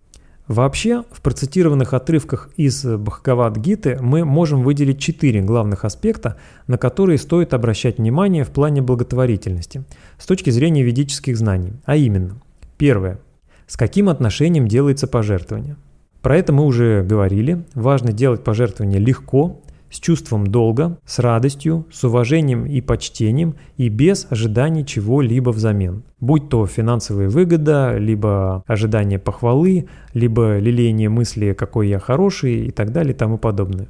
Вообще, 0.49 1.03
в 1.11 1.21
процитированных 1.21 1.93
отрывках 1.93 2.49
из 2.57 2.83
Бхагавад-гиты 2.83 3.99
мы 4.01 4.25
можем 4.25 4.63
выделить 4.63 4.99
четыре 4.99 5.41
главных 5.41 5.85
аспекта, 5.85 6.35
на 6.67 6.77
которые 6.77 7.19
стоит 7.19 7.53
обращать 7.53 7.99
внимание 7.99 8.43
в 8.43 8.49
плане 8.49 8.81
благотворительности 8.81 9.85
с 10.17 10.25
точки 10.25 10.49
зрения 10.49 10.83
ведических 10.83 11.37
знаний. 11.37 11.73
А 11.85 11.95
именно, 11.95 12.41
первое– 12.77 13.21
с 13.69 13.77
каким 13.77 14.09
отношением 14.09 14.67
делается 14.67 15.07
пожертвование. 15.07 15.77
Про 16.21 16.37
это 16.37 16.51
мы 16.51 16.65
уже 16.65 17.03
говорили. 17.03 17.63
Важно 17.75 18.11
делать 18.11 18.43
пожертвование 18.43 18.99
легко, 18.99 19.61
с 19.91 19.99
чувством 19.99 20.47
долга, 20.47 20.97
с 21.05 21.19
радостью, 21.19 21.85
с 21.91 22.03
уважением 22.03 22.65
и 22.65 22.81
почтением 22.81 23.55
и 23.77 23.89
без 23.89 24.27
ожиданий 24.29 24.85
чего-либо 24.85 25.51
взамен. 25.51 26.03
Будь 26.19 26.49
то 26.49 26.65
финансовая 26.65 27.29
выгода, 27.29 27.95
либо 27.97 28.63
ожидание 28.65 29.19
похвалы, 29.19 29.87
либо 30.13 30.57
лелеяние 30.57 31.09
мысли 31.09 31.53
«какой 31.53 31.89
я 31.89 31.99
хороший» 31.99 32.67
и 32.67 32.71
так 32.71 32.91
далее 32.91 33.13
и 33.13 33.17
тому 33.17 33.37
подобное. 33.37 33.87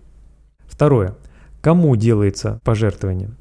Второе. 0.67 1.15
Кому 1.61 1.95
делается 1.95 2.59
пожертвование? 2.63 3.31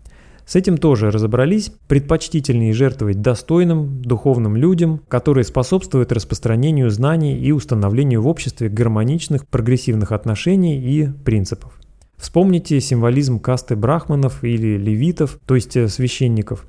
С 0.48 0.56
этим 0.56 0.78
тоже 0.78 1.10
разобрались. 1.10 1.70
Предпочтительнее 1.88 2.72
жертвовать 2.72 3.20
достойным, 3.20 4.00
духовным 4.00 4.56
людям, 4.56 5.02
которые 5.06 5.44
способствуют 5.44 6.10
распространению 6.10 6.88
знаний 6.88 7.38
и 7.38 7.52
установлению 7.52 8.22
в 8.22 8.28
обществе 8.28 8.70
гармоничных, 8.70 9.46
прогрессивных 9.46 10.10
отношений 10.10 10.80
и 10.80 11.06
принципов. 11.06 11.78
Вспомните 12.16 12.80
символизм 12.80 13.40
касты 13.40 13.76
брахманов 13.76 14.42
или 14.42 14.78
левитов, 14.78 15.38
то 15.44 15.54
есть 15.54 15.76
э, 15.76 15.86
священников. 15.86 16.64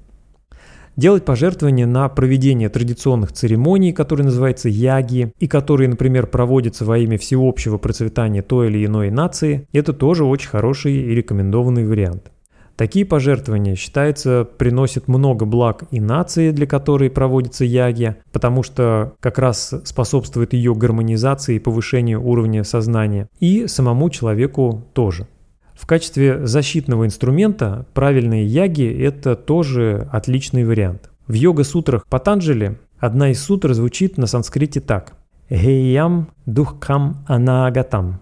Делать 0.98 1.24
пожертвования 1.24 1.88
на 1.88 2.10
проведение 2.10 2.68
традиционных 2.68 3.32
церемоний, 3.32 3.94
которые 3.94 4.26
называются 4.26 4.68
яги, 4.68 5.32
и 5.40 5.48
которые, 5.48 5.88
например, 5.88 6.28
проводятся 6.28 6.84
во 6.84 6.98
имя 6.98 7.18
всеобщего 7.18 7.78
процветания 7.78 8.42
той 8.42 8.68
или 8.68 8.86
иной 8.86 9.10
нации, 9.10 9.70
это 9.72 9.94
тоже 9.94 10.26
очень 10.26 10.50
хороший 10.50 10.96
и 10.96 11.16
рекомендованный 11.16 11.88
вариант. 11.88 12.30
Такие 12.80 13.06
пожертвования, 13.06 13.76
считается, 13.76 14.48
приносят 14.58 15.10
много 15.10 15.44
благ 15.44 15.84
и 15.92 16.00
нации, 16.00 16.52
для 16.52 16.66
которой 16.66 17.10
проводится 17.10 17.66
ягья, 17.66 18.20
потому 18.32 18.64
что 18.64 19.16
как 19.20 19.38
раз 19.38 19.74
способствует 19.84 20.54
ее 20.54 20.74
гармонизации 20.74 21.58
и 21.58 21.60
повышению 21.60 22.26
уровня 22.26 22.64
сознания, 22.64 23.28
и 23.42 23.68
самому 23.68 24.10
человеку 24.10 24.88
тоже. 24.94 25.28
В 25.74 25.86
качестве 25.88 26.48
защитного 26.48 27.06
инструмента 27.06 27.86
правильные 27.94 28.46
яги– 28.46 28.88
это 29.04 29.36
тоже 29.36 30.08
отличный 30.14 30.64
вариант. 30.64 31.10
В 31.28 31.34
йога-сутрах 31.34 32.06
Патанджали 32.08 32.80
одна 32.98 33.32
из 33.32 33.44
сутр 33.44 33.74
звучит 33.74 34.18
на 34.18 34.26
санскрите 34.26 34.80
так 34.80 35.16
«Гейям 35.50 36.30
духкам 36.46 37.26
анагатам». 37.28 38.22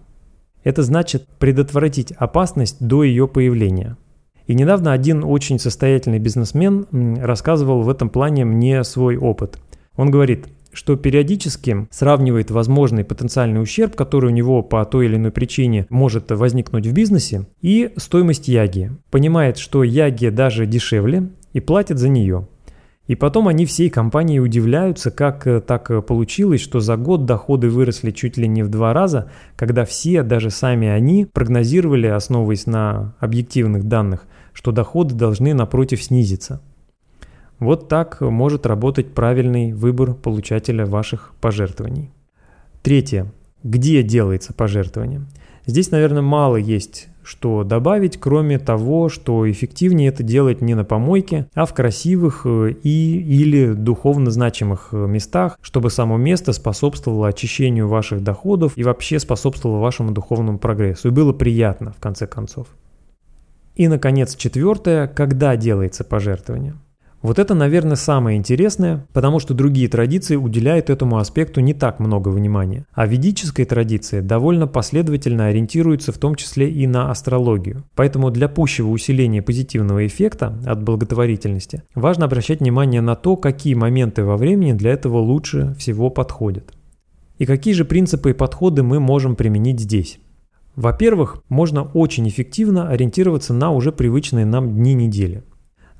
Это 0.64 0.82
значит 0.82 1.28
предотвратить 1.38 2.10
опасность 2.10 2.84
до 2.84 3.04
ее 3.04 3.28
появления– 3.28 3.96
и 4.48 4.54
недавно 4.54 4.92
один 4.92 5.22
очень 5.22 5.60
состоятельный 5.60 6.18
бизнесмен 6.18 6.86
рассказывал 7.22 7.82
в 7.82 7.88
этом 7.88 8.08
плане 8.08 8.44
мне 8.44 8.82
свой 8.82 9.16
опыт. 9.16 9.58
Он 9.94 10.10
говорит, 10.10 10.46
что 10.72 10.96
периодически 10.96 11.86
сравнивает 11.90 12.50
возможный 12.50 13.04
потенциальный 13.04 13.62
ущерб, 13.62 13.94
который 13.94 14.30
у 14.30 14.34
него 14.34 14.62
по 14.62 14.84
той 14.84 15.06
или 15.06 15.16
иной 15.16 15.32
причине 15.32 15.86
может 15.90 16.30
возникнуть 16.30 16.86
в 16.86 16.92
бизнесе, 16.92 17.46
и 17.60 17.92
стоимость 17.96 18.48
яги. 18.48 18.92
Понимает, 19.10 19.58
что 19.58 19.84
яги 19.84 20.28
даже 20.28 20.66
дешевле 20.66 21.28
и 21.52 21.60
платит 21.60 21.98
за 21.98 22.08
нее. 22.08 22.48
И 23.08 23.14
потом 23.14 23.48
они 23.48 23.64
всей 23.64 23.88
компанией 23.88 24.38
удивляются, 24.38 25.10
как 25.10 25.46
э, 25.46 25.62
так 25.62 25.90
э, 25.90 26.02
получилось, 26.02 26.60
что 26.60 26.78
за 26.78 26.98
год 26.98 27.24
доходы 27.24 27.70
выросли 27.70 28.10
чуть 28.10 28.36
ли 28.36 28.46
не 28.46 28.62
в 28.62 28.68
два 28.68 28.92
раза, 28.92 29.30
когда 29.56 29.86
все, 29.86 30.22
даже 30.22 30.50
сами 30.50 30.88
они, 30.88 31.24
прогнозировали, 31.24 32.06
основываясь 32.06 32.66
на 32.66 33.14
объективных 33.18 33.84
данных, 33.84 34.26
что 34.52 34.72
доходы 34.72 35.14
должны 35.14 35.54
напротив 35.54 36.02
снизиться. 36.02 36.60
Вот 37.58 37.88
так 37.88 38.20
может 38.20 38.66
работать 38.66 39.14
правильный 39.14 39.72
выбор 39.72 40.12
получателя 40.12 40.84
ваших 40.84 41.32
пожертвований. 41.40 42.12
Третье. 42.82 43.32
Где 43.64 44.02
делается 44.02 44.52
пожертвование? 44.52 45.22
Здесь, 45.64 45.90
наверное, 45.90 46.22
мало 46.22 46.56
есть 46.56 47.08
что 47.28 47.62
добавить, 47.62 48.18
кроме 48.18 48.58
того, 48.58 49.10
что 49.10 49.48
эффективнее 49.50 50.08
это 50.08 50.22
делать 50.22 50.62
не 50.62 50.74
на 50.74 50.84
помойке, 50.84 51.46
а 51.52 51.66
в 51.66 51.74
красивых 51.74 52.46
э, 52.46 52.70
и 52.82 53.18
или 53.20 53.74
духовно 53.74 54.30
значимых 54.30 54.88
э, 54.92 54.96
местах, 55.06 55.58
чтобы 55.60 55.90
само 55.90 56.16
место 56.16 56.54
способствовало 56.54 57.28
очищению 57.28 57.86
ваших 57.86 58.22
доходов 58.22 58.72
и 58.76 58.82
вообще 58.82 59.18
способствовало 59.18 59.78
вашему 59.78 60.12
духовному 60.12 60.58
прогрессу. 60.58 61.08
И 61.08 61.10
было 61.10 61.34
приятно, 61.34 61.92
в 61.92 62.00
конце 62.00 62.26
концов. 62.26 62.68
И, 63.74 63.88
наконец, 63.88 64.34
четвертое, 64.34 65.06
когда 65.06 65.54
делается 65.56 66.04
пожертвование– 66.04 66.76
вот 67.20 67.40
это, 67.40 67.54
наверное, 67.54 67.96
самое 67.96 68.38
интересное, 68.38 69.06
потому 69.12 69.40
что 69.40 69.52
другие 69.52 69.88
традиции 69.88 70.36
уделяют 70.36 70.88
этому 70.88 71.18
аспекту 71.18 71.60
не 71.60 71.74
так 71.74 71.98
много 71.98 72.28
внимания. 72.28 72.86
А 72.92 73.06
ведическая 73.06 73.64
традиция 73.64 74.22
довольно 74.22 74.68
последовательно 74.68 75.46
ориентируется 75.46 76.12
в 76.12 76.18
том 76.18 76.36
числе 76.36 76.70
и 76.70 76.86
на 76.86 77.10
астрологию. 77.10 77.82
Поэтому 77.96 78.30
для 78.30 78.48
пущего 78.48 78.88
усиления 78.88 79.42
позитивного 79.42 80.06
эффекта 80.06 80.58
от 80.64 80.82
благотворительности 80.82 81.82
важно 81.94 82.26
обращать 82.26 82.60
внимание 82.60 83.00
на 83.00 83.16
то, 83.16 83.36
какие 83.36 83.74
моменты 83.74 84.22
во 84.22 84.36
времени 84.36 84.72
для 84.72 84.92
этого 84.92 85.18
лучше 85.18 85.74
всего 85.78 86.10
подходят. 86.10 86.72
И 87.38 87.46
какие 87.46 87.74
же 87.74 87.84
принципы 87.84 88.30
и 88.30 88.34
подходы 88.34 88.82
мы 88.82 89.00
можем 89.00 89.34
применить 89.34 89.80
здесь. 89.80 90.20
Во-первых, 90.76 91.42
можно 91.48 91.82
очень 91.82 92.28
эффективно 92.28 92.88
ориентироваться 92.88 93.52
на 93.52 93.72
уже 93.72 93.90
привычные 93.90 94.46
нам 94.46 94.76
дни 94.76 94.94
недели. 94.94 95.42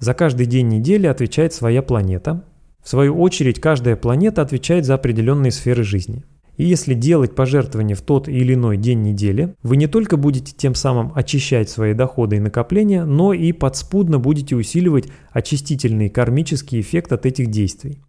За 0.01 0.15
каждый 0.15 0.47
день 0.47 0.69
недели 0.69 1.07
отвечает 1.07 1.53
своя 1.53 1.83
планета. 1.83 2.45
В 2.83 2.89
свою 2.89 3.19
очередь, 3.21 3.61
каждая 3.61 3.97
планета 3.97 4.43
отвечает 4.43 4.85
за 4.85 4.95
определенные 4.95 5.51
сферы 5.51 5.83
жизни. 5.83 6.25
И 6.57 6.65
если 6.65 6.95
делать 6.95 7.37
пожертвования 7.37 7.95
в 7.95 8.03
тот 8.03 8.29
или 8.29 8.55
иной 8.55 8.77
день 8.77 9.03
недели, 9.03 9.55
вы 9.63 9.77
не 9.77 9.87
только 9.87 10.17
будете 10.17 10.53
тем 10.53 10.75
самым 10.75 11.13
очищать 11.15 11.71
свои 11.71 11.95
доходы 11.95 12.37
и 12.37 12.41
накопления, 12.41 13.05
но 13.05 13.33
и 13.33 13.53
подспудно 13.53 14.19
будете 14.19 14.57
усиливать 14.57 15.07
очистительный 15.31 16.09
кармический 16.09 16.81
эффект 16.81 17.13
от 17.13 17.27
этих 17.27 17.47
действий. 17.49 18.01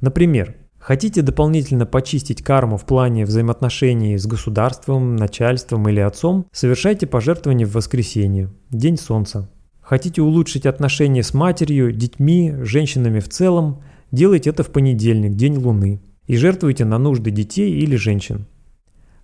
Например, 0.00 0.54
хотите 0.78 1.22
дополнительно 1.22 1.86
почистить 1.86 2.42
карму 2.42 2.76
в 2.76 2.86
плане 2.86 3.24
взаимоотношений 3.24 4.16
с 4.16 4.26
государством, 4.26 5.16
начальством 5.16 5.88
или 5.88 5.98
отцом, 5.98 6.46
совершайте 6.52 7.08
пожертвование 7.08 7.66
в 7.66 7.74
воскресенье, 7.74 8.50
день 8.70 8.96
солнца. 8.96 9.50
Хотите 9.88 10.20
улучшить 10.20 10.66
отношения 10.66 11.22
с 11.22 11.32
матерью, 11.32 11.92
детьми, 11.92 12.54
женщинами 12.60 13.20
в 13.20 13.28
целом, 13.30 13.78
делайте 14.12 14.50
это 14.50 14.62
в 14.62 14.68
понедельник, 14.68 15.34
день 15.34 15.56
Луны, 15.56 16.02
и 16.26 16.36
жертвуйте 16.36 16.84
на 16.84 16.98
нужды 16.98 17.30
детей 17.30 17.72
или 17.72 17.96
женщин. 17.96 18.44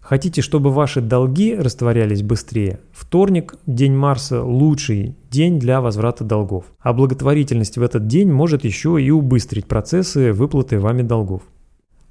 Хотите, 0.00 0.40
чтобы 0.40 0.70
ваши 0.70 1.02
долги 1.02 1.54
растворялись 1.54 2.22
быстрее? 2.22 2.80
Вторник, 2.92 3.56
день 3.66 3.92
Марса, 3.92 4.42
лучший 4.42 5.14
день 5.30 5.58
для 5.60 5.82
возврата 5.82 6.24
долгов. 6.24 6.64
А 6.80 6.94
благотворительность 6.94 7.76
в 7.76 7.82
этот 7.82 8.06
день 8.06 8.32
может 8.32 8.64
еще 8.64 8.96
и 8.98 9.10
убыстрить 9.10 9.66
процессы 9.66 10.32
выплаты 10.32 10.80
вами 10.80 11.02
долгов. 11.02 11.42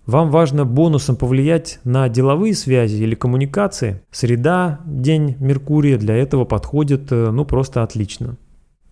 Вам 0.05 0.29
важно 0.29 0.65
бонусом 0.65 1.15
повлиять 1.15 1.79
на 1.85 2.09
деловые 2.09 2.53
связи 2.53 3.01
или 3.01 3.15
коммуникации. 3.15 4.01
Среда, 4.11 4.81
день 4.85 5.37
Меркурия 5.39 5.97
для 5.97 6.15
этого 6.17 6.43
подходит 6.43 7.11
э, 7.11 7.31
ну 7.31 7.45
просто 7.45 7.83
отлично. 7.83 8.37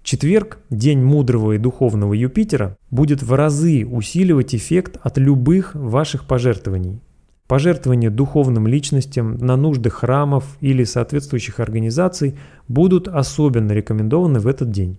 Четверг, 0.03 0.57
день 0.69 0.99
мудрого 0.99 1.53
и 1.53 1.57
духовного 1.57 2.13
Юпитера, 2.13 2.75
будет 2.89 3.21
в 3.21 3.33
разы 3.33 3.85
усиливать 3.85 4.55
эффект 4.55 4.97
от 5.01 5.17
любых 5.17 5.75
ваших 5.75 6.25
пожертвований. 6.25 7.01
Пожертвования 7.47 8.09
духовным 8.09 8.65
личностям 8.65 9.37
на 9.37 9.55
нужды 9.57 9.89
храмов 9.89 10.57
или 10.59 10.85
соответствующих 10.85 11.59
организаций 11.59 12.35
будут 12.67 13.07
особенно 13.07 13.73
рекомендованы 13.73 14.39
в 14.39 14.47
этот 14.47 14.71
день. 14.71 14.97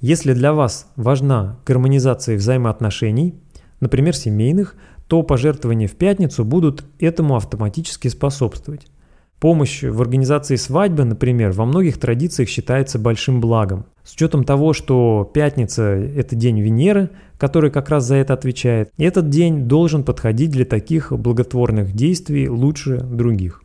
Если 0.00 0.34
для 0.34 0.52
вас 0.52 0.88
важна 0.96 1.58
гармонизация 1.64 2.36
взаимоотношений, 2.36 3.34
например, 3.80 4.14
семейных, 4.14 4.76
то 5.08 5.22
пожертвования 5.22 5.88
в 5.88 5.92
пятницу 5.92 6.44
будут 6.44 6.84
этому 6.98 7.36
автоматически 7.36 8.08
способствовать. 8.08 8.88
Помощь 9.40 9.82
в 9.82 10.00
организации 10.02 10.56
свадьбы, 10.56 11.04
например, 11.04 11.52
во 11.52 11.64
многих 11.64 11.98
традициях 11.98 12.48
считается 12.48 12.98
большим 12.98 13.40
благом. 13.40 13.86
С 14.04 14.14
учетом 14.14 14.44
того, 14.44 14.74
что 14.74 15.30
пятница– 15.32 15.82
это 15.82 16.36
день 16.36 16.60
Венеры, 16.60 17.08
который 17.38 17.70
как 17.70 17.88
раз 17.88 18.04
за 18.04 18.16
это 18.16 18.34
отвечает, 18.34 18.90
этот 18.98 19.30
день 19.30 19.66
должен 19.66 20.04
подходить 20.04 20.50
для 20.50 20.66
таких 20.66 21.10
благотворных 21.10 21.94
действий 21.94 22.48
лучше 22.50 23.00
других. 23.00 23.62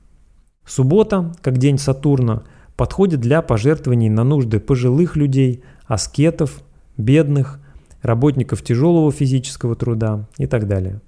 Суббота, 0.65 1.33
как 1.41 1.57
день 1.57 1.77
Сатурна, 1.77 2.43
подходит 2.77 3.19
для 3.19 3.41
пожертвований 3.41 4.07
на 4.07 4.23
нужды 4.23 4.61
пожилых 4.61 5.17
людей, 5.17 5.61
аскетов, 5.85 6.61
бедных, 6.95 7.59
работников 8.01 8.61
тяжелого 8.61 9.11
физического 9.11 9.75
труда 9.75 10.25
и 10.37 10.47
так 10.47 10.67
далее. 10.67 11.01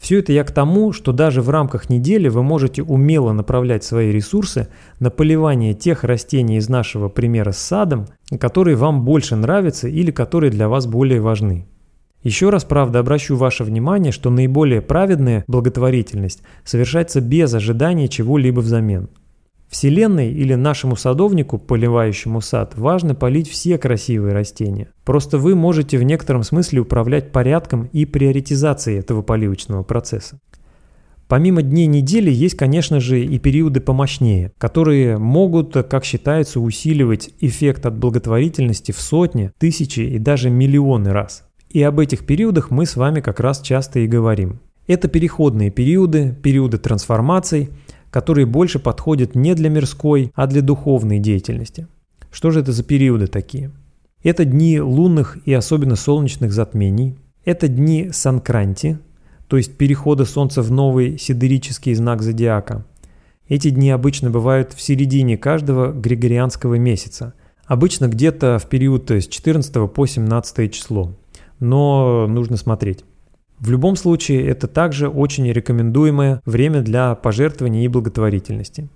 Все 0.00 0.20
это 0.20 0.32
я 0.32 0.44
к 0.44 0.50
тому, 0.50 0.92
что 0.92 1.12
даже 1.12 1.42
в 1.42 1.50
рамках 1.50 1.90
недели 1.90 2.28
вы 2.28 2.42
можете 2.42 2.82
умело 2.82 3.32
направлять 3.32 3.84
свои 3.84 4.10
ресурсы 4.10 4.68
на 4.98 5.10
поливание 5.10 5.74
тех 5.74 6.04
растений 6.04 6.56
из 6.56 6.70
нашего 6.70 7.10
примера 7.10 7.52
с 7.52 7.58
садом, 7.58 8.06
которые 8.40 8.76
вам 8.76 9.04
больше 9.04 9.36
нравятся 9.36 9.88
или 9.88 10.10
которые 10.10 10.50
для 10.50 10.70
вас 10.70 10.86
более 10.86 11.20
важны. 11.20 11.66
Еще 12.22 12.48
раз, 12.48 12.64
правда, 12.64 13.00
обращу 13.00 13.36
ваше 13.36 13.62
внимание, 13.62 14.10
что 14.10 14.30
наиболее 14.30 14.80
праведная 14.80 15.44
благотворительность 15.46 16.42
совершается 16.64 17.20
без 17.20 17.52
ожидания 17.52 18.08
чего-либо 18.08 18.60
взамен– 18.60 19.10
Вселенной 19.70 20.32
или 20.32 20.54
нашему 20.54 20.96
садовнику, 20.96 21.56
поливающему 21.56 22.40
сад, 22.40 22.76
важно 22.76 23.14
полить 23.14 23.48
все 23.48 23.78
красивые 23.78 24.34
растения. 24.34 24.88
Просто 25.04 25.38
вы 25.38 25.54
можете 25.54 25.96
в 25.96 26.02
некотором 26.02 26.42
смысле 26.42 26.80
управлять 26.80 27.30
порядком 27.30 27.84
и 27.92 28.04
приоритизацией 28.04 28.98
этого 28.98 29.22
поливочного 29.22 29.84
процесса. 29.84 30.40
Помимо 31.28 31.62
дней 31.62 31.86
недели 31.86 32.32
есть, 32.32 32.56
конечно 32.56 32.98
же, 32.98 33.24
и 33.24 33.38
периоды 33.38 33.80
помощнее, 33.80 34.50
которые 34.58 35.18
могут, 35.18 35.74
как 35.74 36.04
считается, 36.04 36.58
усиливать 36.58 37.30
эффект 37.38 37.86
от 37.86 37.96
благотворительности 37.96 38.90
в 38.90 39.00
сотни, 39.00 39.52
тысячи 39.56 40.00
и 40.00 40.18
даже 40.18 40.50
миллионы 40.50 41.12
раз. 41.12 41.44
И 41.68 41.80
об 41.84 42.00
этих 42.00 42.26
периодах 42.26 42.72
мы 42.72 42.86
с 42.86 42.96
вами 42.96 43.20
как 43.20 43.38
раз 43.38 43.60
часто 43.60 44.00
и 44.00 44.08
говорим. 44.08 44.58
Это 44.88 45.06
переходные 45.06 45.70
периоды, 45.70 46.36
периоды 46.42 46.78
трансформаций– 46.78 47.70
которые 48.10 48.46
больше 48.46 48.78
подходят 48.78 49.34
не 49.34 49.54
для 49.54 49.70
мирской, 49.70 50.32
а 50.34 50.46
для 50.46 50.62
духовной 50.62 51.18
деятельности. 51.18 51.86
Что 52.30 52.50
же 52.50 52.60
это 52.60 52.72
за 52.72 52.82
периоды 52.84 53.26
такие? 53.26 53.70
Это 54.22 54.44
дни 54.44 54.80
лунных 54.80 55.38
и 55.46 55.52
особенно 55.52 55.96
солнечных 55.96 56.52
затмений. 56.52 57.16
Это 57.44 57.68
дни 57.68 58.10
санкранти, 58.12 58.98
то 59.48 59.56
есть 59.56 59.76
перехода 59.76 60.24
Солнца 60.24 60.62
в 60.62 60.70
новый 60.70 61.18
сидерический 61.18 61.94
знак 61.94 62.22
зодиака. 62.22 62.84
Эти 63.48 63.70
дни 63.70 63.90
обычно 63.90 64.30
бывают 64.30 64.74
в 64.74 64.80
середине 64.80 65.36
каждого 65.36 65.90
григорианского 65.90 66.74
месяца, 66.74 67.34
обычно 67.64 68.06
где-то 68.06 68.58
в 68.58 68.68
период 68.68 69.10
с 69.10 69.26
14 69.26 69.90
по 69.92 70.06
17 70.06 70.72
число. 70.72 71.14
Но 71.58 72.26
нужно 72.28 72.56
смотреть. 72.56 73.04
В 73.60 73.68
любом 73.68 73.94
случае, 73.96 74.46
это 74.46 74.66
также 74.66 75.08
очень 75.08 75.46
рекомендуемое 75.52 76.40
время 76.46 76.80
для 76.80 77.14
пожертвований 77.14 77.84
и 77.84 77.88
благотворительности. 77.88 78.88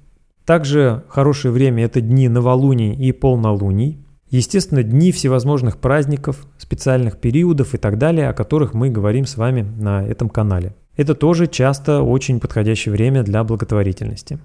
Также 0.47 1.05
хорошее 1.09 1.53
время– 1.53 1.85
это 1.85 2.01
дни 2.01 2.29
новолуний 2.29 2.95
и 2.95 3.13
полнолуний. 3.13 3.99
Естественно, 4.31 4.83
дни 4.83 5.13
всевозможных 5.13 5.77
праздников, 5.77 6.47
специальных 6.57 7.19
периодов 7.19 7.75
и 7.75 7.79
так 7.79 7.99
далее, 7.99 8.29
о 8.31 8.33
которых 8.33 8.73
мы 8.73 8.89
говорим 8.89 9.27
с 9.27 9.37
вами 9.37 9.63
на 9.63 10.03
этом 10.03 10.31
канале. 10.31 10.75
Это 10.97 11.15
тоже 11.15 11.47
часто 11.47 12.03
очень 12.03 12.41
подходящее 12.41 12.93
время 12.93 13.23
для 13.23 13.45
благотворительности. 13.45 14.39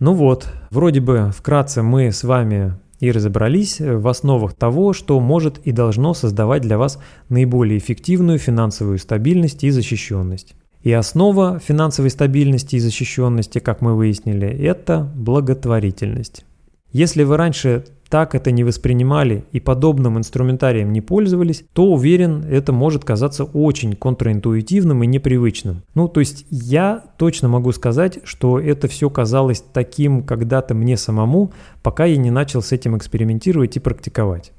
Ну 0.00 0.14
вот, 0.14 0.48
вроде 0.70 1.00
бы 1.00 1.30
вкратце 1.32 1.82
мы 1.82 2.10
с 2.10 2.24
вами 2.24 2.74
и 3.00 3.10
разобрались 3.10 3.80
в 3.80 4.06
основах 4.06 4.54
того, 4.54 4.92
что 4.92 5.18
может 5.20 5.58
и 5.64 5.72
должно 5.72 6.14
создавать 6.14 6.62
для 6.62 6.78
вас 6.78 6.98
наиболее 7.28 7.78
эффективную 7.78 8.38
финансовую 8.38 8.98
стабильность 8.98 9.64
и 9.64 9.70
защищенность. 9.70 10.54
И 10.82 10.92
основа 10.92 11.58
финансовой 11.58 12.10
стабильности 12.10 12.76
и 12.76 12.80
защищенности, 12.80 13.58
как 13.58 13.80
мы 13.80 13.96
выяснили, 13.96 14.48
это 14.48 15.10
благотворительность. 15.14 16.44
Если 16.92 17.22
вы 17.22 17.36
раньше 17.36 17.84
так 18.10 18.34
это 18.34 18.50
не 18.50 18.64
воспринимали 18.64 19.44
и 19.52 19.60
подобным 19.60 20.18
инструментарием 20.18 20.92
не 20.92 21.00
пользовались, 21.00 21.64
то 21.72 21.86
уверен, 21.86 22.44
это 22.44 22.72
может 22.72 23.04
казаться 23.04 23.44
очень 23.44 23.94
контринтуитивным 23.94 25.04
и 25.04 25.06
непривычным. 25.06 25.84
Ну, 25.94 26.08
то 26.08 26.18
есть 26.20 26.44
я 26.50 27.04
точно 27.16 27.48
могу 27.48 27.70
сказать, 27.72 28.18
что 28.24 28.58
это 28.58 28.88
все 28.88 29.08
казалось 29.08 29.62
таким 29.72 30.24
когда-то 30.24 30.74
мне 30.74 30.96
самому, 30.96 31.52
пока 31.82 32.04
я 32.04 32.16
не 32.16 32.32
начал 32.32 32.62
с 32.62 32.72
этим 32.72 32.96
экспериментировать 32.96 33.76
и 33.76 33.80
практиковать. 33.80 34.52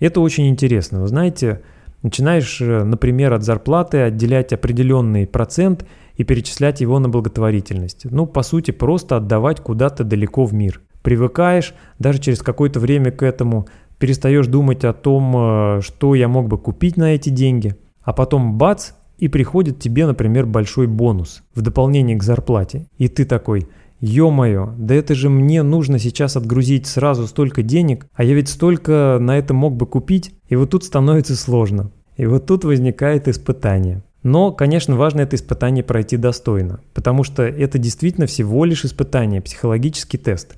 Это 0.00 0.22
очень 0.22 0.48
интересно. 0.48 1.02
Вы 1.02 1.08
знаете, 1.08 1.60
начинаешь, 2.02 2.62
э, 2.62 2.82
например, 2.84 3.34
от 3.34 3.42
зарплаты 3.42 3.98
отделять 3.98 4.54
определенный 4.54 5.26
процент 5.26 5.86
и 6.16 6.24
перечислять 6.24 6.80
его 6.80 6.98
на 6.98 7.10
благотворительность. 7.10 8.06
Ну, 8.10 8.24
по 8.26 8.42
сути, 8.42 8.70
просто 8.70 9.18
отдавать 9.18 9.60
куда-то 9.60 10.02
далеко 10.02 10.46
в 10.46 10.54
мир. 10.54 10.80
Привыкаешь, 11.02 11.74
даже 11.98 12.18
через 12.18 12.42
какое-то 12.42 12.80
время 12.80 13.10
к 13.10 13.22
этому, 13.22 13.66
перестаешь 13.98 14.46
думать 14.46 14.84
о 14.84 14.92
том, 14.92 15.34
э, 15.36 15.80
что 15.82 16.14
я 16.14 16.28
мог 16.28 16.48
бы 16.48 16.58
купить 16.58 16.96
на 16.96 17.14
эти 17.14 17.28
деньги, 17.28 17.76
а 18.02 18.12
потом 18.12 18.58
бац, 18.58 18.92
и 19.18 19.28
приходит 19.28 19.78
тебе, 19.78 20.06
например, 20.06 20.46
большой 20.46 20.86
бонус 20.86 21.42
в 21.54 21.60
дополнение 21.60 22.16
к 22.16 22.22
зарплате. 22.22 22.86
И 22.96 23.08
ты 23.08 23.24
такой– 23.24 23.68
Ё-моё, 24.00 24.72
да 24.78 24.94
это 24.94 25.14
же 25.14 25.28
мне 25.28 25.62
нужно 25.62 25.98
сейчас 25.98 26.34
отгрузить 26.34 26.86
сразу 26.86 27.26
столько 27.26 27.62
денег, 27.62 28.06
а 28.14 28.24
я 28.24 28.32
ведь 28.32 28.48
столько 28.48 29.18
на 29.20 29.36
это 29.36 29.52
мог 29.52 29.76
бы 29.76 29.86
купить, 29.86 30.32
и 30.48 30.56
вот 30.56 30.70
тут 30.70 30.84
становится 30.84 31.36
сложно. 31.36 31.90
И 32.16 32.24
вот 32.24 32.46
тут 32.46 32.64
возникает 32.64 33.28
испытание. 33.28 34.02
Но, 34.22 34.52
конечно, 34.52 34.96
важно 34.96 35.20
это 35.20 35.36
испытание 35.36 35.84
пройти 35.84 36.16
достойно, 36.16 36.80
потому 36.94 37.24
что 37.24 37.42
это 37.42 37.78
действительно 37.78 38.26
всего 38.26 38.64
лишь 38.64 38.86
испытание, 38.86 39.42
психологический 39.42 40.18
тест. 40.18 40.56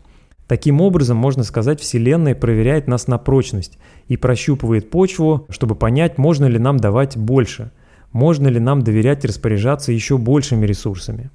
Таким 0.53 0.83
образом, 0.83 1.17
можно 1.17 1.45
сказать, 1.45 1.81
Вселенная 1.81 2.35
проверяет 2.35 2.87
нас 2.87 3.07
на 3.09 3.17
прочность 3.17 3.79
и 4.09 4.19
прощупывает 4.19 4.91
почву, 4.91 5.47
чтобы 5.49 5.75
понять, 5.75 6.19
можно 6.19 6.45
ли 6.45 6.59
нам 6.59 6.77
давать 6.77 7.17
больше, 7.17 7.73
можно 8.13 8.49
ли 8.49 8.61
нам 8.61 8.83
доверять 8.83 9.25
и 9.25 9.29
распоряжаться 9.29 9.93
еще 9.93 10.19
большими 10.19 10.67
ресурсами. 10.67 11.31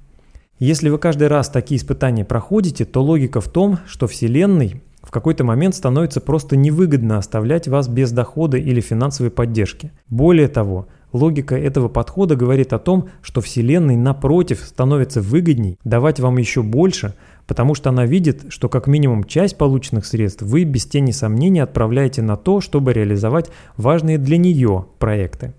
Если 0.60 0.88
вы 0.88 0.98
каждый 0.98 1.26
раз 1.26 1.48
такие 1.48 1.80
испытания 1.80 2.24
проходите, 2.24 2.84
то 2.84 3.02
логика 3.02 3.40
в 3.40 3.48
том, 3.48 3.80
что 3.88 4.06
Вселенной 4.06 4.82
в 5.02 5.10
какой-то 5.10 5.42
момент 5.42 5.74
становится 5.74 6.20
просто 6.20 6.56
невыгодно 6.56 7.18
оставлять 7.18 7.66
вас 7.66 7.88
без 7.88 8.12
дохода 8.12 8.56
или 8.56 8.80
финансовой 8.80 9.32
поддержки. 9.32 9.90
Более 10.08 10.46
того, 10.46 10.86
логика 11.12 11.56
этого 11.56 11.88
подхода 11.88 12.36
говорит 12.36 12.72
о 12.72 12.78
том, 12.78 13.08
что 13.22 13.40
Вселенной 13.40 13.96
напротив 13.96 14.60
становится 14.64 15.22
выгодней 15.22 15.76
давать 15.82 16.20
вам 16.20 16.36
еще 16.36 16.62
больше, 16.62 17.14
потому 17.48 17.74
что 17.74 17.88
она 17.88 18.04
видит, 18.04 18.44
что 18.50 18.68
как 18.68 18.86
минимум 18.86 19.24
часть 19.24 19.56
полученных 19.56 20.06
средств 20.06 20.42
вы 20.42 20.64
без 20.64 20.84
тени 20.86 21.10
сомнений 21.10 21.60
отправляете 21.60 22.22
на 22.22 22.36
то, 22.36 22.60
чтобы 22.60 22.92
реализовать 22.92 23.50
важные 23.76 24.18
для 24.18 24.36
нее 24.36 24.86
проекты. 24.98 25.54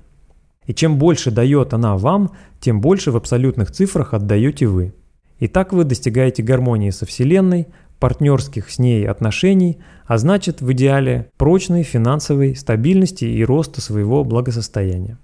И 0.67 0.73
чем 0.73 0.99
больше 0.99 1.31
дает 1.31 1.73
она 1.73 1.97
вам, 1.97 2.31
тем 2.61 2.79
больше 2.79 3.11
в 3.11 3.17
абсолютных 3.17 3.71
цифрах 3.71 4.13
отдаете 4.13 4.67
вы. 4.67 4.93
И 5.39 5.47
так 5.47 5.73
вы 5.73 5.83
достигаете 5.83 6.43
гармонии 6.43 6.91
со 6.91 7.07
Вселенной, 7.07 7.67
партнерских 7.99 8.69
с 8.69 8.77
ней 8.77 9.07
отношений, 9.07 9.79
а 10.05 10.19
значит 10.19 10.61
в 10.61 10.71
идеале 10.71 11.31
прочной 11.37 11.81
финансовой 11.81 12.55
стабильности 12.55 13.25
и 13.25 13.43
роста 13.43 13.81
своего 13.81 14.23
благосостояния. 14.23 15.17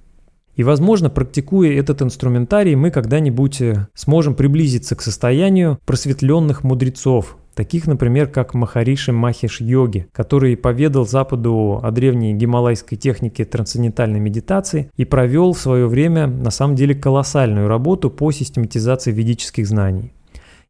И, 0.56 0.64
возможно, 0.64 1.10
практикуя 1.10 1.78
этот 1.78 2.02
инструментарий, 2.02 2.76
мы 2.76 2.90
когда-нибудь 2.90 3.62
э, 3.62 3.88
сможем 3.94 4.36
приблизиться 4.36 4.96
к 4.96 5.02
состоянию 5.02 5.80
просветленных 5.86 6.64
мудрецов, 6.64 7.36
таких, 7.56 7.88
например, 7.88 8.28
как 8.28 8.54
Махариши 8.54 9.12
Махиш 9.12 9.60
Йоги, 9.60 10.08
который 10.14 10.56
поведал 10.56 11.06
Западу 11.06 11.82
о 11.84 11.92
древней 11.92 12.34
гималайской 12.34 12.98
технике 12.98 13.44
трансцендентальной 13.44 14.22
медитации 14.22 14.90
и 14.96 15.04
провел 15.04 15.52
в 15.52 15.60
свое 15.60 15.88
время 15.88 16.28
на 16.28 16.52
самом 16.52 16.76
деле 16.76 16.96
колоссальную 16.96 17.68
работу 17.68 18.10
по 18.10 18.32
систематизации 18.32 19.12
ведических 19.12 19.68
знаний. 19.68 20.14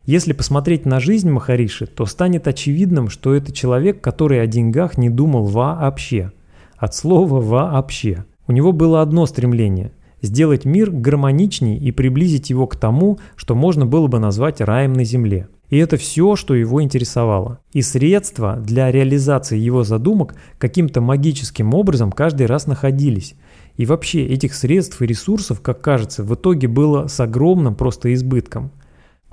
Если 0.05 0.33
посмотреть 0.33 0.85
на 0.85 0.99
жизнь 0.99 1.29
Махариши, 1.29 1.85
то 1.85 2.05
станет 2.07 2.47
очевидным, 2.47 3.09
что 3.09 3.35
это 3.35 3.51
человек, 3.51 4.01
который 4.01 4.41
о 4.41 4.47
деньгах 4.47 4.97
не 4.97 5.09
думал 5.09 5.45
вообще. 5.45 6.31
От 6.77 6.95
слова 6.95 7.39
«вообще». 7.41 8.25
У 8.47 8.51
него 8.51 8.71
было 8.71 9.01
одно 9.01 9.25
стремление– 9.25 9.91
сделать 10.21 10.65
мир 10.65 10.91
гармоничней 10.91 11.77
и 11.77 11.91
приблизить 11.91 12.49
его 12.49 12.67
к 12.67 12.75
тому, 12.75 13.19
что 13.35 13.55
можно 13.55 13.85
было 13.85 14.07
бы 14.07 14.19
назвать 14.19 14.61
раем 14.61 14.93
на 14.93 15.03
земле– 15.03 15.47
и 15.69 15.77
это 15.77 15.97
все, 15.97 16.35
что 16.35 16.53
его 16.53 16.81
интересовало. 16.81 17.59
И 17.73 17.81
средства 17.81 18.57
для 18.57 18.91
реализации 18.91 19.57
его 19.57 19.83
задумок 19.83 20.35
каким-то 20.59 21.01
магическим 21.01 21.73
образом 21.73 22.11
каждый 22.11 22.45
раз 22.45 22.67
находились. 22.67 23.35
И 23.75 23.85
вообще 23.85 24.25
этих 24.25 24.53
средств 24.53 25.01
и 25.01 25.07
ресурсов, 25.07 25.61
как 25.61 25.81
кажется, 25.81 26.23
в 26.23 26.33
итоге 26.35 26.67
было 26.67 27.07
с 27.07 27.19
огромным 27.19 27.75
просто 27.75 28.13
избытком. 28.13 28.71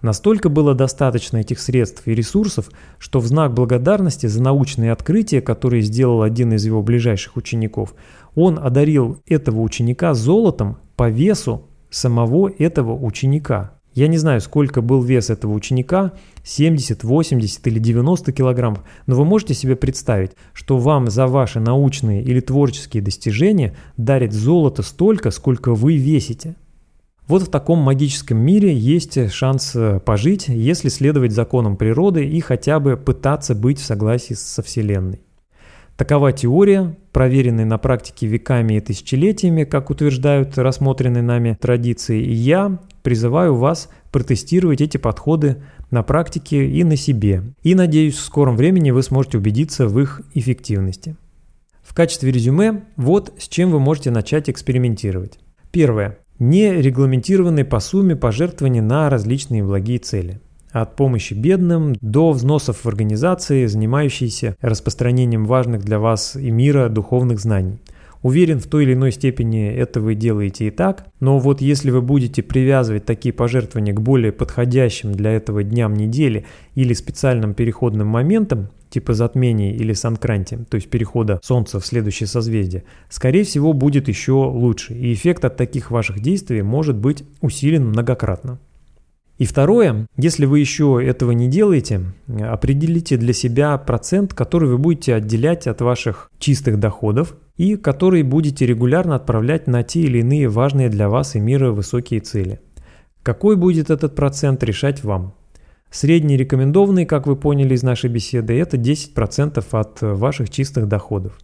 Настолько 0.01 0.49
было 0.49 0.75
достаточно 0.75 1.37
этих 1.37 1.61
средств 1.61 2.09
и 2.09 2.15
ресурсов, 2.15 2.71
что 2.99 3.21
в 3.21 3.27
знак 3.27 3.55
благодарности 3.55 4.27
за 4.27 4.43
научные 4.43 4.91
открытия, 4.91 5.41
которые 5.41 5.83
сделал 5.83 6.23
один 6.23 6.53
из 6.55 6.65
его 6.65 6.83
ближайших 6.83 7.37
учеников, 7.37 7.95
он 8.35 8.59
одарил 8.59 9.23
этого 9.27 9.61
ученика 9.61 10.15
золотом 10.15 10.79
по 10.97 11.11
весу 11.11 11.69
самого 11.91 12.51
этого 12.59 12.93
ученика. 12.95 13.79
Я 13.95 14.09
не 14.09 14.17
знаю, 14.17 14.41
сколько 14.41 14.81
был 14.81 15.03
вес 15.03 15.29
этого 15.29 15.53
ученика, 15.53 16.13
70, 16.45 17.05
80 17.05 17.67
или 17.67 17.79
90 17.79 18.33
килограммов, 18.33 18.85
но 19.07 19.17
вы 19.17 19.27
можете 19.27 19.53
себе 19.53 19.77
представить, 19.77 20.33
что 20.55 20.79
вам 20.79 21.11
за 21.11 21.27
ваши 21.27 21.61
научные 21.61 22.23
или 22.23 22.41
творческие 22.41 23.03
достижения 23.03 23.77
дарит 23.99 24.33
золото 24.33 24.83
столько, 24.83 25.31
сколько 25.31 25.75
вы 25.75 25.97
весите. 25.97 26.57
Вот 27.29 27.43
в 27.43 27.51
таком 27.51 27.81
магическом 27.81 28.39
мире 28.39 28.75
есть 28.75 29.31
шанс 29.31 29.77
э, 29.77 30.01
пожить, 30.01 30.49
если 30.49 30.89
следовать 30.89 31.33
законам 31.33 31.77
природы 31.77 32.27
и 32.27 32.41
хотя 32.41 32.81
бы 32.81 32.97
пытаться 32.97 33.55
быть 33.55 33.79
в 33.79 33.85
согласии 33.85 34.35
со 34.35 34.63
Вселенной. 34.63 35.21
Такова 35.97 36.33
теория, 36.33 36.97
проверенная 37.13 37.65
на 37.65 37.79
практике 37.79 38.27
веками 38.27 38.75
и 38.75 38.81
тысячелетиями, 38.81 39.65
как 39.65 39.91
утверждают 39.91 40.57
рассмотренные 40.57 41.23
нами 41.23 41.57
традиции, 41.61 42.23
и 42.23 42.33
я 42.33 42.81
призываю 43.03 43.55
вас 43.55 43.91
протестировать 44.11 44.81
эти 44.81 44.97
подходы 44.97 45.63
на 45.91 46.03
практике 46.03 46.67
и 46.69 46.83
на 46.85 46.97
себе. 46.97 47.43
И 47.63 47.75
надеюсь, 47.75 48.17
в 48.17 48.25
скором 48.25 48.57
времени 48.57 48.91
вы 48.91 49.03
сможете 49.03 49.39
убедиться 49.39 49.87
в 49.87 50.01
их 50.01 50.23
эффективности. 50.35 51.17
В 51.83 51.95
качестве 51.95 52.33
резюме 52.33 52.85
вот 52.97 53.35
с 53.39 53.49
чем 53.49 53.71
вы 53.71 53.79
можете 53.79 54.11
начать 54.11 54.49
экспериментировать. 54.49 55.39
Первое. 55.73 56.19
Нерегламентированные 56.39 57.65
по 57.65 57.81
сумме 57.81 58.17
пожертвования 58.17 58.83
на 58.83 59.11
различные 59.11 59.63
благие 59.63 59.99
цели– 59.99 60.41
от 60.73 60.97
помощи 60.97 61.35
бедным 61.35 61.95
до 62.01 62.33
взносов 62.33 62.85
в 62.85 62.87
организации, 62.87 63.67
занимающиеся 63.67 64.57
распространением 64.61 65.45
важных 65.45 65.83
для 65.85 65.99
вас 65.99 66.35
и 66.37 66.51
мира 66.51 66.89
духовных 66.89 67.39
знаний. 67.39 67.79
Уверен, 68.23 68.61
в 68.61 68.67
той 68.69 68.85
или 68.85 68.95
иной 68.95 69.11
степени 69.11 69.69
это 69.69 70.01
вы 70.01 70.15
делаете 70.15 70.69
и 70.69 70.71
так, 70.71 71.07
но 71.19 71.39
вот 71.39 71.61
если 71.61 71.91
вы 71.91 72.03
будете 72.03 72.43
привязывать 72.43 73.05
такие 73.05 73.33
пожертвования 73.33 73.93
к 73.93 74.01
более 74.01 74.31
подходящим 74.31 75.13
для 75.13 75.33
этого 75.33 75.65
дням 75.65 75.95
недели 75.95 76.47
или 76.77 76.95
специальным 76.95 77.53
переходным 77.53 78.07
моментам, 78.07 78.69
типа 78.91 79.15
затмений 79.15 79.73
или 79.73 79.93
санкранти, 79.93 80.59
то 80.71 80.77
есть 80.77 80.89
перехода 80.89 81.41
Солнца 81.43 81.81
в 81.81 81.87
следующее 81.87 82.29
созвездие, 82.29 82.85
скорее 83.09 83.43
всего 83.43 83.73
будет 83.73 84.07
еще 84.07 84.33
лучше, 84.33 84.95
и 84.95 85.13
эффект 85.13 85.45
от 85.45 85.57
таких 85.57 85.91
ваших 85.91 86.21
действий 86.21 86.63
может 86.63 86.97
быть 86.97 87.25
усилен 87.41 87.89
многократно. 87.89 88.61
И 89.43 89.45
второе, 89.45 90.07
если 90.17 90.47
вы 90.47 90.61
еще 90.61 91.03
этого 91.05 91.33
не 91.33 91.49
делаете, 91.49 92.03
определите 92.29 93.17
для 93.17 93.33
себя 93.33 93.77
процент, 93.77 94.35
который 94.35 94.69
вы 94.69 94.79
будете 94.79 95.17
отделять 95.17 95.67
от 95.67 95.81
ваших 95.81 96.31
чистых 96.39 96.79
доходов 96.79 97.35
и 97.57 97.75
который 97.75 98.23
будете 98.23 98.67
регулярно 98.67 99.17
отправлять 99.17 99.67
на 99.67 99.83
те 99.83 100.03
или 100.03 100.21
иные 100.21 100.49
важные 100.49 100.91
для 100.91 101.09
вас 101.09 101.35
и 101.35 101.41
мира 101.41 101.73
высокие 101.73 102.21
цели. 102.21 102.61
Какой 103.25 103.57
будет 103.57 103.91
этот 103.91 104.15
процент, 104.15 104.63
решать 104.63 105.03
вам. 105.03 105.35
Средний 105.91 106.37
рекомендованный, 106.37 107.05
как 107.05 107.27
вы 107.27 107.35
поняли 107.35 107.75
из 107.75 107.83
нашей 107.83 108.11
беседы, 108.11 108.57
это 108.57 108.77
10% 108.77 109.67
от 109.73 110.03
ваших 110.03 110.51
чистых 110.51 110.87
доходов. 110.87 111.37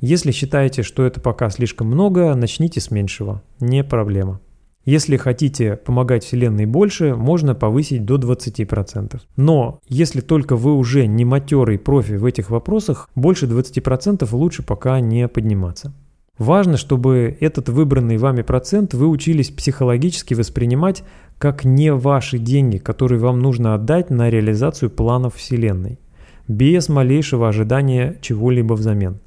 Если 0.00 0.30
считаете, 0.30 0.82
что 0.82 1.04
это 1.04 1.20
пока 1.20 1.50
слишком 1.50 1.88
много, 1.88 2.34
начните 2.34 2.80
с 2.80 2.90
меньшего. 2.90 3.42
Не 3.60 3.84
проблема. 3.84 4.40
Если 4.84 5.16
хотите 5.16 5.76
помогать 5.76 6.24
Вселенной 6.24 6.66
больше, 6.66 7.14
можно 7.14 7.54
повысить 7.54 8.04
до 8.04 8.16
20%. 8.16 9.20
Но 9.36 9.80
если 9.88 10.20
только 10.20 10.56
вы 10.56 10.74
уже 10.74 11.06
не 11.06 11.24
матерый 11.24 11.78
профи 11.78 12.14
в 12.14 12.24
этих 12.24 12.50
вопросах, 12.50 13.08
больше 13.14 13.46
20% 13.46 14.28
лучше 14.32 14.64
пока 14.64 14.98
не 14.98 15.28
подниматься. 15.28 15.92
Важно, 16.36 16.76
чтобы 16.76 17.36
этот 17.38 17.68
выбранный 17.68 18.16
вами 18.16 18.42
процент 18.42 18.94
вы 18.94 19.06
учились 19.06 19.50
психологически 19.50 20.34
воспринимать 20.34 21.04
как 21.38 21.64
не 21.64 21.92
ваши 21.92 22.38
деньги, 22.38 22.78
которые 22.78 23.20
вам 23.20 23.38
нужно 23.38 23.74
отдать 23.74 24.10
на 24.10 24.30
реализацию 24.30 24.90
планов 24.90 25.36
Вселенной, 25.36 26.00
без 26.48 26.88
малейшего 26.88 27.48
ожидания 27.48 28.16
чего-либо 28.20 28.74
взамен. 28.74 29.20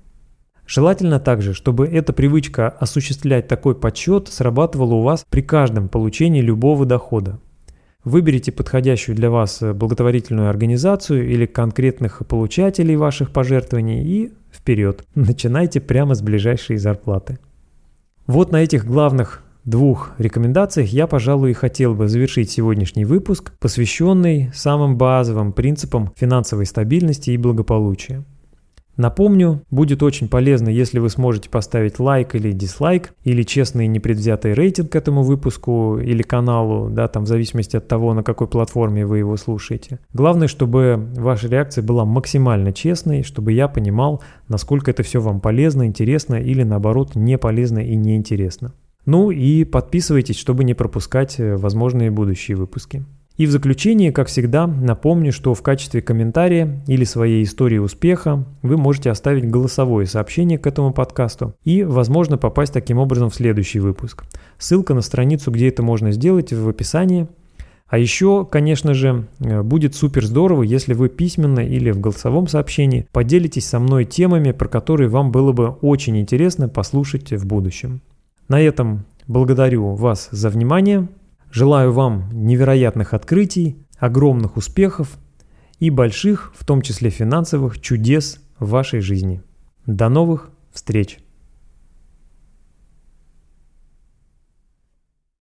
Желательно 0.68 1.20
также, 1.20 1.54
чтобы 1.54 1.88
эта 1.88 2.12
привычка 2.12 2.70
осуществлять 2.70 3.48
такой 3.48 3.76
подсчет 3.76 4.28
срабатывала 4.30 4.96
у 4.96 5.02
вас 5.02 5.26
при 5.30 5.42
каждом 5.42 5.90
получении 5.90 6.42
любого 6.42 6.86
дохода. 6.86 7.40
Выберите 8.04 8.52
подходящую 8.52 9.16
для 9.16 9.32
вас 9.32 9.62
благотворительную 9.62 10.50
организацию 10.50 11.28
или 11.28 11.46
конкретных 11.46 12.26
получателей 12.28 12.96
ваших 12.96 13.32
пожертвований 13.32 14.04
и 14.04 14.34
вперед. 14.52 15.04
Начинайте 15.16 15.82
прямо 15.82 16.16
с 16.16 16.22
ближайшей 16.22 16.78
зарплаты. 16.78 17.40
Вот 18.28 18.52
на 18.52 18.58
этих 18.64 18.86
главных 18.86 19.44
двух 19.66 20.14
рекомендациях 20.20 20.90
я, 20.90 21.08
пожалуй, 21.08 21.52
и 21.52 21.54
хотел 21.56 21.96
бы 21.96 22.08
завершить 22.08 22.52
сегодняшний 22.52 23.06
выпуск, 23.06 23.54
посвященный 23.60 24.52
самым 24.54 24.98
базовым 24.98 25.52
принципам 25.52 26.12
финансовой 26.16 26.66
стабильности 26.66 27.32
и 27.32 27.38
благополучия. 27.38 28.24
Напомню, 28.98 29.62
будет 29.72 30.04
очень 30.04 30.30
полезно, 30.30 30.70
если 30.70 31.00
вы 31.00 31.10
сможете 31.10 31.50
поставить 31.50 32.00
лайк 32.00 32.36
или 32.36 32.52
дизлайк, 32.52 33.14
или 33.24 33.44
честный 33.44 33.88
непредвзятый 33.88 34.54
рейтинг 34.54 34.96
этому 34.96 35.24
выпуску 35.24 35.98
или 35.98 36.24
каналу, 36.24 36.90
да, 36.90 37.08
там 37.08 37.24
в 37.24 37.28
зависимости 37.28 37.76
от 37.76 37.88
того, 37.88 38.14
на 38.14 38.24
какой 38.24 38.48
платформе 38.48 39.06
вы 39.06 39.20
его 39.20 39.36
слушаете. 39.38 40.00
Главное, 40.14 40.48
чтобы 40.48 41.10
ваша 41.16 41.48
реакция 41.48 41.84
была 41.84 42.06
максимально 42.06 42.72
честной, 42.72 43.24
чтобы 43.24 43.52
я 43.52 43.68
понимал, 43.68 44.24
насколько 44.48 44.92
это 44.92 45.04
все 45.04 45.20
вам 45.20 45.42
полезно, 45.42 45.86
интересно 45.86 46.36
или 46.36 46.64
наоборот 46.64 47.16
не 47.16 47.38
полезно 47.38 47.80
и 47.80 47.96
неинтересно. 47.96 48.74
Ну 49.06 49.30
и 49.30 49.66
подписывайтесь, 49.66 50.38
чтобы 50.38 50.64
не 50.64 50.74
пропускать 50.74 51.40
э, 51.40 51.56
возможные 51.58 52.10
будущие 52.10 52.58
выпуски. 52.58 53.06
И 53.38 53.46
в 53.46 53.52
заключение, 53.52 54.14
как 54.14 54.28
всегда, 54.28 54.66
напомню, 54.66 55.34
что 55.34 55.54
в 55.54 55.62
качестве 55.62 56.02
комментария 56.02 56.82
или 56.88 57.04
своей 57.04 57.44
истории 57.44 57.80
успеха 57.80 58.46
вы 58.62 58.78
можете 58.78 59.12
оставить 59.12 59.50
голосовое 59.50 60.08
сообщение 60.08 60.58
к 60.58 60.66
этому 60.66 60.94
подкасту 60.94 61.54
и, 61.66 61.84
возможно, 61.84 62.38
попасть 62.38 62.72
таким 62.72 62.98
образом 62.98 63.30
в 63.30 63.36
следующий 63.36 63.80
выпуск. 63.80 64.24
Ссылка 64.58 64.94
на 64.94 65.02
страницу, 65.02 65.52
где 65.52 65.68
это 65.68 65.84
можно 65.84 66.12
сделать, 66.12 66.54
в 66.54 66.70
описании. 66.70 67.28
А 67.88 67.98
еще, 67.98 68.46
конечно 68.46 68.94
же, 68.94 69.28
э, 69.40 69.62
будет 69.62 69.96
супер 69.96 70.26
здорово, 70.26 70.64
если 70.64 70.94
вы 70.94 71.10
письменно 71.10 71.60
или 71.60 71.92
в 71.92 72.00
голосовом 72.00 72.48
сообщении 72.48 73.06
поделитесь 73.12 73.68
со 73.68 73.80
мной 73.80 74.06
темами, 74.06 74.54
про 74.54 74.68
которые 74.68 75.10
вам 75.10 75.32
было 75.32 75.52
бы 75.52 75.70
очень 75.82 76.18
интересно 76.18 76.68
послушать 76.68 77.32
в 77.34 77.46
будущем. 77.46 78.02
На 78.48 78.60
этом 78.60 79.06
благодарю 79.28 79.94
вас 79.94 80.30
за 80.32 80.50
внимание. 80.50 81.08
Желаю 81.56 81.94
вам 81.94 82.28
невероятных 82.34 83.14
открытий, 83.14 83.78
огромных 83.98 84.58
успехов 84.58 85.18
и 85.80 85.90
больших, 85.90 86.52
в 86.54 86.66
том 86.66 86.82
числе 86.82 87.10
финансовых, 87.10 87.80
чудес 87.80 88.42
в 88.60 88.72
вашей 88.72 89.00
жизни. 89.00 89.42
До 89.86 90.10
новых 90.10 90.52
встреч! 90.74 91.18